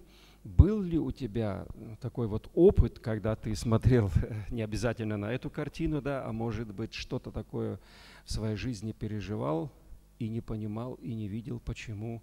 Был 0.57 0.81
ли 0.81 0.97
у 0.97 1.11
тебя 1.11 1.67
такой 2.01 2.27
вот 2.27 2.49
опыт, 2.53 2.99
когда 2.99 3.35
ты 3.35 3.55
смотрел 3.55 4.09
не 4.49 4.61
обязательно 4.61 5.17
на 5.17 5.31
эту 5.31 5.49
картину, 5.49 6.01
да, 6.01 6.25
а 6.25 6.31
может 6.31 6.73
быть, 6.73 6.93
что-то 6.93 7.31
такое 7.31 7.79
в 8.25 8.31
своей 8.31 8.55
жизни 8.55 8.91
переживал 8.91 9.71
и 10.17 10.27
не 10.27 10.41
понимал, 10.41 10.95
и 10.95 11.13
не 11.13 11.27
видел, 11.27 11.59
почему 11.59 12.21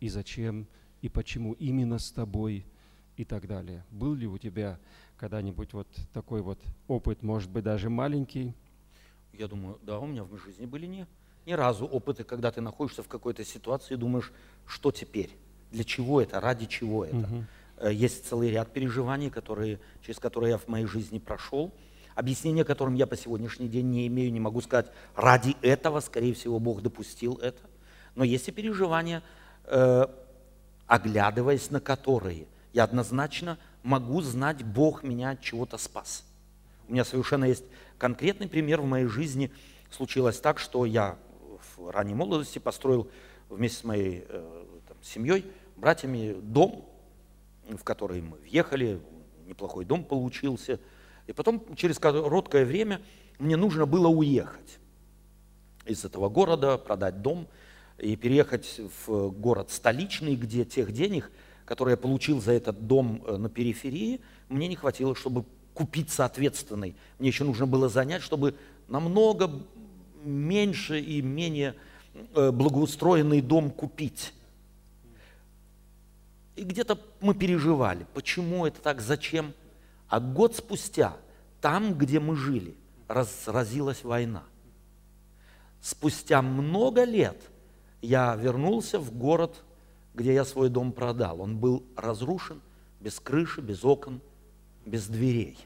и 0.00 0.08
зачем, 0.08 0.66
и 1.02 1.08
почему 1.08 1.52
именно 1.52 1.98
с 1.98 2.10
тобой 2.10 2.64
и 3.16 3.24
так 3.24 3.46
далее. 3.46 3.84
Был 3.90 4.14
ли 4.14 4.26
у 4.26 4.38
тебя 4.38 4.78
когда-нибудь 5.18 5.72
вот 5.74 5.88
такой 6.12 6.40
вот 6.40 6.58
опыт, 6.86 7.22
может 7.22 7.50
быть, 7.50 7.64
даже 7.64 7.90
маленький? 7.90 8.54
Я 9.32 9.46
думаю, 9.46 9.78
да, 9.82 9.98
у 9.98 10.06
меня 10.06 10.24
в 10.24 10.36
жизни 10.38 10.64
были 10.66 10.86
не 10.86 11.06
ни 11.48 11.52
разу 11.52 11.86
опыты, 11.86 12.24
когда 12.24 12.50
ты 12.50 12.60
находишься 12.60 13.02
в 13.02 13.08
какой-то 13.08 13.42
ситуации 13.42 13.94
и 13.94 13.96
думаешь, 13.96 14.32
что 14.66 14.90
теперь, 14.90 15.30
для 15.70 15.82
чего 15.82 16.20
это, 16.20 16.40
ради 16.40 16.66
чего 16.66 17.06
это. 17.06 17.16
Угу. 17.16 17.44
Есть 17.82 18.28
целый 18.28 18.50
ряд 18.50 18.72
переживаний, 18.72 19.30
которые, 19.30 19.78
через 20.02 20.18
которые 20.18 20.52
я 20.52 20.58
в 20.58 20.68
моей 20.68 20.86
жизни 20.86 21.18
прошел, 21.18 21.72
объяснение 22.14 22.64
которым 22.64 22.94
я 22.94 23.06
по 23.06 23.16
сегодняшний 23.16 23.68
день 23.68 23.86
не 23.90 24.06
имею, 24.08 24.32
не 24.32 24.40
могу 24.40 24.60
сказать, 24.60 24.90
ради 25.14 25.56
этого, 25.62 26.00
скорее 26.00 26.34
всего, 26.34 26.58
Бог 26.58 26.82
допустил 26.82 27.36
это. 27.36 27.62
Но 28.16 28.24
есть 28.24 28.48
и 28.48 28.52
переживания, 28.52 29.22
э, 29.64 30.06
оглядываясь 30.86 31.70
на 31.70 31.80
которые 31.80 32.46
я 32.72 32.84
однозначно 32.84 33.58
могу 33.82 34.20
знать, 34.22 34.64
Бог 34.64 35.02
меня 35.02 35.30
от 35.30 35.40
чего-то 35.40 35.78
спас. 35.78 36.24
У 36.88 36.92
меня 36.92 37.04
совершенно 37.04 37.44
есть 37.44 37.64
конкретный 37.98 38.48
пример 38.48 38.80
в 38.80 38.86
моей 38.86 39.06
жизни. 39.06 39.52
Случилось 39.90 40.40
так, 40.40 40.58
что 40.58 40.84
я 40.84 41.16
в 41.76 41.90
ранней 41.90 42.14
молодости 42.14 42.58
построил 42.58 43.08
вместе 43.48 43.78
с 43.78 43.84
моей 43.84 44.24
э, 44.28 44.64
там, 44.88 44.96
семьей, 45.02 45.44
братьями 45.76 46.36
дом, 46.40 46.87
в 47.76 47.84
который 47.84 48.20
мы 48.20 48.38
въехали, 48.38 49.00
неплохой 49.46 49.84
дом 49.84 50.04
получился. 50.04 50.80
И 51.26 51.32
потом 51.32 51.64
через 51.76 51.98
короткое 51.98 52.64
время 52.64 53.00
мне 53.38 53.56
нужно 53.56 53.86
было 53.86 54.08
уехать 54.08 54.78
из 55.84 56.04
этого 56.04 56.28
города, 56.28 56.78
продать 56.78 57.22
дом 57.22 57.48
и 57.98 58.16
переехать 58.16 58.80
в 59.06 59.30
город 59.30 59.70
столичный, 59.70 60.36
где 60.36 60.64
тех 60.64 60.92
денег, 60.92 61.30
которые 61.64 61.94
я 61.94 61.96
получил 61.96 62.40
за 62.40 62.52
этот 62.52 62.86
дом 62.86 63.22
э, 63.26 63.36
на 63.36 63.48
периферии, 63.48 64.20
мне 64.48 64.68
не 64.68 64.76
хватило, 64.76 65.14
чтобы 65.14 65.44
купить 65.74 66.10
соответственный. 66.10 66.96
Мне 67.18 67.28
еще 67.28 67.44
нужно 67.44 67.66
было 67.66 67.88
занять, 67.88 68.22
чтобы 68.22 68.54
намного 68.88 69.50
меньше 70.24 71.00
и 71.00 71.22
менее 71.22 71.74
э, 72.34 72.50
благоустроенный 72.50 73.40
дом 73.40 73.70
купить. 73.70 74.32
И 76.58 76.64
где-то 76.64 76.98
мы 77.20 77.34
переживали, 77.34 78.04
почему 78.14 78.66
это 78.66 78.80
так, 78.80 79.00
зачем. 79.00 79.54
А 80.08 80.18
год 80.18 80.56
спустя, 80.56 81.16
там, 81.60 81.94
где 81.94 82.18
мы 82.18 82.34
жили, 82.34 82.74
разразилась 83.06 84.02
война. 84.02 84.42
Спустя 85.80 86.42
много 86.42 87.04
лет 87.04 87.40
я 88.02 88.34
вернулся 88.34 88.98
в 88.98 89.12
город, 89.16 89.62
где 90.14 90.34
я 90.34 90.44
свой 90.44 90.68
дом 90.68 90.90
продал. 90.90 91.40
Он 91.40 91.56
был 91.56 91.84
разрушен, 91.96 92.60
без 92.98 93.20
крыши, 93.20 93.60
без 93.60 93.84
окон, 93.84 94.20
без 94.84 95.06
дверей. 95.06 95.58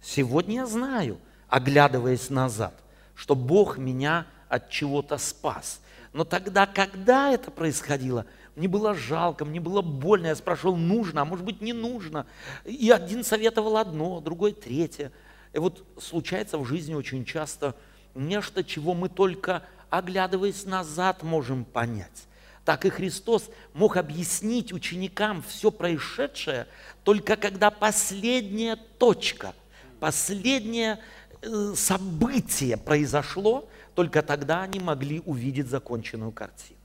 Сегодня 0.00 0.54
я 0.54 0.66
знаю, 0.66 1.18
оглядываясь 1.46 2.30
назад, 2.30 2.82
что 3.14 3.34
Бог 3.34 3.76
меня 3.76 4.26
от 4.48 4.70
чего-то 4.70 5.18
спас. 5.18 5.82
Но 6.14 6.24
тогда, 6.24 6.64
когда 6.64 7.30
это 7.30 7.50
происходило, 7.50 8.24
мне 8.56 8.68
было 8.68 8.94
жалко, 8.94 9.44
мне 9.44 9.60
было 9.60 9.82
больно. 9.82 10.26
Я 10.26 10.34
спрашивал, 10.34 10.76
нужно, 10.76 11.22
а 11.22 11.24
может 11.24 11.44
быть 11.44 11.60
не 11.60 11.72
нужно. 11.72 12.26
И 12.64 12.90
один 12.90 13.22
советовал 13.22 13.76
одно, 13.76 14.20
другой 14.20 14.52
третье. 14.52 15.12
И 15.52 15.58
вот 15.58 15.84
случается 16.00 16.58
в 16.58 16.64
жизни 16.64 16.94
очень 16.94 17.24
часто 17.24 17.74
нечто, 18.14 18.64
чего 18.64 18.94
мы 18.94 19.08
только 19.08 19.62
оглядываясь 19.90 20.64
назад 20.64 21.22
можем 21.22 21.64
понять. 21.64 22.26
Так 22.64 22.84
и 22.84 22.90
Христос 22.90 23.48
мог 23.74 23.96
объяснить 23.96 24.72
ученикам 24.72 25.44
все 25.46 25.70
происшедшее 25.70 26.66
только 27.04 27.36
когда 27.36 27.70
последняя 27.70 28.74
точка, 28.98 29.54
последняя 30.00 30.98
Э, 31.42 31.74
событие 31.76 32.76
произошло, 32.76 33.68
только 33.94 34.22
тогда 34.22 34.62
они 34.62 34.80
могли 34.80 35.20
увидеть 35.24 35.68
законченную 35.68 36.32
картину. 36.32 36.75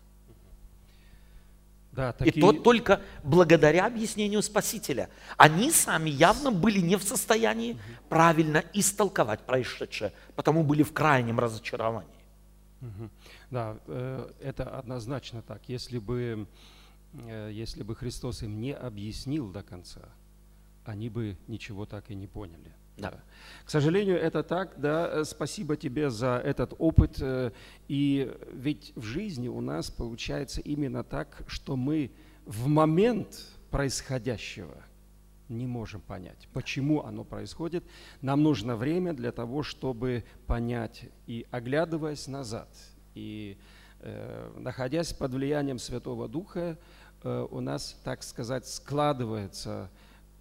Да, 1.92 2.16
И 2.24 2.32
то 2.32 2.54
только 2.54 3.02
благодаря 3.24 3.86
объяснению 3.86 4.42
Спасителя. 4.42 5.10
Они 5.36 5.72
сами 5.72 6.10
явно 6.10 6.52
были 6.52 6.80
не 6.80 6.96
в 6.96 7.04
состоянии 7.04 7.78
правильно 8.08 8.64
истолковать 8.74 9.42
происшедшее, 9.42 10.14
потому 10.36 10.64
были 10.64 10.84
в 10.84 10.94
крайнем 10.94 11.40
разочаровании. 11.40 12.22
Да, 13.50 13.78
э, 13.88 14.32
это 14.42 14.78
однозначно 14.80 15.42
так. 15.42 15.62
Если 15.68 16.00
бы, 16.00 16.48
э, 17.14 17.52
если 17.54 17.84
бы 17.84 17.96
Христос 17.96 18.42
им 18.42 18.60
не 18.60 18.74
объяснил 18.74 19.52
до 19.52 19.62
конца, 19.62 20.02
они 20.86 21.10
бы 21.10 21.38
ничего 21.48 21.86
так 21.86 22.10
и 22.10 22.16
не 22.16 22.28
поняли. 22.28 22.74
Да. 23.02 23.24
К 23.66 23.70
сожалению, 23.70 24.18
это 24.18 24.44
так, 24.44 24.80
да. 24.80 25.10
Э, 25.12 25.24
спасибо 25.26 25.76
тебе 25.76 26.10
за 26.10 26.42
этот 26.44 26.74
опыт. 26.78 27.22
И 27.88 28.34
ведь 28.54 28.94
в 28.96 29.04
жизни 29.04 29.48
у 29.48 29.62
нас 29.62 29.90
получается 29.90 30.62
именно 30.62 31.04
так, 31.04 31.44
что 31.48 31.76
мы 31.76 32.12
в 32.46 32.68
момент 32.68 33.46
происходящего 33.70 34.84
не 35.52 35.68
можем 35.68 36.02
понять, 36.02 36.48
почему 36.54 37.04
оно 37.04 37.24
происходит. 37.24 37.84
Нам 38.22 38.42
нужно 38.42 38.76
время 38.76 39.14
для 39.14 39.32
того, 39.32 39.64
чтобы 39.64 40.24
понять. 40.48 41.10
И 41.28 41.46
оглядываясь 41.52 42.28
назад, 42.28 42.70
и 43.14 43.58
э, 44.00 44.52
находясь 44.58 45.14
под 45.14 45.34
влиянием 45.34 45.78
Святого 45.78 46.28
Духа, 46.28 46.78
э, 47.24 47.48
у 47.50 47.60
нас, 47.60 48.00
так 48.04 48.24
сказать, 48.24 48.68
складывается 48.68 49.90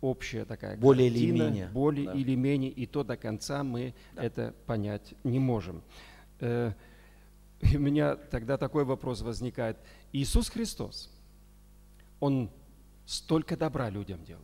общая 0.00 0.44
такая 0.44 0.76
более 0.76 1.10
картина, 1.10 1.34
или 1.34 1.42
менее, 1.42 1.68
более 1.68 2.06
да. 2.06 2.12
или 2.14 2.34
менее, 2.34 2.70
и 2.70 2.86
то 2.86 3.04
до 3.04 3.16
конца 3.16 3.62
мы 3.62 3.94
Да. 4.14 4.24
это 4.24 4.54
понять 4.66 5.14
не 5.24 5.38
можем. 5.38 5.82
Э, 6.40 6.72
и 7.60 7.76
у 7.76 7.80
меня 7.80 8.16
тогда 8.16 8.56
такой 8.56 8.84
вопрос 8.84 9.20
возникает. 9.22 9.76
Иисус 10.12 10.48
Христос, 10.48 11.10
Он 12.18 12.50
столько 13.06 13.56
добра 13.56 13.90
людям 13.90 14.24
делал. 14.24 14.42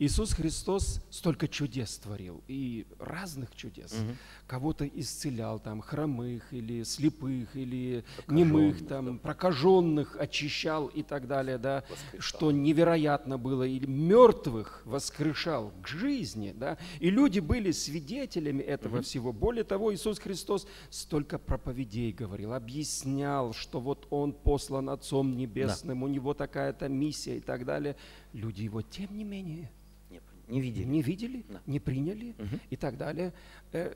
Иисус 0.00 0.32
Христос 0.32 1.00
столько 1.08 1.46
чудес 1.46 1.98
творил, 1.98 2.42
и 2.48 2.84
разных 2.98 3.54
чудес. 3.54 3.92
Мгм. 3.92 4.16
Кого-то 4.48 4.86
исцелял, 4.86 5.60
там, 5.60 5.80
хромых, 5.80 6.52
или 6.52 6.82
слепых, 6.82 7.54
или 7.54 8.04
Прокаженных, 8.16 8.46
немых, 8.46 8.88
там, 8.88 9.18
прокаженных 9.20 10.16
очищал 10.18 10.88
и 10.88 11.04
так 11.04 11.28
далее, 11.28 11.58
да, 11.58 11.84
Воскрешал. 11.88 12.20
что 12.20 12.50
невероятно 12.50 13.38
было, 13.38 13.62
или 13.62 13.86
мертвых 13.86 14.82
воскрешал 14.84 15.72
к 15.80 15.86
жизни, 15.86 16.52
да, 16.56 16.76
и 16.98 17.08
люди 17.10 17.38
были 17.38 17.70
свидетелями 17.70 18.62
этого 18.62 19.00
всего. 19.00 19.32
Более 19.32 19.64
того, 19.64 19.94
Иисус 19.94 20.18
Христос 20.18 20.66
столько 20.90 21.38
проповедей 21.38 22.10
говорил, 22.10 22.52
объяснял, 22.52 23.52
что 23.52 23.80
вот 23.80 24.08
Он 24.10 24.32
послан 24.32 24.90
Отцом 24.90 25.36
Небесным, 25.36 26.02
у 26.02 26.08
Него 26.08 26.34
такая-то 26.34 26.88
миссия 26.88 27.36
и 27.36 27.40
так 27.40 27.64
далее. 27.64 27.96
Люди 28.34 28.62
Его, 28.62 28.82
тем 28.82 29.16
не 29.16 29.24
менее, 29.24 29.70
Не, 30.10 30.20
не 30.48 30.60
видели. 30.60 30.84
не 30.84 31.02
видели, 31.02 31.44
Да. 31.48 31.60
не 31.66 31.80
приняли 31.80 32.34
Мгм. 32.36 32.60
и 32.68 32.76
так 32.76 32.96
далее. 32.98 33.32
Э, 33.72 33.94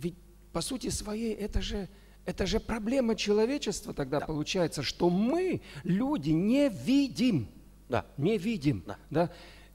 Ведь 0.00 0.14
по 0.52 0.60
сути 0.60 0.88
своей 0.90 1.32
это 1.34 1.60
же, 1.62 1.88
это 2.26 2.46
же 2.46 2.60
проблема 2.60 3.14
человечества 3.16 3.92
тогда 3.94 4.20
Да. 4.20 4.26
получается, 4.26 4.82
что 4.82 5.08
мы, 5.10 5.60
люди, 5.84 6.30
не 6.30 6.68
видим, 6.68 7.48
Да. 7.88 8.04
не 8.16 8.36
видим. 8.38 8.82
Да. 8.86 8.98
Да? 9.10 9.32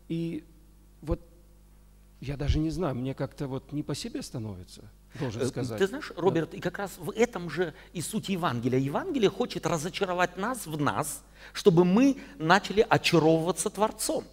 И 0.09 0.43
вот 1.01 1.19
я 2.21 2.37
даже 2.37 2.59
не 2.59 2.69
знаю, 2.69 2.95
мне 2.95 3.13
как-то 3.13 3.47
вот 3.47 3.71
не 3.73 3.83
по 3.83 3.95
себе 3.95 4.21
становится, 4.21 4.89
должен 5.19 5.41
Э, 5.41 5.45
сказать. 5.47 5.77
Ты 5.77 5.87
знаешь, 5.87 6.11
Роберт, 6.15 6.53
и 6.53 6.59
как 6.59 6.77
раз 6.77 6.91
в 6.97 7.11
этом 7.11 7.49
же 7.49 7.73
и 7.93 8.01
суть 8.01 8.29
Евангелия. 8.29 8.79
Евангелие 8.79 9.29
хочет 9.29 9.65
разочаровать 9.65 10.37
нас 10.37 10.65
в 10.65 10.79
нас, 10.79 11.23
чтобы 11.53 11.85
мы 11.85 12.17
начали 12.37 12.85
очаровываться 12.87 13.69
Творцом. 13.69 14.25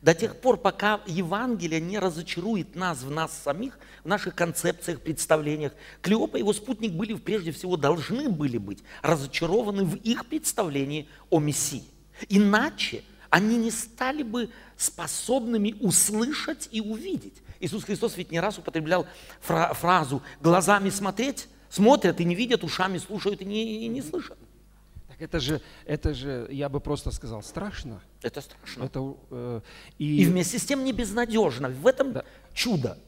До 0.00 0.14
тех 0.14 0.40
пор, 0.40 0.56
пока 0.56 1.00
Евангелие 1.06 1.80
не 1.80 1.98
разочарует 1.98 2.74
нас 2.74 3.02
в 3.02 3.10
нас 3.10 3.32
самих, 3.44 3.78
в 4.02 4.08
наших 4.08 4.34
концепциях, 4.34 5.00
представлениях. 5.00 5.72
Клеопа 6.00 6.36
и 6.36 6.40
его 6.40 6.52
спутник 6.52 6.92
были, 6.92 7.14
прежде 7.14 7.52
всего, 7.52 7.76
должны 7.76 8.28
были 8.28 8.58
быть 8.58 8.82
разочарованы 9.02 9.84
в 9.84 9.94
их 9.96 10.26
представлении 10.26 11.08
о 11.30 11.38
Мессии. 11.38 11.84
Иначе 12.28 13.04
они 13.30 13.56
не 13.56 13.70
стали 13.70 14.24
бы 14.24 14.50
способными 14.76 15.76
услышать 15.80 16.68
и 16.72 16.80
увидеть. 16.80 17.40
Иисус 17.62 17.84
Христос 17.84 18.16
ведь 18.16 18.30
не 18.32 18.40
раз 18.40 18.58
употреблял 18.58 19.06
фра- 19.40 19.72
фразу 19.74 20.20
«глазами 20.40 20.90
смотреть, 20.90 21.48
смотрят 21.70 22.20
и 22.20 22.24
не 22.24 22.34
видят, 22.34 22.64
ушами 22.64 22.98
слушают 22.98 23.40
и 23.40 23.44
не, 23.44 23.84
и 23.84 23.88
не 23.88 24.02
слышат». 24.02 24.36
Так 25.08 25.20
это 25.22 25.40
же, 25.40 25.60
это 25.86 26.12
же, 26.14 26.48
я 26.50 26.68
бы 26.68 26.80
просто 26.80 27.10
сказал, 27.10 27.42
страшно. 27.42 28.02
Это 28.22 28.40
страшно. 28.40 28.84
Это, 28.84 29.14
э, 29.30 29.60
И 29.98 30.24
вместе 30.24 30.58
с 30.58 30.64
тем 30.64 30.84
не 30.84 30.92
безнадежно. 30.92 31.68
В 31.68 31.86
этом 31.86 32.12
Да. 32.12 32.24
чудо, 32.52 32.98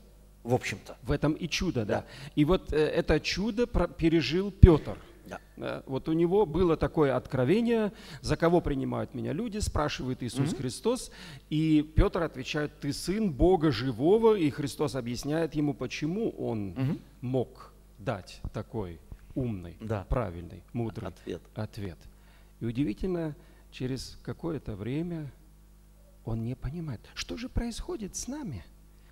в 0.45 0.55
общем-то. 0.55 0.97
В 1.03 1.11
этом 1.11 1.33
и 1.33 1.49
чудо, 1.49 1.85
да. 1.85 2.01
Да. 2.01 2.05
И 2.37 2.45
вот 2.45 2.73
э, 2.73 2.77
это 2.79 3.19
чудо 3.21 3.67
пережил 3.67 4.51
Петр. 4.53 4.97
Да. 5.27 5.41
Да, 5.57 5.83
Вот 5.87 6.09
у 6.09 6.12
него 6.12 6.45
было 6.47 6.77
такое 6.77 7.16
откровение, 7.16 7.93
за 8.20 8.37
кого 8.37 8.61
принимают 8.61 9.14
меня 9.14 9.33
люди, 9.33 9.59
спрашивает 9.59 10.22
Иисус 10.22 10.53
Христос, 10.55 11.11
и 11.51 11.83
Петр 11.97 12.22
отвечает, 12.22 12.79
ты 12.81 12.93
сын 12.93 13.33
Бога 13.33 13.72
живого, 13.72 14.35
и 14.35 14.51
Христос 14.51 14.95
объясняет 14.95 15.55
ему, 15.55 15.72
почему 15.75 16.31
он 16.31 16.99
мог 17.20 17.72
дать 17.99 18.41
такой 18.53 19.01
умный, 19.35 19.77
Да. 19.81 20.05
правильный, 20.09 20.62
мудрый 20.72 21.09
Ответ. 21.09 21.43
ответ. 21.55 21.99
И 22.61 22.66
удивительно, 22.66 23.35
через 23.70 24.18
какое-то 24.22 24.77
время 24.77 25.33
он 26.25 26.45
не 26.45 26.55
понимает, 26.55 27.01
что 27.14 27.37
же 27.37 27.49
происходит 27.49 28.14
с 28.16 28.29
нами. 28.29 28.64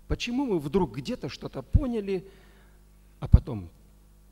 Почему 0.08 0.44
мы 0.46 0.58
вдруг 0.58 0.96
где-то 0.96 1.28
что-то 1.28 1.62
поняли, 1.62 2.28
а 3.20 3.28
потом 3.28 3.70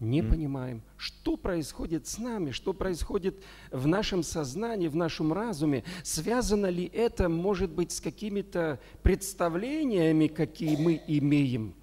не 0.00 0.22
понимаем, 0.22 0.82
что 0.96 1.36
происходит 1.36 2.06
с 2.06 2.18
нами, 2.18 2.50
что 2.50 2.72
происходит 2.72 3.42
в 3.70 3.86
нашем 3.86 4.22
сознании, 4.22 4.88
в 4.88 4.96
нашем 4.96 5.32
разуме. 5.32 5.84
Связано 6.02 6.66
ли 6.66 6.90
это, 6.92 7.28
может 7.28 7.70
быть, 7.70 7.92
с 7.92 8.00
какими-то 8.00 8.80
представлениями, 9.02 10.26
какие 10.26 10.76
мы 10.76 11.02
имеем, 11.06 11.74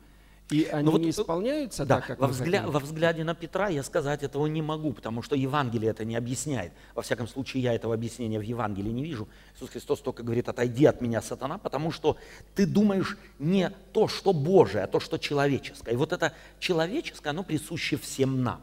и 0.50 0.64
они 0.66 0.90
вот, 0.90 1.02
не 1.02 1.08
э, 1.08 1.10
исполняются 1.10 1.86
Да, 1.86 1.98
так, 1.98 2.08
как 2.08 2.20
во, 2.20 2.28
взгля- 2.28 2.60
хотим? 2.60 2.72
во 2.72 2.80
взгляде 2.80 3.24
на 3.24 3.36
Петра 3.36 3.68
я 3.68 3.84
сказать 3.84 4.24
этого 4.24 4.48
не 4.48 4.62
могу, 4.62 4.94
потому 4.94 5.22
что 5.22 5.36
Евангелие 5.36 5.92
это 5.92 6.06
не 6.06 6.16
объясняет. 6.16 6.72
Во 6.96 7.02
всяком 7.02 7.28
случае, 7.28 7.64
я 7.64 7.74
этого 7.74 7.94
объяснения 7.94 8.40
в 8.40 8.44
Евангелии 8.44 8.92
не 8.92 9.04
вижу. 9.04 9.28
Иисус 9.56 9.70
Христос 9.72 10.00
только 10.00 10.24
говорит, 10.24 10.48
отойди 10.48 10.86
от 10.86 11.02
меня, 11.02 11.22
сатана, 11.22 11.58
потому 11.58 11.92
что 11.92 12.16
ты 12.56 12.66
думаешь 12.66 13.18
не 13.40 13.72
то, 13.92 14.08
что 14.08 14.32
Божие, 14.32 14.86
а 14.86 14.88
то, 14.88 15.02
что 15.02 15.18
человеческое. 15.18 15.94
И 15.94 15.98
вот 15.98 16.14
это 16.14 16.32
человеческое, 16.60 17.32
оно 17.32 17.44
присуще 17.44 17.98
всем 17.98 18.42
нам. 18.42 18.62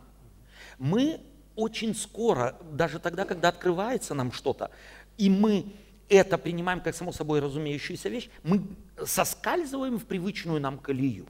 Мы 0.78 1.20
очень 1.54 1.94
скоро, 1.94 2.56
даже 2.72 2.98
тогда, 2.98 3.26
когда 3.26 3.48
открывается 3.48 4.14
нам 4.14 4.32
что-то, 4.32 4.70
и 5.18 5.28
мы 5.28 5.66
это 6.08 6.38
принимаем 6.38 6.80
как 6.80 6.94
само 6.94 7.12
собой 7.12 7.40
разумеющуюся 7.40 8.08
вещь, 8.08 8.30
мы 8.42 8.62
соскальзываем 9.04 9.98
в 9.98 10.04
привычную 10.06 10.60
нам 10.60 10.78
колею. 10.78 11.26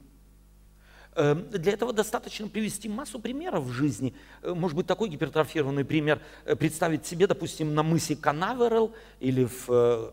Эм, 1.15 1.49
Для 1.49 1.71
этого 1.71 1.93
достаточно 1.93 2.49
привести 2.49 2.89
массу 2.89 3.19
примеров 3.19 3.63
в 3.63 3.71
жизни. 3.71 4.13
Э, 4.41 4.53
Может 4.53 4.75
быть, 4.75 4.85
такой 4.85 5.07
гипертрофированный 5.07 5.85
пример 5.85 6.19
э, 6.43 6.57
представить 6.57 7.05
себе, 7.05 7.25
допустим, 7.25 7.73
на 7.73 7.83
мысе 7.83 8.17
Канаверал 8.17 8.91
или 9.21 9.45
в 9.45 9.65
э, 9.69 10.11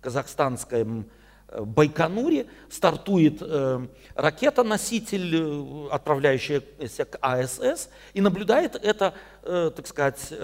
казахстанском 0.00 1.06
Байконуре 1.56 2.46
стартует 2.68 3.40
ракета-носитель, 4.16 5.88
отправляющаяся 5.90 7.04
к 7.04 7.16
АСС, 7.20 7.90
и 8.12 8.20
наблюдает 8.20 8.74
это, 8.74 9.14
так 9.42 9.86
сказать, 9.86 10.34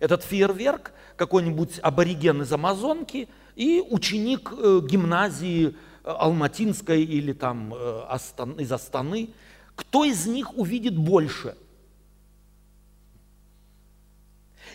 этот 0.00 0.24
фейерверк 0.24 0.90
какой-нибудь 1.16 1.78
абориген 1.82 2.42
из 2.42 2.52
Амазонки 2.52 3.28
и 3.54 3.84
ученик 3.90 4.50
гимназии 4.50 5.76
Алматинской 6.04 7.02
или 7.02 7.32
там 7.32 7.74
э, 7.74 8.16
из 8.58 8.72
Астаны. 8.72 9.30
Кто 9.74 10.04
из 10.04 10.26
них 10.26 10.56
увидит 10.56 10.96
больше? 10.96 11.56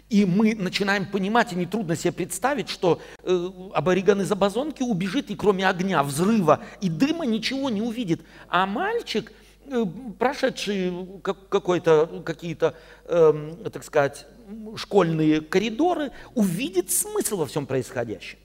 И 0.09 0.26
мы 0.26 0.55
начинаем 0.55 1.05
понимать, 1.05 1.53
и 1.53 1.55
нетрудно 1.55 1.95
себе 1.95 2.11
представить, 2.11 2.69
что 2.69 3.01
э, 3.23 3.49
абориген 3.73 4.21
из 4.21 4.32
Амазонки 4.32 4.84
убежит 4.84 5.32
и 5.32 5.36
кроме 5.36 5.67
огня, 5.67 6.03
взрыва 6.03 6.63
и 6.82 6.89
дыма 6.89 7.26
ничего 7.26 7.69
не 7.69 7.82
увидит. 7.82 8.21
А 8.47 8.65
мальчик, 8.65 9.32
э, 9.65 9.86
прошедший 10.19 10.93
как- 11.23 11.49
какой-то, 11.49 12.21
какие-то, 12.23 12.76
эм, 13.05 13.57
так 13.71 13.84
сказать, 13.84 14.28
школьные 14.76 15.41
коридоры, 15.41 16.11
увидит 16.36 16.91
смысл 16.91 17.38
во 17.38 17.45
всем 17.45 17.65
происходящем. 17.65 18.38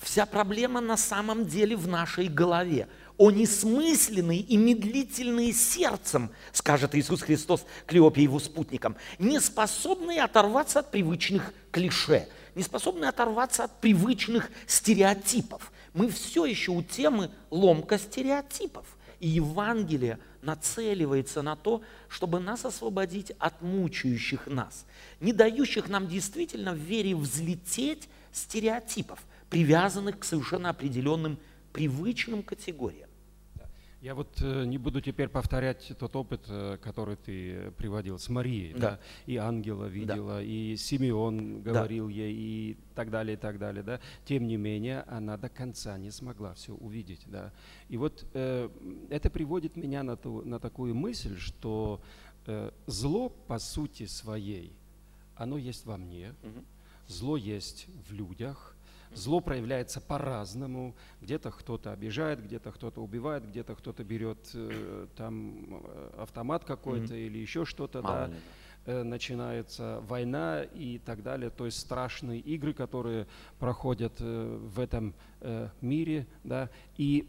Вся 0.00 0.24
проблема 0.24 0.80
на 0.80 0.96
самом 0.96 1.46
деле 1.46 1.76
в 1.76 1.86
нашей 1.86 2.28
голове. 2.28 2.88
О 3.18 3.30
несмысленные 3.30 4.40
и 4.40 4.56
медлительные 4.56 5.52
сердцем, 5.52 6.30
скажет 6.52 6.94
Иисус 6.94 7.20
Христос 7.20 7.66
Клеопе 7.86 8.22
и 8.22 8.24
его 8.24 8.38
спутникам, 8.38 8.96
не 9.18 9.38
способные 9.40 10.22
оторваться 10.22 10.78
от 10.78 10.90
привычных 10.90 11.52
клише. 11.70 12.28
не 12.54 12.62
способны 12.62 13.04
оторваться 13.04 13.64
от 13.64 13.80
привычных 13.80 14.50
стереотипов. 14.66 15.70
Мы 15.92 16.08
все 16.08 16.46
еще 16.46 16.72
у 16.72 16.82
темы 16.82 17.30
ломка 17.50 17.98
стереотипов. 17.98 18.86
И 19.20 19.28
Евангелие 19.28 20.18
нацеливается 20.40 21.42
на 21.42 21.54
то, 21.54 21.82
чтобы 22.08 22.40
нас 22.40 22.64
освободить 22.64 23.32
от 23.38 23.60
мучающих 23.60 24.46
нас, 24.46 24.86
не 25.20 25.34
дающих 25.34 25.88
нам 25.88 26.08
действительно 26.08 26.72
в 26.72 26.78
вере 26.78 27.14
взлететь 27.14 28.08
стереотипов, 28.32 29.20
привязанных 29.50 30.20
к 30.20 30.24
совершенно 30.24 30.70
определенным 30.70 31.38
привычным 31.72 32.42
категориям. 32.42 33.10
Я 34.00 34.14
вот 34.14 34.40
э, 34.40 34.64
не 34.64 34.78
буду 34.78 35.02
теперь 35.02 35.28
повторять 35.28 35.92
тот 35.98 36.16
опыт, 36.16 36.46
э, 36.48 36.78
который 36.80 37.16
ты 37.16 37.70
приводил 37.72 38.18
с 38.18 38.30
Марией, 38.30 38.72
да. 38.72 38.78
Да? 38.78 39.00
и 39.26 39.36
ангела 39.36 39.84
видела, 39.84 40.36
да. 40.36 40.42
и 40.42 40.74
Симеон 40.76 41.60
говорил 41.60 42.06
да. 42.06 42.12
ей, 42.14 42.34
и 42.34 42.76
так 42.94 43.10
далее, 43.10 43.34
и 43.34 43.36
так 43.36 43.58
далее, 43.58 43.82
да. 43.82 44.00
Тем 44.24 44.46
не 44.46 44.56
менее, 44.56 45.02
она 45.02 45.36
до 45.36 45.50
конца 45.50 45.98
не 45.98 46.10
смогла 46.10 46.54
все 46.54 46.72
увидеть, 46.72 47.24
да. 47.26 47.52
И 47.90 47.98
вот 47.98 48.26
э, 48.32 48.70
это 49.10 49.28
приводит 49.28 49.76
меня 49.76 50.02
на, 50.02 50.16
ту, 50.16 50.40
на 50.46 50.58
такую 50.58 50.94
мысль, 50.94 51.36
что 51.36 52.00
э, 52.46 52.70
зло 52.86 53.28
по 53.28 53.58
сути 53.58 54.06
своей, 54.06 54.72
оно 55.36 55.58
есть 55.58 55.84
во 55.84 55.98
мне, 55.98 56.34
угу. 56.42 56.64
зло 57.06 57.36
есть 57.36 57.86
в 58.08 58.14
людях, 58.14 58.74
Зло 59.12 59.40
проявляется 59.40 60.00
по-разному. 60.00 60.94
Где-то 61.20 61.50
кто-то 61.50 61.92
обижает, 61.92 62.44
где-то 62.44 62.72
кто-то 62.72 63.02
убивает, 63.02 63.46
где-то 63.48 63.74
кто-то 63.74 64.04
берет 64.04 64.50
э, 64.54 65.06
там 65.16 65.82
э, 65.82 66.10
автомат 66.18 66.64
какой-то 66.64 67.14
mm-hmm. 67.14 67.26
или 67.26 67.38
еще 67.38 67.64
что-то. 67.64 68.02
да. 68.02 68.30
Э, 68.86 69.02
начинается 69.02 70.00
война 70.08 70.62
и 70.62 70.98
так 70.98 71.22
далее. 71.22 71.50
То 71.50 71.66
есть 71.66 71.78
страшные 71.78 72.40
игры, 72.40 72.72
которые 72.72 73.26
проходят 73.58 74.14
э, 74.20 74.58
в 74.58 74.80
этом 74.80 75.14
э, 75.40 75.68
мире. 75.82 76.26
Да. 76.44 76.70
И, 76.96 77.28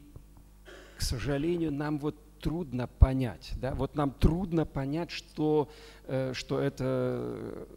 к 0.97 1.01
сожалению, 1.01 1.73
нам 1.73 1.99
вот 1.99 2.15
трудно 2.39 2.87
понять, 2.87 3.53
да, 3.57 3.75
вот 3.75 3.95
нам 3.95 4.11
трудно 4.11 4.65
понять, 4.65 5.11
что, 5.11 5.69
э, 6.05 6.33
что 6.33 6.59
это 6.59 7.67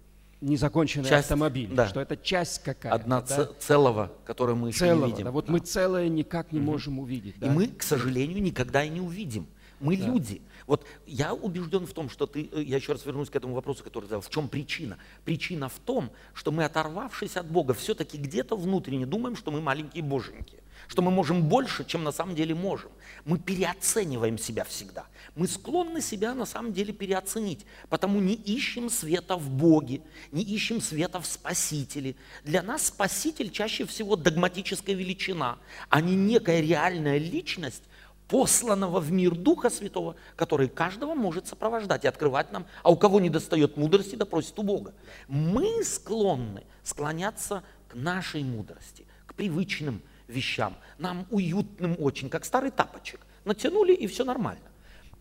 незаконченный 0.40 1.08
часть, 1.08 1.30
автомобиль, 1.30 1.68
да. 1.72 1.88
что 1.88 2.00
это 2.00 2.16
часть 2.16 2.62
какая-то. 2.62 2.94
Одна 2.94 3.20
да? 3.22 3.48
целого, 3.58 4.12
которую 4.24 4.56
мы 4.56 4.72
целого, 4.72 4.94
еще 4.94 5.06
не 5.06 5.12
видим. 5.12 5.24
Да, 5.24 5.30
вот 5.30 5.46
да. 5.46 5.52
мы 5.52 5.58
целое 5.60 6.08
никак 6.08 6.52
не 6.52 6.60
угу. 6.60 6.72
можем 6.72 6.98
увидеть. 6.98 7.38
Да? 7.38 7.46
И 7.46 7.50
мы, 7.50 7.68
к 7.68 7.82
сожалению, 7.82 8.42
никогда 8.42 8.84
и 8.84 8.88
не 8.88 9.00
увидим. 9.00 9.46
Мы 9.80 9.96
да. 9.96 10.06
люди. 10.06 10.40
Вот 10.66 10.86
я 11.06 11.34
убежден 11.34 11.86
в 11.86 11.92
том, 11.92 12.08
что 12.08 12.26
ты, 12.26 12.48
э, 12.52 12.62
я 12.62 12.76
еще 12.76 12.92
раз 12.92 13.04
вернусь 13.04 13.28
к 13.28 13.36
этому 13.36 13.54
вопросу, 13.54 13.84
который 13.84 14.04
задал, 14.04 14.22
в 14.22 14.30
чем 14.30 14.48
причина? 14.48 14.98
Причина 15.24 15.68
в 15.68 15.78
том, 15.78 16.10
что 16.32 16.52
мы, 16.52 16.64
оторвавшись 16.64 17.36
от 17.36 17.46
Бога, 17.46 17.74
все-таки 17.74 18.16
где-то 18.16 18.56
внутренне 18.56 19.06
думаем, 19.06 19.36
что 19.36 19.50
мы 19.50 19.60
маленькие 19.60 20.02
боженьки 20.02 20.63
что 20.88 21.02
мы 21.02 21.10
можем 21.10 21.48
больше, 21.48 21.84
чем 21.84 22.04
на 22.04 22.12
самом 22.12 22.34
деле 22.34 22.54
можем. 22.54 22.90
Мы 23.24 23.38
переоцениваем 23.38 24.38
себя 24.38 24.64
всегда. 24.64 25.06
Мы 25.34 25.48
склонны 25.48 26.00
себя 26.00 26.34
на 26.34 26.46
самом 26.46 26.72
деле 26.72 26.92
переоценить, 26.92 27.66
потому 27.88 28.20
не 28.20 28.34
ищем 28.34 28.90
света 28.90 29.36
в 29.36 29.48
Боге, 29.50 30.02
не 30.30 30.42
ищем 30.42 30.80
света 30.80 31.20
в 31.20 31.26
Спасителе. 31.26 32.16
Для 32.44 32.62
нас 32.62 32.86
Спаситель 32.86 33.50
чаще 33.50 33.86
всего 33.86 34.16
догматическая 34.16 34.94
величина, 34.94 35.58
а 35.88 36.00
не 36.00 36.14
некая 36.14 36.60
реальная 36.60 37.18
личность, 37.18 37.82
посланного 38.28 39.00
в 39.00 39.12
мир 39.12 39.34
Духа 39.34 39.70
Святого, 39.70 40.16
который 40.36 40.68
каждого 40.68 41.14
может 41.14 41.46
сопровождать 41.46 42.04
и 42.04 42.08
открывать 42.08 42.52
нам, 42.52 42.66
а 42.82 42.90
у 42.90 42.96
кого 42.96 43.20
не 43.20 43.30
достает 43.30 43.76
мудрости, 43.76 44.16
да 44.16 44.26
у 44.30 44.62
Бога. 44.62 44.94
Мы 45.28 45.84
склонны 45.84 46.64
склоняться 46.82 47.62
к 47.88 47.94
нашей 47.94 48.42
мудрости, 48.42 49.06
к 49.26 49.34
привычным 49.34 50.02
вещам. 50.28 50.74
Нам 50.98 51.26
уютным 51.30 51.96
очень, 51.98 52.28
как 52.28 52.44
старый 52.44 52.70
тапочек. 52.70 53.20
Натянули, 53.44 53.92
и 53.92 54.06
все 54.06 54.24
нормально. 54.24 54.70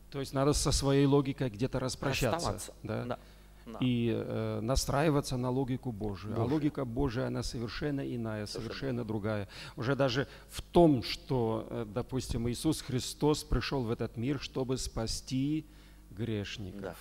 То 0.09 0.19
есть 0.19 0.33
надо 0.33 0.53
со 0.53 0.71
своей 0.71 1.05
логикой 1.05 1.49
где-то 1.49 1.79
распрощаться. 1.79 2.73
Да? 2.83 3.05
Да. 3.05 3.19
Да. 3.65 3.77
И 3.79 4.11
э, 4.13 4.59
настраиваться 4.61 5.37
на 5.37 5.49
логику 5.49 5.93
Божию. 5.93 6.33
Божию. 6.35 6.49
А 6.49 6.53
логика 6.53 6.83
Божия, 6.83 7.27
она 7.27 7.43
совершенно 7.43 8.01
иная, 8.01 8.45
совершенно. 8.45 8.73
совершенно 8.73 9.05
другая. 9.05 9.47
Уже 9.77 9.95
даже 9.95 10.27
в 10.49 10.61
том, 10.61 11.01
что, 11.01 11.65
э, 11.69 11.85
допустим, 11.87 12.49
Иисус 12.49 12.81
Христос 12.81 13.45
пришел 13.45 13.83
в 13.83 13.89
этот 13.89 14.17
мир, 14.17 14.41
чтобы 14.41 14.77
спасти 14.77 15.65
грешников. 16.11 16.81
Да 16.81 16.95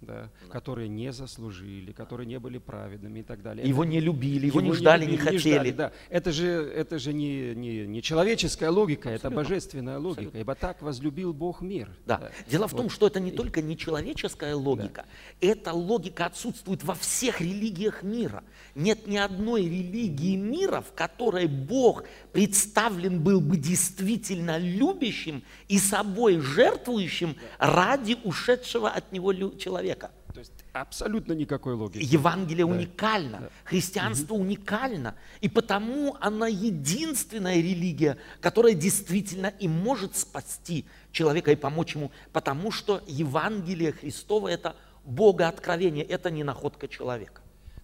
да, 0.00 0.30
да. 0.42 0.52
которые 0.52 0.88
не 0.88 1.12
заслужили, 1.12 1.92
которые 1.92 2.26
не 2.26 2.38
были 2.38 2.58
праведными 2.58 3.20
и 3.20 3.22
так 3.22 3.42
далее. 3.42 3.66
Его 3.66 3.84
это, 3.84 3.92
не 3.92 4.00
любили, 4.00 4.46
его, 4.46 4.60
его 4.60 4.70
не 4.70 4.76
ждали, 4.76 5.04
не, 5.04 5.12
любили, 5.12 5.20
не 5.20 5.24
хотели. 5.24 5.48
Не 5.48 5.54
ждали, 5.54 5.70
да. 5.70 5.92
Это 6.08 6.32
же, 6.32 6.46
это 6.46 6.98
же 6.98 7.12
не, 7.12 7.54
не, 7.54 7.86
не 7.86 8.02
человеческая 8.02 8.70
логика, 8.70 9.12
Абсолютно. 9.12 9.26
это 9.26 9.36
божественная 9.36 9.98
логика, 9.98 10.20
Абсолютно. 10.20 10.38
ибо 10.38 10.54
так 10.54 10.82
возлюбил 10.82 11.32
Бог 11.32 11.60
мир. 11.60 11.90
Да. 12.06 12.18
да. 12.18 12.30
Дело 12.48 12.66
в 12.68 12.72
том, 12.72 12.84
вот. 12.84 12.92
что 12.92 13.06
это 13.06 13.20
не 13.20 13.30
только 13.30 13.62
не 13.62 13.76
человеческая 13.76 14.54
логика, 14.54 15.04
да. 15.40 15.46
эта 15.46 15.72
логика 15.72 16.26
отсутствует 16.26 16.82
во 16.84 16.94
всех 16.94 17.40
религиях 17.40 18.02
мира. 18.02 18.42
Нет 18.74 19.06
ни 19.06 19.16
одной 19.16 19.64
религии 19.64 20.36
мира, 20.36 20.80
в 20.80 20.92
которой 20.94 21.46
Бог 21.46 22.04
представлен 22.32 23.20
был 23.20 23.40
бы 23.40 23.56
действительно 23.56 24.58
любящим 24.58 25.42
и 25.68 25.78
собой 25.78 26.38
жертвующим 26.38 27.36
ради 27.58 28.16
ушедшего 28.24 28.88
от 28.88 29.12
него 29.12 29.32
человека. 29.32 29.89
То 30.32 30.38
есть 30.38 30.52
абсолютно 30.72 31.32
никакой 31.32 31.74
логики. 31.74 32.02
Евангелие 32.02 32.66
да. 32.66 32.72
уникально, 32.72 33.38
да. 33.40 33.50
христианство 33.64 34.34
угу. 34.34 34.42
уникально, 34.42 35.14
и 35.40 35.48
потому 35.48 36.16
она 36.20 36.46
единственная 36.46 37.56
религия, 37.56 38.16
которая 38.40 38.74
действительно 38.74 39.46
и 39.46 39.66
может 39.66 40.16
спасти 40.16 40.84
человека 41.12 41.50
и 41.50 41.56
помочь 41.56 41.94
ему, 41.94 42.12
потому 42.32 42.70
что 42.70 43.02
Евангелие 43.06 43.92
Христово– 43.92 44.48
это 44.48 44.76
Бога 45.04 45.48
откровение, 45.48 46.04
это 46.04 46.30
не 46.30 46.44
находка 46.44 46.86
человека. 46.86 47.42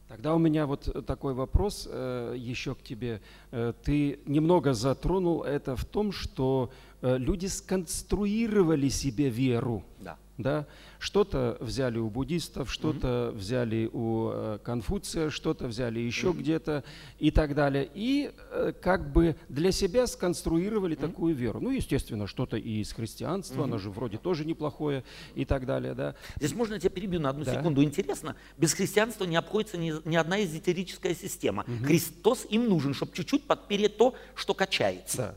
Тогда 0.08 0.34
у 0.34 0.38
меня 0.38 0.66
вот 0.66 1.04
такой 1.04 1.34
вопрос 1.34 1.88
э, 1.90 2.34
еще 2.38 2.76
к 2.76 2.82
тебе. 2.82 3.20
Э, 3.50 3.72
ты 3.82 4.20
немного 4.24 4.72
затронул 4.72 5.42
это 5.42 5.74
в 5.74 5.84
том, 5.84 6.12
что 6.12 6.70
э, 7.02 7.18
люди 7.18 7.46
сконструировали 7.46 8.88
себе 8.88 9.28
веру. 9.28 9.82
Да. 9.98 10.16
Да? 10.38 10.66
Что-то 10.98 11.56
взяли 11.60 11.98
у 11.98 12.10
буддистов, 12.10 12.70
что-то 12.70 13.06
mm-hmm. 13.06 13.36
взяли 13.36 13.90
у 13.92 14.30
э, 14.30 14.58
Конфуция, 14.62 15.30
что-то 15.30 15.66
взяли 15.66 16.00
еще 16.00 16.28
mm-hmm. 16.28 16.38
где-то 16.38 16.84
и 17.18 17.30
так 17.30 17.54
далее. 17.54 17.88
И 17.94 18.32
э, 18.50 18.72
как 18.80 19.12
бы 19.12 19.36
для 19.48 19.72
себя 19.72 20.06
сконструировали 20.06 20.96
mm-hmm. 20.96 21.00
такую 21.00 21.34
веру. 21.34 21.60
Ну, 21.60 21.70
естественно, 21.70 22.26
что-то 22.26 22.58
и 22.58 22.80
из 22.80 22.92
христианства, 22.92 23.62
mm-hmm. 23.62 23.64
оно 23.64 23.78
же 23.78 23.90
вроде 23.90 24.18
тоже 24.18 24.44
неплохое 24.44 25.04
и 25.34 25.46
так 25.46 25.64
далее. 25.64 25.94
Да? 25.94 26.14
Здесь 26.36 26.54
можно 26.54 26.74
я 26.74 26.80
тебя 26.80 26.90
перебью 26.90 27.20
на 27.20 27.30
одну 27.30 27.44
да. 27.44 27.54
секунду? 27.54 27.82
Интересно, 27.82 28.36
без 28.58 28.74
христианства 28.74 29.24
не 29.24 29.36
обходится 29.36 29.78
ни, 29.78 29.92
ни 30.06 30.16
одна 30.16 30.44
эзотерическая 30.44 31.14
система. 31.14 31.62
Mm-hmm. 31.62 31.84
Христос 31.84 32.46
им 32.50 32.68
нужен, 32.68 32.92
чтобы 32.92 33.12
чуть-чуть 33.12 33.44
подпереть 33.44 33.96
то, 33.96 34.14
что 34.34 34.52
качается. 34.52 35.36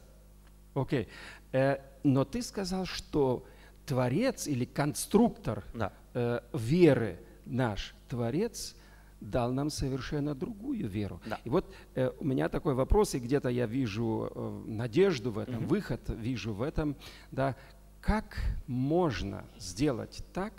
Да. 0.74 0.82
Окей. 0.82 1.08
Э, 1.52 1.78
но 2.04 2.26
ты 2.26 2.42
сказал, 2.42 2.86
что 2.86 3.46
Творец 3.90 4.46
или 4.46 4.66
конструктор 4.66 5.64
да. 5.74 5.92
э, 6.14 6.42
веры 6.54 7.20
наш 7.46 7.96
Творец 8.08 8.76
дал 9.20 9.52
нам 9.52 9.72
совершенно 9.72 10.36
другую 10.36 10.88
веру. 10.88 11.20
Да. 11.26 11.40
И 11.44 11.50
вот 11.50 11.74
э, 11.96 12.12
у 12.20 12.24
меня 12.24 12.50
такой 12.50 12.76
вопрос, 12.76 13.16
и 13.16 13.20
где-то 13.20 13.50
я 13.50 13.66
вижу 13.66 14.32
э, 14.34 14.64
надежду 14.68 15.32
в 15.32 15.40
этом, 15.40 15.64
угу. 15.64 15.66
выход 15.66 16.02
вижу 16.08 16.54
в 16.54 16.62
этом, 16.62 16.96
да, 17.32 17.56
как 18.00 18.38
можно 18.68 19.44
сделать 19.58 20.24
так, 20.34 20.54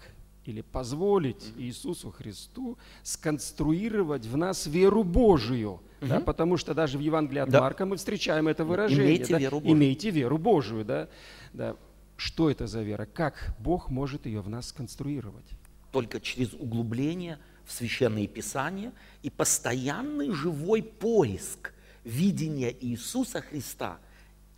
или 0.44 0.62
позволить 0.62 1.52
угу. 1.52 1.60
Иисусу 1.60 2.10
Христу 2.10 2.78
сконструировать 3.04 4.26
в 4.26 4.36
нас 4.36 4.66
веру 4.66 5.04
Божию. 5.04 5.80
Угу. 6.00 6.08
Да, 6.08 6.18
потому 6.18 6.56
что 6.56 6.74
даже 6.74 6.98
в 6.98 7.00
Евангелии 7.00 7.42
от 7.42 7.50
да. 7.50 7.60
Марка 7.60 7.86
мы 7.86 7.96
встречаем 7.96 8.48
это 8.48 8.64
выражение. 8.64 9.06
Имейте 9.06 9.32
да, 9.34 9.38
веру 9.38 9.60
Божию. 9.60 9.76
Имейте 9.76 10.10
веру 10.10 10.38
Божию. 10.38 10.84
Да, 10.84 11.08
да. 11.52 11.76
Что 12.20 12.50
это 12.50 12.66
за 12.66 12.82
вера? 12.82 13.06
Как 13.06 13.54
Бог 13.58 13.88
может 13.88 14.26
ее 14.26 14.42
в 14.42 14.50
нас 14.50 14.68
сконструировать? 14.68 15.46
Только 15.90 16.20
через 16.20 16.52
углубление 16.52 17.38
в 17.64 17.72
Священные 17.72 18.28
Писания 18.28 18.92
и 19.22 19.30
постоянный 19.30 20.30
живой 20.30 20.82
поиск 20.82 21.72
видения 22.04 22.76
Иисуса 22.78 23.40
Христа 23.40 23.98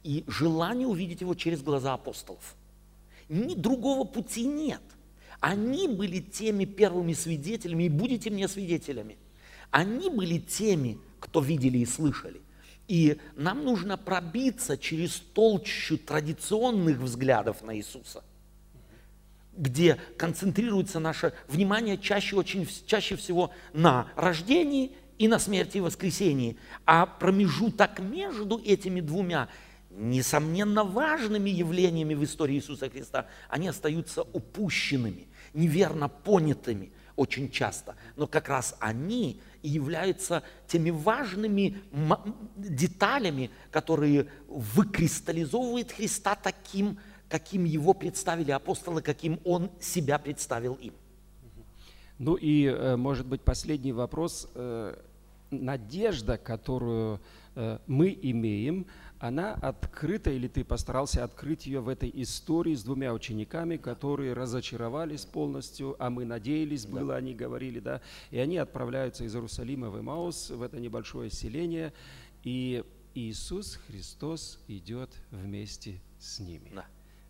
и 0.02 0.24
желание 0.26 0.88
увидеть 0.88 1.20
Его 1.20 1.36
через 1.36 1.62
глаза 1.62 1.94
апостолов. 1.94 2.56
Ни 3.28 3.54
другого 3.54 4.02
пути 4.02 4.44
нет. 4.44 4.82
Они 5.38 5.86
были 5.86 6.18
теми 6.18 6.64
первыми 6.64 7.12
свидетелями, 7.12 7.84
и 7.84 7.88
будете 7.88 8.28
мне 8.30 8.48
свидетелями. 8.48 9.18
Они 9.70 10.10
были 10.10 10.38
теми, 10.38 10.98
кто 11.20 11.40
видели 11.40 11.78
и 11.78 11.86
слышали. 11.86 12.42
И 12.88 13.18
нам 13.36 13.64
нужно 13.64 13.96
пробиться 13.96 14.76
через 14.76 15.20
толщу 15.20 15.98
традиционных 15.98 16.98
взглядов 16.98 17.62
на 17.62 17.76
Иисуса, 17.76 18.22
где 19.56 19.98
концентрируется 20.16 20.98
наше 20.98 21.32
внимание 21.48 21.96
чаще, 21.96 22.36
очень, 22.36 22.68
чаще 22.86 23.16
всего 23.16 23.52
на 23.72 24.08
рождении 24.16 24.92
и 25.18 25.28
на 25.28 25.38
смерти 25.38 25.78
и 25.78 25.80
воскресении. 25.80 26.56
А 26.84 27.06
промежуток 27.06 28.00
между 28.00 28.60
этими 28.64 29.00
двумя 29.00 29.48
несомненно 29.90 30.84
важными 30.84 31.50
явлениями 31.50 32.14
в 32.14 32.24
истории 32.24 32.56
Иисуса 32.56 32.88
Христа, 32.88 33.26
они 33.48 33.68
остаются 33.68 34.22
упущенными, 34.22 35.28
неверно 35.54 36.08
понятыми 36.08 36.92
очень 37.16 37.50
часто. 37.50 37.96
Но 38.16 38.26
как 38.26 38.48
раз 38.48 38.74
они 38.80 39.40
и 39.62 39.68
являются 39.68 40.42
теми 40.66 40.90
важными 40.90 41.78
деталями, 42.56 43.50
которые 43.70 44.28
выкристаллизовывают 44.48 45.92
Христа 45.92 46.34
таким, 46.34 46.98
каким 47.28 47.64
его 47.64 47.94
представили 47.94 48.50
апостолы, 48.50 49.02
каким 49.02 49.40
он 49.44 49.70
себя 49.80 50.18
представил 50.18 50.74
им. 50.74 50.94
Ну 52.18 52.34
и, 52.34 52.66
э, 52.66 52.96
может 52.96 53.26
быть, 53.26 53.40
последний 53.40 53.92
вопрос. 53.92 54.48
Э, 54.54 54.94
надежда, 55.50 56.38
которую 56.38 57.20
э, 57.54 57.78
мы 57.86 58.18
имеем, 58.22 58.86
она 59.22 59.54
открыта, 59.54 60.32
или 60.32 60.48
ты 60.48 60.64
постарался 60.64 61.22
открыть 61.22 61.66
ее 61.66 61.78
в 61.78 61.88
этой 61.88 62.10
истории 62.12 62.74
с 62.74 62.82
двумя 62.82 63.14
учениками, 63.14 63.76
которые 63.76 64.32
разочаровались 64.32 65.24
полностью, 65.24 65.94
а 66.00 66.10
мы 66.10 66.24
надеялись, 66.24 66.86
было, 66.86 67.12
да. 67.12 67.16
они 67.18 67.32
говорили, 67.32 67.78
да, 67.78 68.00
и 68.32 68.38
они 68.38 68.56
отправляются 68.56 69.22
из 69.22 69.32
Иерусалима 69.36 69.90
в 69.90 70.00
Имаус, 70.00 70.50
в 70.50 70.60
это 70.60 70.80
небольшое 70.80 71.30
селение, 71.30 71.92
и 72.42 72.82
Иисус 73.14 73.78
Христос 73.86 74.58
идет 74.66 75.10
вместе 75.30 76.00
с 76.18 76.40
ними. 76.40 76.72
Да. 76.74 76.86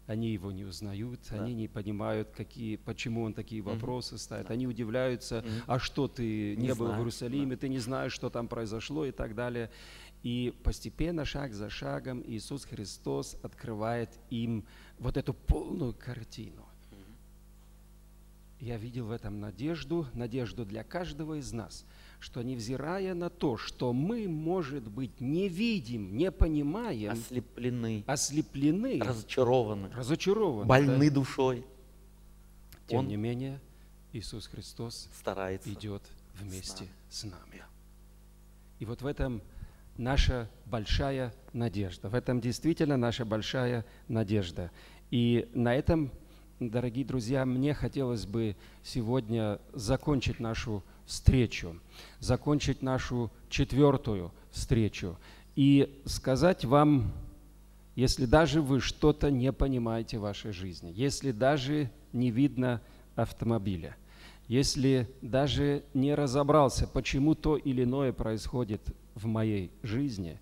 Они 0.06 0.30
его 0.30 0.50
не 0.50 0.64
узнают, 0.64 1.20
да. 1.30 1.42
они 1.42 1.52
не 1.52 1.68
понимают, 1.68 2.30
какие, 2.30 2.76
почему 2.76 3.22
он 3.22 3.34
такие 3.34 3.60
вопросы 3.60 4.14
mm-hmm. 4.14 4.18
ставит. 4.18 4.46
Да. 4.48 4.54
Они 4.54 4.66
удивляются, 4.66 5.40
mm-hmm. 5.40 5.62
а 5.66 5.78
что 5.78 6.08
ты 6.08 6.56
не, 6.56 6.68
не 6.68 6.74
был 6.74 6.86
в 6.86 6.96
Иерусалиме, 6.96 7.56
да. 7.56 7.60
ты 7.60 7.68
не 7.68 7.78
знаешь, 7.78 8.12
что 8.12 8.30
там 8.30 8.48
произошло 8.48 9.04
и 9.04 9.12
так 9.12 9.34
далее. 9.34 9.70
И 10.22 10.54
постепенно, 10.62 11.24
шаг 11.24 11.52
за 11.52 11.68
шагом, 11.68 12.22
Иисус 12.26 12.64
Христос 12.64 13.36
открывает 13.42 14.10
им 14.30 14.64
вот 14.98 15.16
эту 15.16 15.34
полную 15.34 15.94
картину. 15.94 16.64
Я 18.60 18.76
видел 18.76 19.06
в 19.06 19.10
этом 19.10 19.40
надежду, 19.40 20.06
надежду 20.14 20.64
для 20.64 20.84
каждого 20.84 21.34
из 21.34 21.52
нас, 21.52 21.84
что 22.20 22.42
невзирая 22.42 23.12
на 23.12 23.28
то, 23.28 23.56
что 23.56 23.92
мы, 23.92 24.28
может 24.28 24.84
быть, 24.88 25.20
не 25.20 25.48
видим, 25.48 26.16
не 26.16 26.30
понимаем, 26.30 27.10
ослеплены, 27.10 28.04
ослеплены 28.06 29.00
разочарованы, 29.00 29.88
разочарованы 29.88 30.66
больны 30.66 31.08
да? 31.08 31.14
душой, 31.16 31.66
тем 32.86 33.00
Он 33.00 33.08
не 33.08 33.16
менее 33.16 33.60
Иисус 34.12 34.46
Христос 34.46 35.08
старается 35.12 35.72
идет 35.72 36.02
вместе 36.38 36.86
с 37.10 37.24
нами. 37.24 37.32
с 37.32 37.40
нами. 37.58 37.62
И 38.78 38.84
вот 38.84 39.02
в 39.02 39.06
этом 39.06 39.42
наша 39.96 40.48
большая 40.66 41.32
надежда. 41.52 42.08
В 42.08 42.14
этом 42.14 42.40
действительно 42.40 42.96
наша 42.96 43.24
большая 43.24 43.84
надежда. 44.08 44.70
И 45.10 45.48
на 45.54 45.74
этом, 45.74 46.10
дорогие 46.60 47.04
друзья, 47.04 47.44
мне 47.44 47.74
хотелось 47.74 48.26
бы 48.26 48.56
сегодня 48.82 49.58
закончить 49.72 50.40
нашу 50.40 50.82
встречу, 51.06 51.78
закончить 52.20 52.82
нашу 52.82 53.30
четвертую 53.48 54.32
встречу 54.50 55.18
и 55.56 56.00
сказать 56.06 56.64
вам, 56.64 57.12
если 57.94 58.24
даже 58.24 58.62
вы 58.62 58.80
что-то 58.80 59.30
не 59.30 59.52
понимаете 59.52 60.18
в 60.18 60.22
вашей 60.22 60.52
жизни, 60.52 60.92
если 60.94 61.30
даже 61.30 61.90
не 62.12 62.30
видно 62.30 62.80
автомобиля, 63.14 63.96
если 64.48 65.08
даже 65.22 65.84
не 65.94 66.14
разобрался, 66.14 66.86
почему 66.86 67.34
то 67.34 67.56
или 67.56 67.84
иное 67.84 68.12
происходит 68.12 68.82
в 69.14 69.26
моей 69.26 69.70
жизни, 69.82 70.38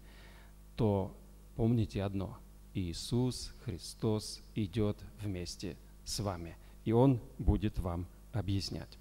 то 0.76 1.14
помните 1.57 2.03
одно. 2.03 2.38
Иисус 2.74 3.53
Христос 3.64 4.40
идет 4.55 4.96
вместе 5.20 5.76
с 6.05 6.20
вами, 6.20 6.57
и 6.84 6.92
Он 6.92 7.20
будет 7.38 7.78
вам 7.78 8.07
объяснять. 8.32 8.98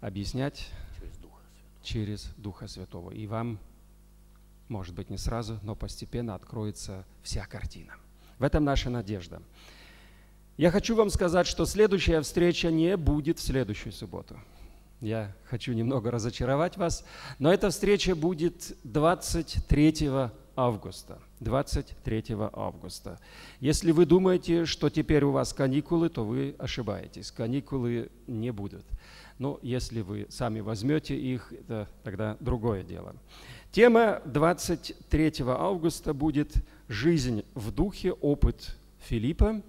Объяснять 0.00 0.68
через 0.98 1.16
Духа, 1.18 1.42
через 1.82 2.32
Духа 2.36 2.68
Святого. 2.68 3.10
И 3.10 3.26
вам, 3.26 3.58
может 4.68 4.94
быть, 4.94 5.10
не 5.10 5.18
сразу, 5.18 5.58
но 5.62 5.74
постепенно 5.74 6.34
откроется 6.34 7.04
вся 7.22 7.46
картина. 7.46 7.94
В 8.38 8.42
этом 8.42 8.64
наша 8.64 8.90
надежда. 8.90 9.42
Я 10.56 10.70
хочу 10.70 10.94
вам 10.94 11.10
сказать, 11.10 11.46
что 11.46 11.64
следующая 11.64 12.20
встреча 12.20 12.70
не 12.70 12.96
будет 12.96 13.38
в 13.38 13.42
следующую 13.42 13.92
субботу. 13.92 14.38
Я 15.00 15.34
хочу 15.44 15.72
немного 15.72 16.10
разочаровать 16.10 16.76
вас, 16.76 17.04
но 17.38 17.52
эта 17.52 17.70
встреча 17.70 18.14
будет 18.14 18.76
23 18.84 20.10
августа. 20.56 21.18
23 21.40 22.24
августа. 22.52 23.18
Если 23.60 23.92
вы 23.92 24.04
думаете, 24.04 24.66
что 24.66 24.90
теперь 24.90 25.24
у 25.24 25.30
вас 25.30 25.54
каникулы, 25.54 26.10
то 26.10 26.24
вы 26.24 26.54
ошибаетесь. 26.58 27.30
Каникулы 27.30 28.10
не 28.26 28.50
будут. 28.50 28.84
Но 29.38 29.58
если 29.62 30.02
вы 30.02 30.26
сами 30.28 30.60
возьмете 30.60 31.16
их, 31.16 31.50
это 31.52 31.88
тогда 32.04 32.36
другое 32.40 32.82
дело. 32.82 33.16
Тема 33.72 34.20
23 34.26 35.32
августа 35.46 36.12
будет 36.12 36.52
«Жизнь 36.88 37.44
в 37.54 37.72
духе. 37.72 38.12
Опыт 38.12 38.76
Филиппа». 38.98 39.62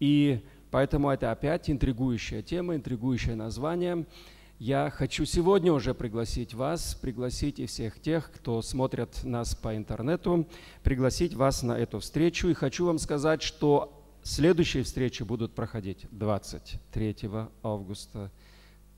И 0.00 0.44
поэтому 0.70 1.10
это 1.10 1.32
опять 1.32 1.70
интригующая 1.70 2.42
тема, 2.42 2.76
интригующее 2.76 3.36
название– 3.36 4.06
я 4.58 4.90
хочу 4.90 5.24
сегодня 5.24 5.72
уже 5.72 5.94
пригласить 5.94 6.52
вас, 6.52 6.96
пригласить 6.96 7.60
и 7.60 7.66
всех 7.66 8.00
тех, 8.00 8.32
кто 8.32 8.60
смотрит 8.60 9.22
нас 9.22 9.54
по 9.54 9.76
интернету, 9.76 10.48
пригласить 10.82 11.32
вас 11.34 11.62
на 11.62 11.78
эту 11.78 12.00
встречу. 12.00 12.48
И 12.48 12.54
хочу 12.54 12.84
вам 12.84 12.98
сказать, 12.98 13.40
что 13.40 14.02
следующие 14.24 14.82
встречи 14.82 15.22
будут 15.22 15.54
проходить 15.54 16.06
23 16.10 17.16
августа, 17.62 18.32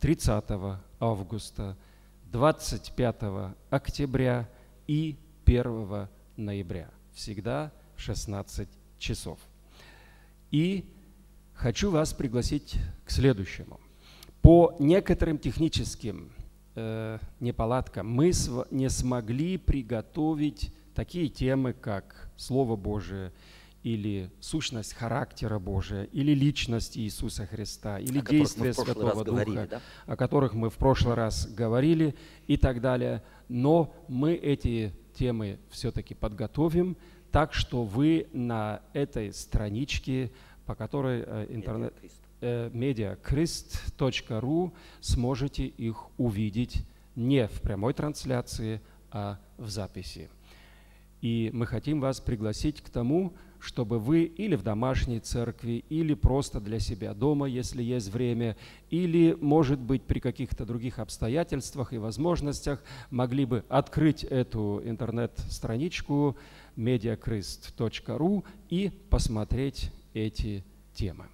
30 0.00 0.44
августа, 0.98 1.76
25 2.32 3.16
октября 3.68 4.48
и 4.86 5.18
1 5.44 6.08
ноября. 6.38 6.88
Всегда 7.12 7.70
в 7.96 8.00
16 8.00 8.66
часов. 8.98 9.38
И 10.50 10.84
хочу 11.54 11.90
вас 11.90 12.12
пригласить 12.12 12.76
к 13.04 13.10
следующему– 13.10 13.80
по 14.42 14.74
некоторым 14.78 15.38
техническим 15.38 16.30
э, 16.74 17.18
неполадкам 17.40 18.10
мы 18.10 18.32
не 18.70 18.88
смогли 18.88 19.58
приготовить 19.58 20.72
такие 20.94 21.28
темы, 21.28 21.74
как 21.74 22.30
Слово 22.36 22.76
Божие, 22.76 23.32
или 23.82 24.30
сущность 24.40 24.94
характера 24.94 25.58
Божия, 25.58 26.04
или 26.04 26.32
личность 26.32 26.98
Иисуса 26.98 27.46
Христа, 27.46 27.98
или 27.98 28.20
действие 28.20 28.74
Святого 28.74 29.24
Духа, 29.24 29.44
говорили, 29.44 29.66
да? 29.70 29.80
о 30.06 30.16
которых 30.16 30.54
мы 30.54 30.68
в 30.68 30.76
прошлый 30.76 31.14
раз 31.14 31.46
говорили 31.46 32.14
и 32.46 32.56
так 32.56 32.80
далее. 32.80 33.22
Но 33.48 33.94
мы 34.08 34.34
эти 34.34 34.92
темы 35.14 35.58
все-таки 35.70 36.14
подготовим, 36.14 36.96
так 37.32 37.54
что 37.54 37.84
вы 37.84 38.26
на 38.32 38.82
этой 38.92 39.32
страничке, 39.32 40.30
по 40.66 40.74
которой 40.74 41.24
э, 41.26 41.46
интернет 41.50 41.94
mediachrist.ru 42.40 44.72
сможете 45.00 45.66
их 45.66 46.06
увидеть 46.16 46.84
не 47.14 47.46
в 47.46 47.60
прямой 47.60 47.92
трансляции, 47.92 48.80
а 49.10 49.38
в 49.58 49.68
записи. 49.68 50.30
И 51.20 51.50
мы 51.52 51.66
хотим 51.66 52.00
вас 52.00 52.18
пригласить 52.20 52.80
к 52.80 52.88
тому, 52.88 53.34
чтобы 53.60 53.98
вы 53.98 54.24
или 54.24 54.56
в 54.56 54.62
домашней 54.62 55.20
церкви, 55.20 55.84
или 55.88 56.14
просто 56.14 56.60
для 56.60 56.80
себя 56.80 57.14
дома, 57.14 57.46
если 57.46 57.82
есть 57.82 58.08
время, 58.08 58.56
или, 58.90 59.36
может 59.40 59.78
быть, 59.78 60.02
при 60.02 60.18
каких-то 60.18 60.64
других 60.64 60.98
обстоятельствах 60.98 61.92
и 61.92 61.98
возможностях 61.98 62.82
могли 63.10 63.44
бы 63.44 63.64
открыть 63.68 64.24
эту 64.24 64.80
интернет-страничку 64.84 66.36
mediachrist.ru 66.76 68.44
и 68.70 68.90
посмотреть 69.10 69.92
эти 70.14 70.64
темы. 70.94 71.26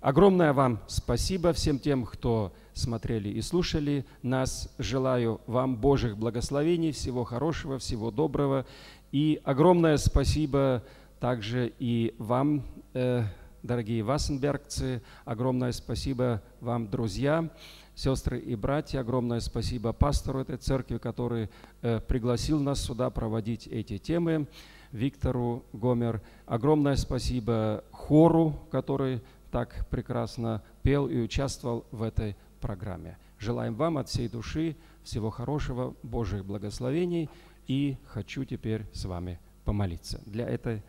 Огромное 0.00 0.52
вам 0.52 0.80
спасибо 0.86 1.52
всем 1.52 1.78
тем, 1.78 2.04
кто 2.04 2.52
смотрели 2.72 3.28
и 3.28 3.42
слушали 3.42 4.06
нас. 4.22 4.72
Желаю 4.78 5.40
вам 5.46 5.76
Божьих 5.76 6.16
благословений, 6.16 6.92
всего 6.92 7.24
хорошего, 7.24 7.78
всего 7.78 8.12
доброго. 8.12 8.64
И 9.10 9.40
огромное 9.44 9.96
спасибо 9.96 10.84
также 11.20 11.72
и 11.78 12.14
вам, 12.18 12.64
э, 12.94 13.24
дорогие 13.62 14.02
вассенбергцы. 14.02 15.02
Огромное 15.24 15.72
спасибо 15.72 16.42
вам, 16.60 16.88
друзья, 16.88 17.50
сестры 17.94 18.38
и 18.38 18.54
братья. 18.54 19.00
Огромное 19.00 19.40
спасибо 19.40 19.92
пастору 19.92 20.40
этой 20.40 20.56
церкви, 20.56 20.98
который 20.98 21.50
э, 21.82 22.00
пригласил 22.00 22.60
нас 22.60 22.80
сюда 22.80 23.10
проводить 23.10 23.66
эти 23.66 23.98
темы. 23.98 24.46
Виктору 24.92 25.64
Гомер. 25.72 26.22
Огромное 26.46 26.96
спасибо 26.96 27.84
хору, 27.92 28.58
который 28.70 29.20
так 29.50 29.86
прекрасно 29.90 30.62
пел 30.82 31.08
и 31.08 31.18
участвовал 31.20 31.84
в 31.90 32.02
этой 32.02 32.36
программе. 32.60 33.18
Желаем 33.38 33.74
вам 33.74 33.98
от 33.98 34.08
всей 34.08 34.28
души 34.28 34.76
Всего 35.02 35.30
хорошего, 35.30 35.94
Божьих 36.02 36.44
благословений. 36.44 37.28
И 37.66 37.96
хочу 38.06 38.44
теперь 38.44 38.86
с 38.92 39.04
вами 39.04 39.38
помолиться. 39.68 40.20
Для, 40.24 40.48
этой, 40.48 40.82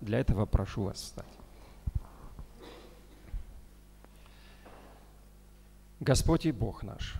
для 0.00 0.20
этого 0.20 0.46
прошу 0.46 0.84
вас 0.84 0.96
встать. 0.96 1.26
Господь 6.00 6.46
и 6.46 6.52
Бог 6.52 6.82
наш, 6.82 7.14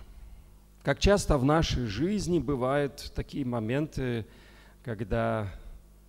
как 0.83 0.99
часто 0.99 1.37
в 1.37 1.45
нашей 1.45 1.85
жизни 1.85 2.39
бывают 2.39 3.13
такие 3.15 3.45
моменты, 3.45 4.25
когда 4.83 5.47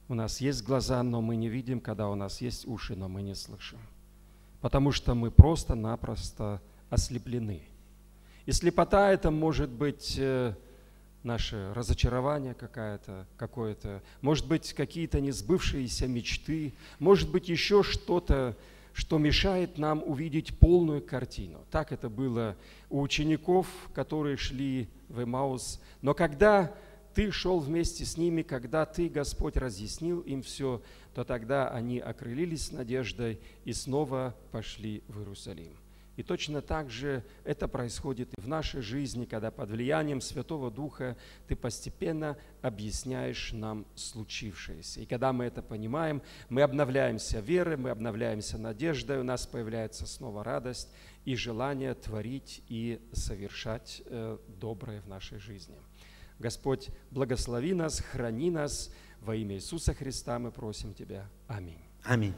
у 0.09 0.15
нас 0.15 0.41
есть 0.41 0.65
глаза, 0.65 1.03
но 1.03 1.23
мы 1.23 1.37
не 1.37 1.49
видим, 1.49 1.81
когда 1.81 2.09
у 2.09 2.17
нас 2.17 2.41
есть 2.41 2.67
уши, 2.67 2.97
но 2.97 3.09
мы 3.09 3.23
не 3.23 3.35
слышим. 3.35 3.79
Потому 4.61 4.91
что 4.91 5.15
мы 5.15 5.31
просто-напросто 5.31 6.61
ослеплены. 6.91 7.63
И 8.47 8.53
слепота 8.53 9.13
это 9.13 9.31
может 9.31 9.71
быть 9.71 10.17
э, 10.19 10.55
наше 11.25 11.73
разочарование 11.75 12.55
какое-то, 12.55 13.27
какое-то, 13.37 14.03
может 14.21 14.47
быть, 14.47 14.73
какие-то 14.73 15.21
несбывшиеся 15.21 16.07
мечты, 16.07 16.75
может 16.99 17.31
быть, 17.31 17.49
еще 17.49 17.83
что-то, 17.83 18.57
что 18.93 19.19
мешает 19.19 19.77
нам 19.77 20.03
увидеть 20.05 20.59
полную 20.59 21.03
картину. 21.03 21.65
Так 21.71 21.91
это 21.91 22.09
было 22.09 22.57
у 22.91 23.01
учеников, 23.01 23.67
которые 23.93 24.37
шли 24.37 24.89
в 25.09 25.23
Эмаус. 25.23 25.81
Но 26.01 26.15
когда 26.15 26.73
ты 27.15 27.31
шел 27.31 27.59
вместе 27.59 28.05
с 28.05 28.17
ними, 28.17 28.43
когда 28.43 28.87
ты, 28.87 29.09
Господь, 29.09 29.57
разъяснил 29.57 30.21
им 30.21 30.43
все, 30.43 30.83
то 31.15 31.25
тогда 31.25 31.69
они 31.69 31.99
окрылились 31.99 32.73
надеждой 32.73 33.41
и 33.65 33.73
снова 33.73 34.35
пошли 34.53 35.03
в 35.09 35.19
Иерусалим. 35.19 35.73
И 36.17 36.23
точно 36.23 36.63
так 36.63 36.91
же 36.91 37.25
это 37.45 37.67
происходит 37.67 38.29
и 38.37 38.41
в 38.41 38.47
нашей 38.47 38.83
жизни, 38.83 39.25
когда 39.25 39.51
под 39.51 39.71
влиянием 39.71 40.21
Святого 40.21 40.71
Духа 40.71 41.17
ты 41.49 41.57
постепенно 41.57 42.37
объясняешь 42.63 43.53
нам 43.53 43.87
случившееся. 43.95 45.01
И 45.01 45.07
когда 45.07 45.33
мы 45.33 45.45
это 45.45 45.63
понимаем, 45.63 46.23
мы 46.49 46.63
обновляемся 46.63 47.41
верой, 47.41 47.77
мы 47.77 47.91
обновляемся 47.91 48.59
надеждой, 48.59 49.19
у 49.19 49.25
нас 49.25 49.47
появляется 49.47 50.07
снова 50.07 50.45
радость 50.45 50.93
и 51.25 51.35
желание 51.35 51.95
творить 51.95 52.63
и 52.69 53.01
совершать 53.13 54.03
э, 54.07 54.39
доброе 54.47 55.01
в 55.01 55.09
нашей 55.09 55.39
жизни. 55.39 55.77
Господь, 56.39 56.91
благослови 57.11 57.75
нас, 57.75 58.01
храни 58.01 58.51
нас. 58.51 58.93
Во 59.21 59.35
имя 59.35 59.57
Иисуса 59.57 59.95
Христа 59.95 60.39
мы 60.39 60.53
просим 60.53 60.93
Тебя. 60.93 61.29
Аминь. 61.49 61.81
Аминь. 62.05 62.35